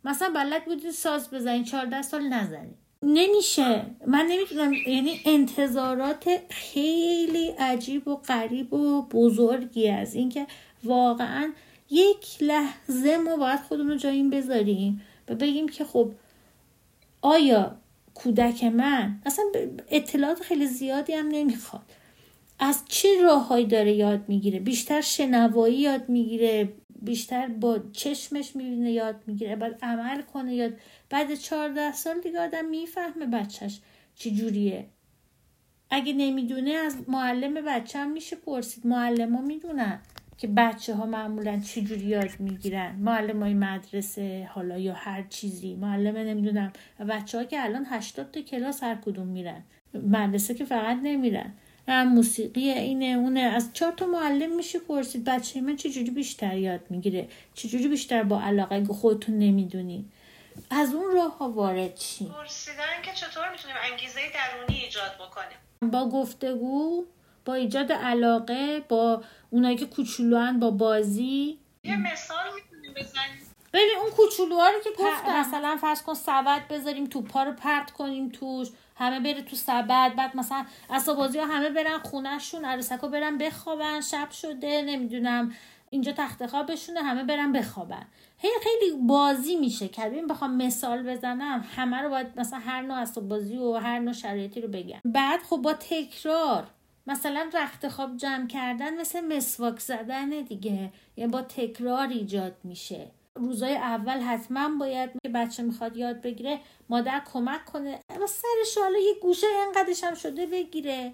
مثلا 0.04 0.30
بلد 0.30 0.66
بودین 0.66 0.92
ساز 0.92 1.30
بزنین 1.32 1.64
چهارده 1.64 2.02
سال 2.02 2.22
نزنین. 2.22 2.76
نمیشه. 3.04 3.86
من 4.08 4.26
نمی‌تونم 4.30 4.74
یعنی 4.74 5.22
انتظارات 5.26 6.30
خیلی 6.50 7.48
عجیب 7.48 8.08
و 8.08 8.16
غریب 8.16 8.74
و 8.74 9.02
بزرگی 9.02 9.90
از 9.90 10.16
اینکه 10.16 10.48
واقعا 10.84 11.52
یک 11.90 12.28
لحظه 12.42 13.18
ما 13.18 13.38
باید 13.38 13.60
خودمون 13.60 13.92
رو 13.92 13.98
جایین 13.98 14.30
بذاریم 14.30 15.02
و 15.30 15.36
بگیم 15.36 15.70
که 15.70 15.86
خب 15.86 16.12
آیا 17.22 17.76
کودک 18.14 18.64
من؟ 18.64 19.22
اصلا 19.26 19.46
اطلاعات 19.90 20.40
خیلی 20.40 20.68
زیادی 20.68 21.14
هم 21.14 21.28
نمی‌خواد. 21.28 21.82
از 22.60 22.84
چه 22.88 23.22
راههایی 23.22 23.66
داره 23.66 23.94
یاد 23.94 24.22
می‌گیره؟ 24.28 24.60
بیشتر 24.60 25.02
شنوایی 25.02 25.76
یاد 25.76 26.10
می‌گیره؟ 26.10 26.74
بیشتر 27.02 27.48
با 27.48 27.80
چشمش 27.92 28.56
می‌بینه 28.56 28.92
یاد 28.92 29.24
می‌گیره 29.28 29.56
بعد 29.56 29.80
عمل 29.82 30.22
کنه 30.22 30.56
یاد. 30.56 30.74
بعد 31.10 31.36
چهارده 31.36 31.92
سال 31.92 32.20
دیگه 32.20 32.40
آدم 32.40 32.66
می‌فهمه 32.66 33.26
بچهش 33.26 33.80
چی 34.16 34.36
جوریه. 34.36 34.86
اگه 35.90 36.14
نمی‌دونه 36.14 36.72
از 36.72 36.98
معلم 37.08 37.66
بچه 37.68 38.00
هم 38.00 38.12
میشه 38.12 38.36
پرسید. 38.36 38.88
معلم 38.88 39.36
ها 39.36 39.42
می‌دونن 39.42 40.00
که 40.38 40.48
بچه 40.48 40.96
ها 40.96 41.06
معمولا 41.06 41.60
چی 41.60 41.82
جوری 41.82 42.06
یاد 42.06 42.30
می‌گیرن. 42.40 42.96
معلم 42.96 43.44
های 43.44 43.54
مدرسه 43.54 44.50
حالا 44.52 44.78
یا 44.78 44.94
هر 44.94 45.24
چیزی. 45.30 45.76
معلم 45.76 46.18
نمی‌دونم. 46.18 46.74
بچه 47.10 47.38
ها 47.38 47.44
که 47.44 47.64
الان 47.64 47.86
هشتاد 47.90 48.32
تا 48.32 48.42
کلاس 48.42 48.84
هر 48.84 48.96
کدوم 48.96 49.28
میرن. 49.28 49.64
مدرسه 49.94 50.54
که 50.54 50.66
فقط 50.66 50.98
نمیرن. 51.04 51.54
موسیقی 51.88 52.70
اینه 52.70 53.06
اونه. 53.06 53.40
از 53.40 53.70
چهار 53.74 53.92
تا 53.92 54.06
معلم 54.06 54.56
میشه 54.56 54.80
پرسید 54.80 55.24
بچه 55.24 55.62
من 55.62 55.76
چجوری 55.76 56.12
بیشتر 56.12 56.58
یاد 56.58 56.82
می‌گیره؟ 56.90 57.28
چجوری 57.54 57.88
بیشتر 57.88 58.24
با 58.24 58.42
علاقه 58.42 58.76
اگه 58.76 58.94
خودتون 58.94 59.40
نمی‌دونی؟ 59.40 60.06
از 60.70 60.94
اون 60.94 61.14
راه 61.14 61.38
ها 61.38 61.50
وارد 61.50 61.96
چی 61.96 62.26
پرسیدن 62.26 63.02
که 63.04 63.12
چطور 63.14 63.52
می‌تونیم 63.52 63.76
انگیزه 63.92 64.20
درونی 64.34 64.82
ایجاد 64.84 65.12
بکنیم؟ 65.16 65.92
با 65.92 66.10
گفتگو 66.10 67.06
با 67.46 67.54
ایجاد 67.54 67.92
علاقه 67.92 68.80
با 68.90 69.24
اونایی 69.50 69.76
که 69.76 69.86
کوچولوان 69.86 70.60
با 70.60 70.72
بازی. 70.72 71.58
یه 71.84 71.98
مثال 71.98 72.46
می‌تونیم 72.56 72.94
بزنیم؟ 72.94 73.42
ببین 73.74 73.98
اون 74.02 74.12
کوچولوها 74.12 74.68
رو 74.68 74.80
که 74.84 74.90
گفتم. 74.90 75.40
مثلا 75.40 75.78
فرض 75.82 76.02
کن 76.02 76.14
سبد 76.14 76.68
بذاریم 76.70 77.06
توپا 77.06 77.44
رو 77.44 77.52
پرت 77.52 77.92
کنیم 77.92 78.30
توش. 78.30 78.68
همه 79.02 79.20
بره 79.20 79.42
تو 79.42 79.56
سبد 79.56 80.16
بعد 80.16 80.38
مثلا 80.38 80.66
اسبازی 80.90 81.40
ها 81.40 81.46
همه 81.46 81.70
برن 81.70 81.98
خونهشون 81.98 82.66
عروسک 82.66 83.02
برن 83.02 83.38
بخوابن 83.38 84.02
شب 84.02 84.32
شده 84.32 84.82
نمی‌دونم 84.82 85.52
اینجا 85.90 86.12
تخت 86.12 86.46
خوابشونه 86.46 87.02
همه 87.02 87.24
برن 87.24 87.52
بخوابن. 87.52 88.06
هی 88.38 88.50
خیلی 88.64 89.02
بازی 89.02 89.56
میشه 89.56 89.88
که 89.88 90.02
ببین 90.02 90.28
بخوام 90.28 90.56
مثال 90.56 91.04
بزنم 91.04 91.66
همه 91.76 91.98
رو 91.98 92.10
باید 92.10 92.40
مثلا 92.40 92.60
هر 92.60 92.82
نوع 92.82 92.98
اسباب 92.98 93.28
بازی 93.28 93.58
و 93.58 93.74
هر 93.74 94.00
نوع 94.00 94.14
شرایطی 94.14 94.62
رو 94.62 94.68
بگم. 94.68 95.00
بعد 95.06 95.40
خب 95.40 95.58
با 95.58 95.74
تکرار 95.74 96.68
مثلا 97.08 97.50
رخت 97.54 97.88
خواب 97.88 98.18
جمع 98.18 98.48
کردن 98.48 99.02
مثل 99.02 99.36
مسواک 99.36 99.80
زدن 99.80 100.30
دیگه 100.30 100.92
یعنی 101.18 101.32
با 101.32 101.42
تکرار 101.42 102.08
ایجاد 102.08 102.56
میشه. 102.64 103.08
روزای 103.42 103.76
اول 103.76 104.20
حتما 104.20 104.78
باید 104.80 105.10
که 105.24 105.30
بچه 105.30 105.64
می‌خواد 105.64 105.98
یاد 105.98 106.22
بگیره 106.22 106.60
مادر 106.90 107.22
کمک 107.34 107.66
کنه 107.66 108.00
و 108.22 108.28
سرش 108.28 108.78
حالا 108.78 109.00
یه 109.00 109.14
گوشه 109.22 109.48
انقدرش 109.68 110.04
هم 110.04 110.14
شده 110.14 110.46
بگیره. 110.46 111.14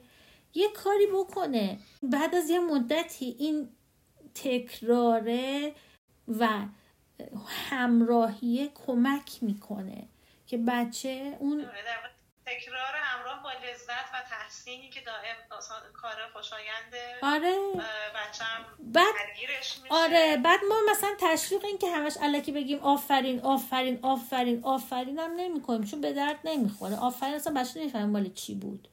یه 0.53 0.67
کاری 0.69 1.07
بکنه. 1.07 1.79
بعد 2.03 2.35
از 2.35 2.49
یه 2.49 2.59
مدتی 2.59 3.35
این 3.39 3.69
تکراره 4.35 5.73
و 6.27 6.47
همراهیه 7.47 8.71
کمک 8.85 9.37
می‌کنه 9.41 10.07
که 10.47 10.57
بچه 10.57 11.37
اون 11.39 11.65
تکرار 12.47 12.95
همراه 12.95 13.43
با 13.43 13.51
لذت 13.51 14.13
و 14.13 14.29
تحسینی 14.29 14.89
که 14.89 15.01
دائم 15.01 15.35
کار 15.93 16.15
خوشاینده 16.33 17.15
آره. 17.23 17.55
بچم 18.15 18.65
بعد 18.79 19.15
آره 19.89 20.37
بعد 20.37 20.59
ما 20.69 20.75
مثلا 20.91 21.15
تشویق 21.19 21.65
این 21.65 21.77
که 21.77 21.91
همش 21.91 22.17
علکی 22.21 22.51
بگیم 22.51 22.79
آفرین 22.79 23.41
آفرین 23.41 23.99
آفرین 24.01 24.63
آفرین 24.63 25.19
هم 25.19 25.31
نمی 25.35 25.61
کنیم 25.61 25.83
چون 25.83 26.01
به 26.01 26.13
درد 26.13 26.39
نمی‌خوره. 26.43 26.95
آفرین 26.95 27.33
اصلا 27.33 27.53
بچه 27.53 27.79
نمی‌فهمه 27.79 28.05
مال 28.05 28.33
چی 28.33 28.55
بود. 28.55 28.87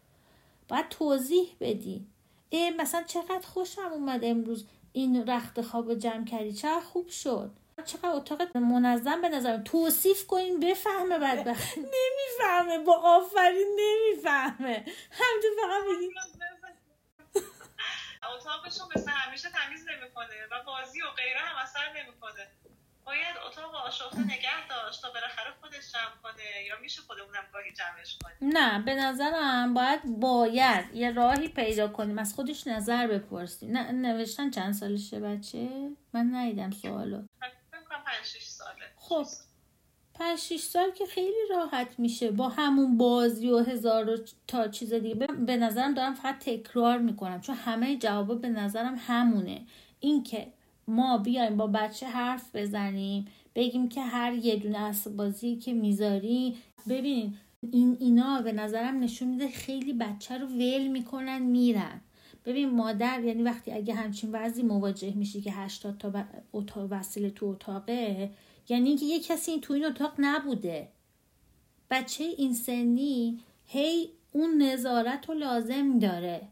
باید 0.68 0.88
توضیح 0.88 1.56
بدی. 1.60 2.06
ای 2.50 2.70
مثلا 2.70 3.02
چقدر 3.02 3.46
خوشم 3.46 3.92
اومد 3.92 4.24
امروز 4.24 4.66
این 4.92 5.26
رخت 5.26 5.60
خواب 5.60 5.94
جمع 5.94 6.24
کردی؟ 6.24 6.52
چقدر 6.52 6.80
خوب 6.80 7.08
شد. 7.08 7.50
چقدر 7.82 8.08
اتاق 8.08 8.56
منظم 8.56 9.20
به 9.22 9.28
نظر 9.28 9.58
توصیف 9.58 10.26
کنین 10.26 10.60
بفهمه 10.60 11.18
بدبخت. 11.18 11.78
نمی‌فهمه 11.96 12.78
با 12.78 12.96
آفرین 12.96 13.80
نمی‌فهمه. 13.80 14.84
هم 15.10 15.34
تو 15.42 15.48
فقط 15.62 15.82
بگی 15.96 16.14
اتاقشون 18.36 18.86
مثل 18.96 19.10
همیشه 19.10 19.48
تمیز 19.50 19.84
نمی‌کنه 19.88 20.46
و 20.52 20.64
بازی 20.66 21.02
و 21.02 21.10
غیره 21.16 21.40
هم 21.40 21.62
اثر 21.62 21.92
نمی‌کنه. 21.96 22.50
باید 23.04 23.36
اتاق 23.46 23.74
آشفته 23.74 24.20
نگه 24.20 24.68
داشت 24.68 25.02
تا 25.02 25.10
بالاخره 25.10 25.54
خودش 25.60 25.92
جمع 25.92 26.22
کنه 26.22 26.64
یا 26.68 26.74
میشه 26.82 27.02
خودمونم 27.02 27.44
گاهی 27.52 27.72
جمعش 27.72 28.18
کنیم. 28.24 28.36
نه 28.58 28.82
به 28.82 28.94
نظرم 28.94 29.74
باید 29.74 30.00
باید 30.04 30.94
یه 30.94 31.12
راهی 31.12 31.48
پیدا 31.48 31.88
کنیم. 31.88 32.18
از 32.18 32.34
خودش 32.34 32.66
نظر 32.66 33.06
بپرسیم. 33.06 33.70
نه 33.76 33.92
نوشتن 33.92 34.50
چند 34.50 34.74
سالشه 34.74 35.20
بچه؟ 35.20 35.90
من 36.12 36.34
ندیدم 36.34 36.70
سوالو. 36.70 37.22
خب 39.08 39.26
پنج 40.14 40.38
شیش 40.38 40.62
سال 40.62 40.90
که 40.90 41.06
خیلی 41.06 41.48
راحت 41.50 41.98
میشه 41.98 42.30
با 42.30 42.48
همون 42.48 42.96
بازی 42.96 43.50
و 43.50 43.58
هزار 43.58 44.18
تا 44.46 44.68
چیز 44.68 44.92
دیگه. 44.92 45.14
به 45.46 45.56
نظرم 45.56 45.94
دارم 45.94 46.14
فقط 46.14 46.38
تکرار 46.38 46.98
می‌کنم 46.98 47.40
چون 47.40 47.54
همه 47.54 47.96
جوابا 47.96 48.34
به 48.34 48.48
نظرم 48.48 48.94
همونه. 48.98 49.60
اینکه 50.00 50.46
ما 50.88 51.18
بیایم 51.18 51.56
با 51.56 51.66
بچه 51.66 52.06
حرف 52.06 52.56
بزنیم 52.56 53.26
بگیم 53.54 53.88
که 53.88 54.00
هر 54.00 54.32
یه 54.32 54.56
دونه 54.56 54.92
بازی 55.16 55.56
که 55.56 55.72
می‌ذاری 55.72 56.56
ببین 56.88 57.34
این 57.72 57.96
اینا 58.00 58.40
به 58.40 58.52
نظرم 58.52 59.00
نشون 59.00 59.28
میده 59.28 59.48
خیلی 59.48 59.92
بچه 59.92 60.38
رو 60.38 60.46
ول 60.46 60.86
می‌کنن 60.86 61.38
میرن. 61.38 62.00
ببین 62.44 62.70
مادر 62.70 63.24
یعنی 63.24 63.42
وقتی 63.42 63.72
اگه 63.72 63.94
همچین 63.94 64.30
وضعی 64.32 64.62
مواجه 64.62 65.14
میشی 65.14 65.40
که 65.40 65.52
80 65.52 65.98
تا 65.98 66.88
وسیله 66.90 67.30
تو 67.30 67.46
اتاقه 67.46 68.30
یعنی 68.68 68.88
اینکه 68.88 69.04
یه 69.04 69.20
کسی 69.20 69.60
تو 69.60 69.74
این 69.74 69.84
اتاق 69.84 70.12
نبوده. 70.18 70.88
بچه 71.90 72.24
این 72.24 72.54
سنی 72.54 73.40
هی 73.66 74.10
اون 74.32 74.62
نظارت 74.62 75.28
رو 75.28 75.34
لازم 75.34 75.98
داره. 75.98 76.48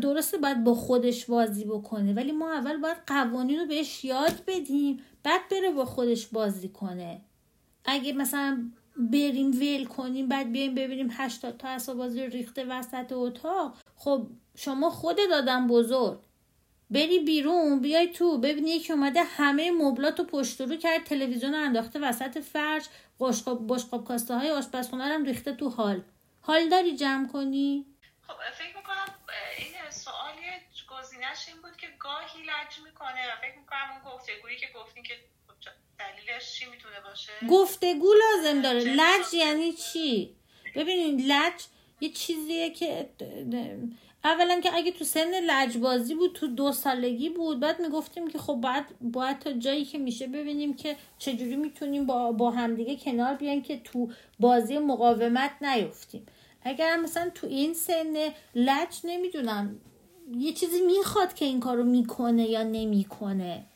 درسته 0.00 0.38
باید 0.38 0.64
با 0.64 0.74
خودش 0.74 1.26
بازی 1.26 1.64
بکنه 1.64 2.12
ولی 2.12 2.32
ما 2.32 2.52
اول 2.52 2.76
باید 2.76 2.96
قوانین 3.06 3.60
رو 3.60 3.66
بهش 3.66 4.04
یاد 4.04 4.42
بدیم 4.46 5.00
بعد 5.22 5.40
بره 5.50 5.70
با 5.70 5.84
خودش 5.84 6.26
بازی 6.26 6.68
کنه. 6.68 7.20
اگه 7.84 8.12
مثلا 8.12 8.70
بریم 8.96 9.50
ول 9.50 9.84
کنیم 9.84 10.28
بعد 10.28 10.52
بیایم 10.52 10.74
ببینیم 10.74 11.08
80 11.10 11.56
تا 11.56 11.68
اصلا 11.68 11.94
بازی 11.94 12.26
ریخته 12.26 12.64
وسط 12.64 13.12
اتاق 13.12 13.74
خب 13.96 14.26
شما 14.54 14.90
خود 14.90 15.16
دادم 15.30 15.66
بزرگ. 15.66 16.18
بری 16.92 17.18
بیرون 17.18 17.80
بیای 17.80 18.06
تو. 18.06 18.38
ببینی 18.38 18.70
یکی 18.70 18.92
اومده 18.92 19.22
همه 19.22 19.70
مبلات 19.70 20.20
و 20.20 20.24
پشت 20.24 20.60
رو 20.60 20.76
کرد 20.76 21.04
تلویزیون 21.04 21.54
انداخته 21.54 21.98
وسط 21.98 22.38
فرش 22.38 22.84
قشقاب 23.20 23.74
بشقاب 23.74 24.04
کاسته 24.04 24.34
های 24.34 24.50
آشپزخونه 24.50 25.04
هم 25.04 25.24
ریخته 25.24 25.52
تو 25.52 25.68
حال. 25.70 26.02
حال 26.40 26.68
داری 26.68 26.96
جمع 26.96 27.28
کنی؟ 27.28 27.86
خب 28.26 28.34
فکر 28.58 28.76
می‌کنم 28.76 29.14
این 29.58 29.90
سوالی 29.90 30.46
گزینش 30.90 31.48
این 31.48 31.62
بود 31.62 31.76
که 31.76 31.86
گاهی 31.98 32.42
لج 32.42 32.84
می‌کنه 32.84 33.32
و 33.32 33.36
فکر 33.40 33.58
می‌کنم 33.58 33.90
اون 33.92 34.14
گفتگویی 34.14 34.56
که 34.56 34.66
گفتین 34.74 35.02
که 35.02 35.14
خب 35.46 35.54
دلیلش 35.98 36.52
چی 36.54 36.66
می‌تونه 36.66 37.00
باشه؟ 37.00 37.32
گفتگو 37.50 38.14
لازم 38.14 38.62
داره. 38.62 38.80
لج 38.80 39.34
یعنی 39.34 39.72
چی؟ 39.72 40.36
ببینید 40.74 41.32
لج 41.32 41.62
یه 42.02 42.08
چیزیه 42.08 42.70
که 42.70 43.08
اولا 44.24 44.60
که 44.60 44.70
اگه 44.74 44.92
تو 44.92 45.04
سن 45.04 45.30
لجبازی 45.46 46.14
بود 46.14 46.32
تو 46.32 46.46
دو 46.46 46.72
سالگی 46.72 47.28
بود 47.28 47.60
بعد 47.60 47.80
می‌گفتیم 47.80 48.28
که 48.28 48.38
خب 48.38 48.54
باید, 48.54 48.84
باید 49.00 49.38
تا 49.38 49.52
جایی 49.52 49.84
که 49.84 49.98
میشه 49.98 50.26
ببینیم 50.26 50.74
که 50.74 50.96
چجوری 51.18 51.56
می‌تونیم 51.56 52.06
با, 52.06 52.32
با 52.32 52.50
همدیگه 52.50 52.96
کنار 52.96 53.34
بیان 53.34 53.62
که 53.62 53.80
تو 53.84 54.08
بازی 54.40 54.78
مقاومت 54.78 55.50
نیفتیم. 55.62 56.26
اگر 56.62 56.96
مثلا 56.96 57.30
تو 57.34 57.46
این 57.46 57.74
سن 57.74 58.14
لج 58.54 59.00
نمی‌دونم 59.04 59.80
یه 60.36 60.52
چیزی 60.52 60.80
می‌خواد 60.80 61.34
که 61.34 61.44
این 61.44 61.60
کارو 61.60 61.84
می‌کنه 61.84 62.50
یا 62.50 62.62
نمی‌کنه. 62.62 63.66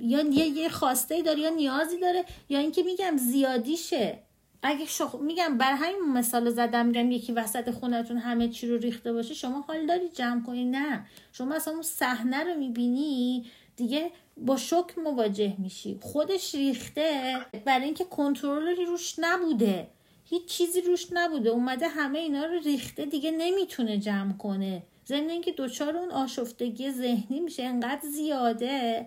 یا 0.00 0.20
یه, 0.20 0.46
یه 0.46 0.68
خواسته 0.68 1.22
داره 1.22 1.38
یا 1.38 1.50
نیازی 1.50 1.98
داره 1.98 2.24
یا 2.48 2.58
اینکه 2.58 2.82
میگم 2.82 3.16
زیادیشه. 3.16 4.25
اگه 4.66 4.86
شخ... 4.86 5.14
میگم 5.14 5.58
بر 5.58 5.72
همین 5.72 6.12
مثال 6.12 6.50
زدم 6.50 6.86
میگم 6.86 7.10
یکی 7.10 7.32
وسط 7.32 7.70
خونتون 7.70 8.18
همه 8.18 8.48
چی 8.48 8.68
رو 8.68 8.76
ریخته 8.76 9.12
باشه 9.12 9.34
شما 9.34 9.60
حال 9.60 9.86
داری 9.86 10.08
جمع 10.08 10.42
کنی؟ 10.42 10.64
نه. 10.64 11.06
شما 11.32 11.54
اصلا 11.54 11.74
اون 11.74 11.82
صحنه 11.82 12.44
رو 12.44 12.54
می‌بینی 12.54 13.44
دیگه 13.76 14.10
با 14.36 14.56
شک 14.56 14.98
مواجه 15.04 15.54
میشی. 15.58 15.98
خودش 16.02 16.54
ریخته 16.54 17.36
برای 17.64 17.84
اینکه 17.84 18.04
کنترلی 18.04 18.84
روش 18.84 19.14
نبوده. 19.18 19.88
هیچ 20.24 20.46
چیزی 20.46 20.80
روش 20.80 21.06
نبوده. 21.12 21.50
اومده 21.50 21.88
همه 21.88 22.18
اینا 22.18 22.44
رو 22.44 22.58
ریخته 22.58 23.04
دیگه 23.04 23.30
نمی‌تونه 23.30 23.98
جمع 23.98 24.32
کنه. 24.32 24.82
ضمن 25.06 25.30
اینکه 25.30 25.52
دوچار 25.52 25.96
اون 25.96 26.10
آشفتگی 26.10 26.90
ذهنی 26.90 27.40
میشه. 27.40 27.62
انقدر 27.62 28.08
زیاده. 28.08 29.06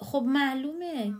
خب 0.00 0.22
معلومه. 0.26 1.14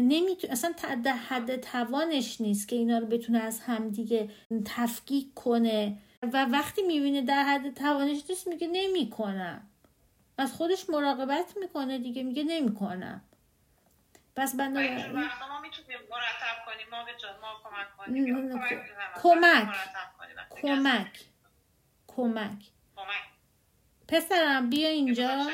نمی‌تونه 0.00 0.52
اصلا 0.52 0.74
در 1.04 1.12
حد 1.12 1.60
توانش 1.60 2.40
نیست 2.40 2.68
که 2.68 2.76
اینا 2.76 2.98
رو 2.98 3.06
بتونه 3.06 3.38
از 3.38 3.60
همدیگه 3.60 4.30
تفکیک 4.64 5.34
کنه. 5.34 5.98
و 6.22 6.44
وقتی 6.44 6.82
می‌بینه 6.82 7.22
در 7.22 7.42
حد 7.42 7.74
توانش 7.74 8.22
نیست 8.28 8.48
میگه 8.48 8.66
نمی‌کنم. 8.72 9.68
از 10.38 10.52
خودش 10.52 10.90
مراقبت 10.90 11.54
می‌کنه 11.60 11.98
دیگه 11.98 12.22
میگه 12.22 12.44
نمی‌کنم. 12.44 13.22
پس 14.36 14.56
بنده 14.56 14.80
ما 14.80 15.60
می‌تونیم 15.60 15.98
مرتب 16.10 16.56
کنیم. 16.66 16.86
ما 16.90 17.04
به 17.04 17.12
ما 18.54 18.60
کمک 19.22 19.74
کمک 20.62 21.24
کمک. 22.08 22.64
کمک. 22.96 23.18
پسرم 24.08 24.70
بیا 24.70 24.88
اینجا. 24.88 25.46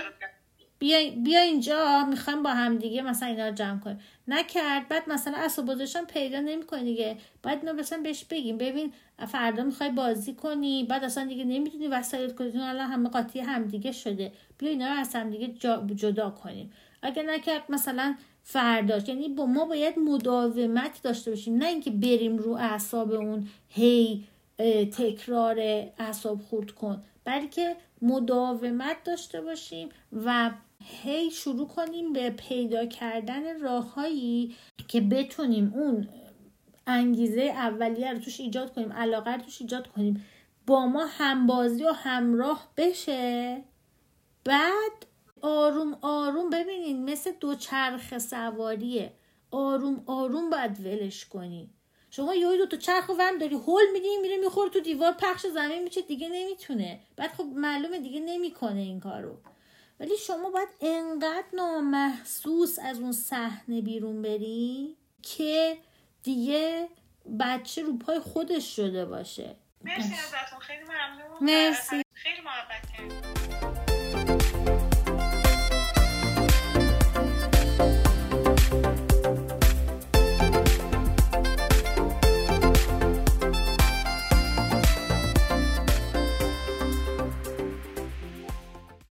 بیا, 0.78 1.10
بیا 1.24 1.40
اینجا. 1.40 2.04
می‌خوام 2.04 2.42
با 2.42 2.50
هم 2.50 2.78
دیگه 2.78 3.02
مثلا 3.02 3.28
اینا 3.28 3.48
رو 3.48 3.54
جمع 3.54 3.80
کنیم. 3.80 4.00
نکرد. 4.28 4.88
بعد 4.88 5.08
مثلا 5.08 5.34
اسبابازشم 5.36 6.04
پیدا 6.04 6.40
نمی‌کنه 6.40 6.82
دیگه. 6.82 7.16
بعد 7.42 7.58
اینو 7.58 7.80
مثلا 7.80 8.02
بهش 8.02 8.24
بگیم 8.24 8.58
ببین 8.58 8.92
فردا 9.28 9.64
می‌خوای 9.64 9.90
بازی 9.90 10.34
کنی. 10.34 10.84
بعد 10.84 11.04
اصلا 11.04 11.26
دیگه 11.26 11.44
نمی‌تونی 11.44 11.88
وسایل 11.88 12.30
کنی 12.30 12.50
الان 12.60 12.86
همه 12.86 13.08
قاطی 13.08 13.40
همدیگه 13.40 13.92
شده. 13.92 14.32
بیا 14.58 14.68
اینا 14.70 14.86
رو 14.86 14.98
از 14.98 15.16
دیگه 15.16 15.48
جدا 15.94 16.30
کنیم. 16.30 16.72
اگه 17.02 17.22
نکرد 17.22 17.62
مثلا 17.68 18.14
فرداش 18.42 19.08
یعنی 19.08 19.28
با 19.28 19.46
ما 19.46 19.64
باید 19.64 19.98
مداومت 19.98 21.02
داشته 21.02 21.30
باشیم. 21.30 21.56
نه 21.56 21.66
اینکه 21.66 21.90
بریم 21.90 22.36
رو 22.36 22.52
اعصاب 22.52 23.12
اون 23.12 23.48
هی 23.68 24.24
تکرار 24.92 25.58
اعصاب 25.98 26.40
خورد 26.40 26.70
کن. 26.70 27.02
بلکه 27.24 27.76
مداومت 28.02 28.96
داشته 29.04 29.40
باشیم 29.40 29.88
و 30.12 30.50
هی 30.80 31.30
شروع 31.30 31.68
کنیم 31.68 32.12
به 32.12 32.30
پیدا 32.30 32.86
کردن 32.86 33.60
راههایی 33.60 34.56
که 34.88 35.00
بتونیم 35.00 35.72
اون 35.74 36.08
انگیزه 36.86 37.42
اولیه 37.42 38.12
رو 38.12 38.18
توش 38.18 38.40
ایجاد 38.40 38.74
کنیم 38.74 38.92
علاقه 38.92 39.32
رو 39.32 39.42
توش 39.42 39.60
ایجاد 39.60 39.86
کنیم 39.86 40.24
با 40.66 40.86
ما 40.86 41.06
همبازی 41.06 41.84
و 41.84 41.92
همراه 41.92 42.72
بشه. 42.76 43.62
بعد 44.44 45.06
آروم 45.42 45.98
آروم 46.02 46.50
ببینین 46.50 47.10
مثل 47.10 47.32
دوچرخ 47.40 48.18
سواریه. 48.18 49.12
آروم 49.50 50.02
آروم 50.06 50.50
باید 50.50 50.80
ولش 50.80 51.24
کنی. 51.24 51.70
شما 52.10 52.34
یه 52.34 52.56
دو 52.56 52.66
تا 52.66 52.76
چرخ 52.76 53.08
ورم 53.08 53.38
داری 53.38 53.54
هول 53.54 53.82
میدی 53.92 54.08
میره 54.22 54.36
می‌خوره 54.36 54.70
تو 54.70 54.80
دیوار 54.80 55.12
پخش 55.12 55.46
زمین 55.46 55.82
میشه 55.82 56.02
دیگه 56.02 56.28
نمی‌تونه. 56.28 57.00
بعد 57.16 57.30
خب 57.30 57.44
معلومه 57.44 57.98
دیگه 57.98 58.20
نمی‌کنه 58.20 58.80
این 58.80 59.00
کارو. 59.00 59.36
ولی 60.00 60.16
شما 60.16 60.50
باید 60.50 60.68
انقدر 60.80 61.44
نامحسوس 61.52 62.78
از 62.78 62.98
اون 63.00 63.12
صحنه 63.12 63.80
بیرون 63.80 64.22
بری 64.22 64.96
که 65.22 65.78
دیگه 66.22 66.88
بچه 67.40 67.82
رو 67.82 67.98
پای 67.98 68.20
خودش 68.20 68.76
شده 68.76 69.04
باشه. 69.04 69.56
مرسی 69.84 70.14
ازتون. 70.14 70.58
خیلی 70.58 70.84
ممنون. 70.84 71.38
مرسی. 71.40 72.02
خیلی 72.14 72.40
محبت 72.40 72.90
کردیم. 72.92 73.43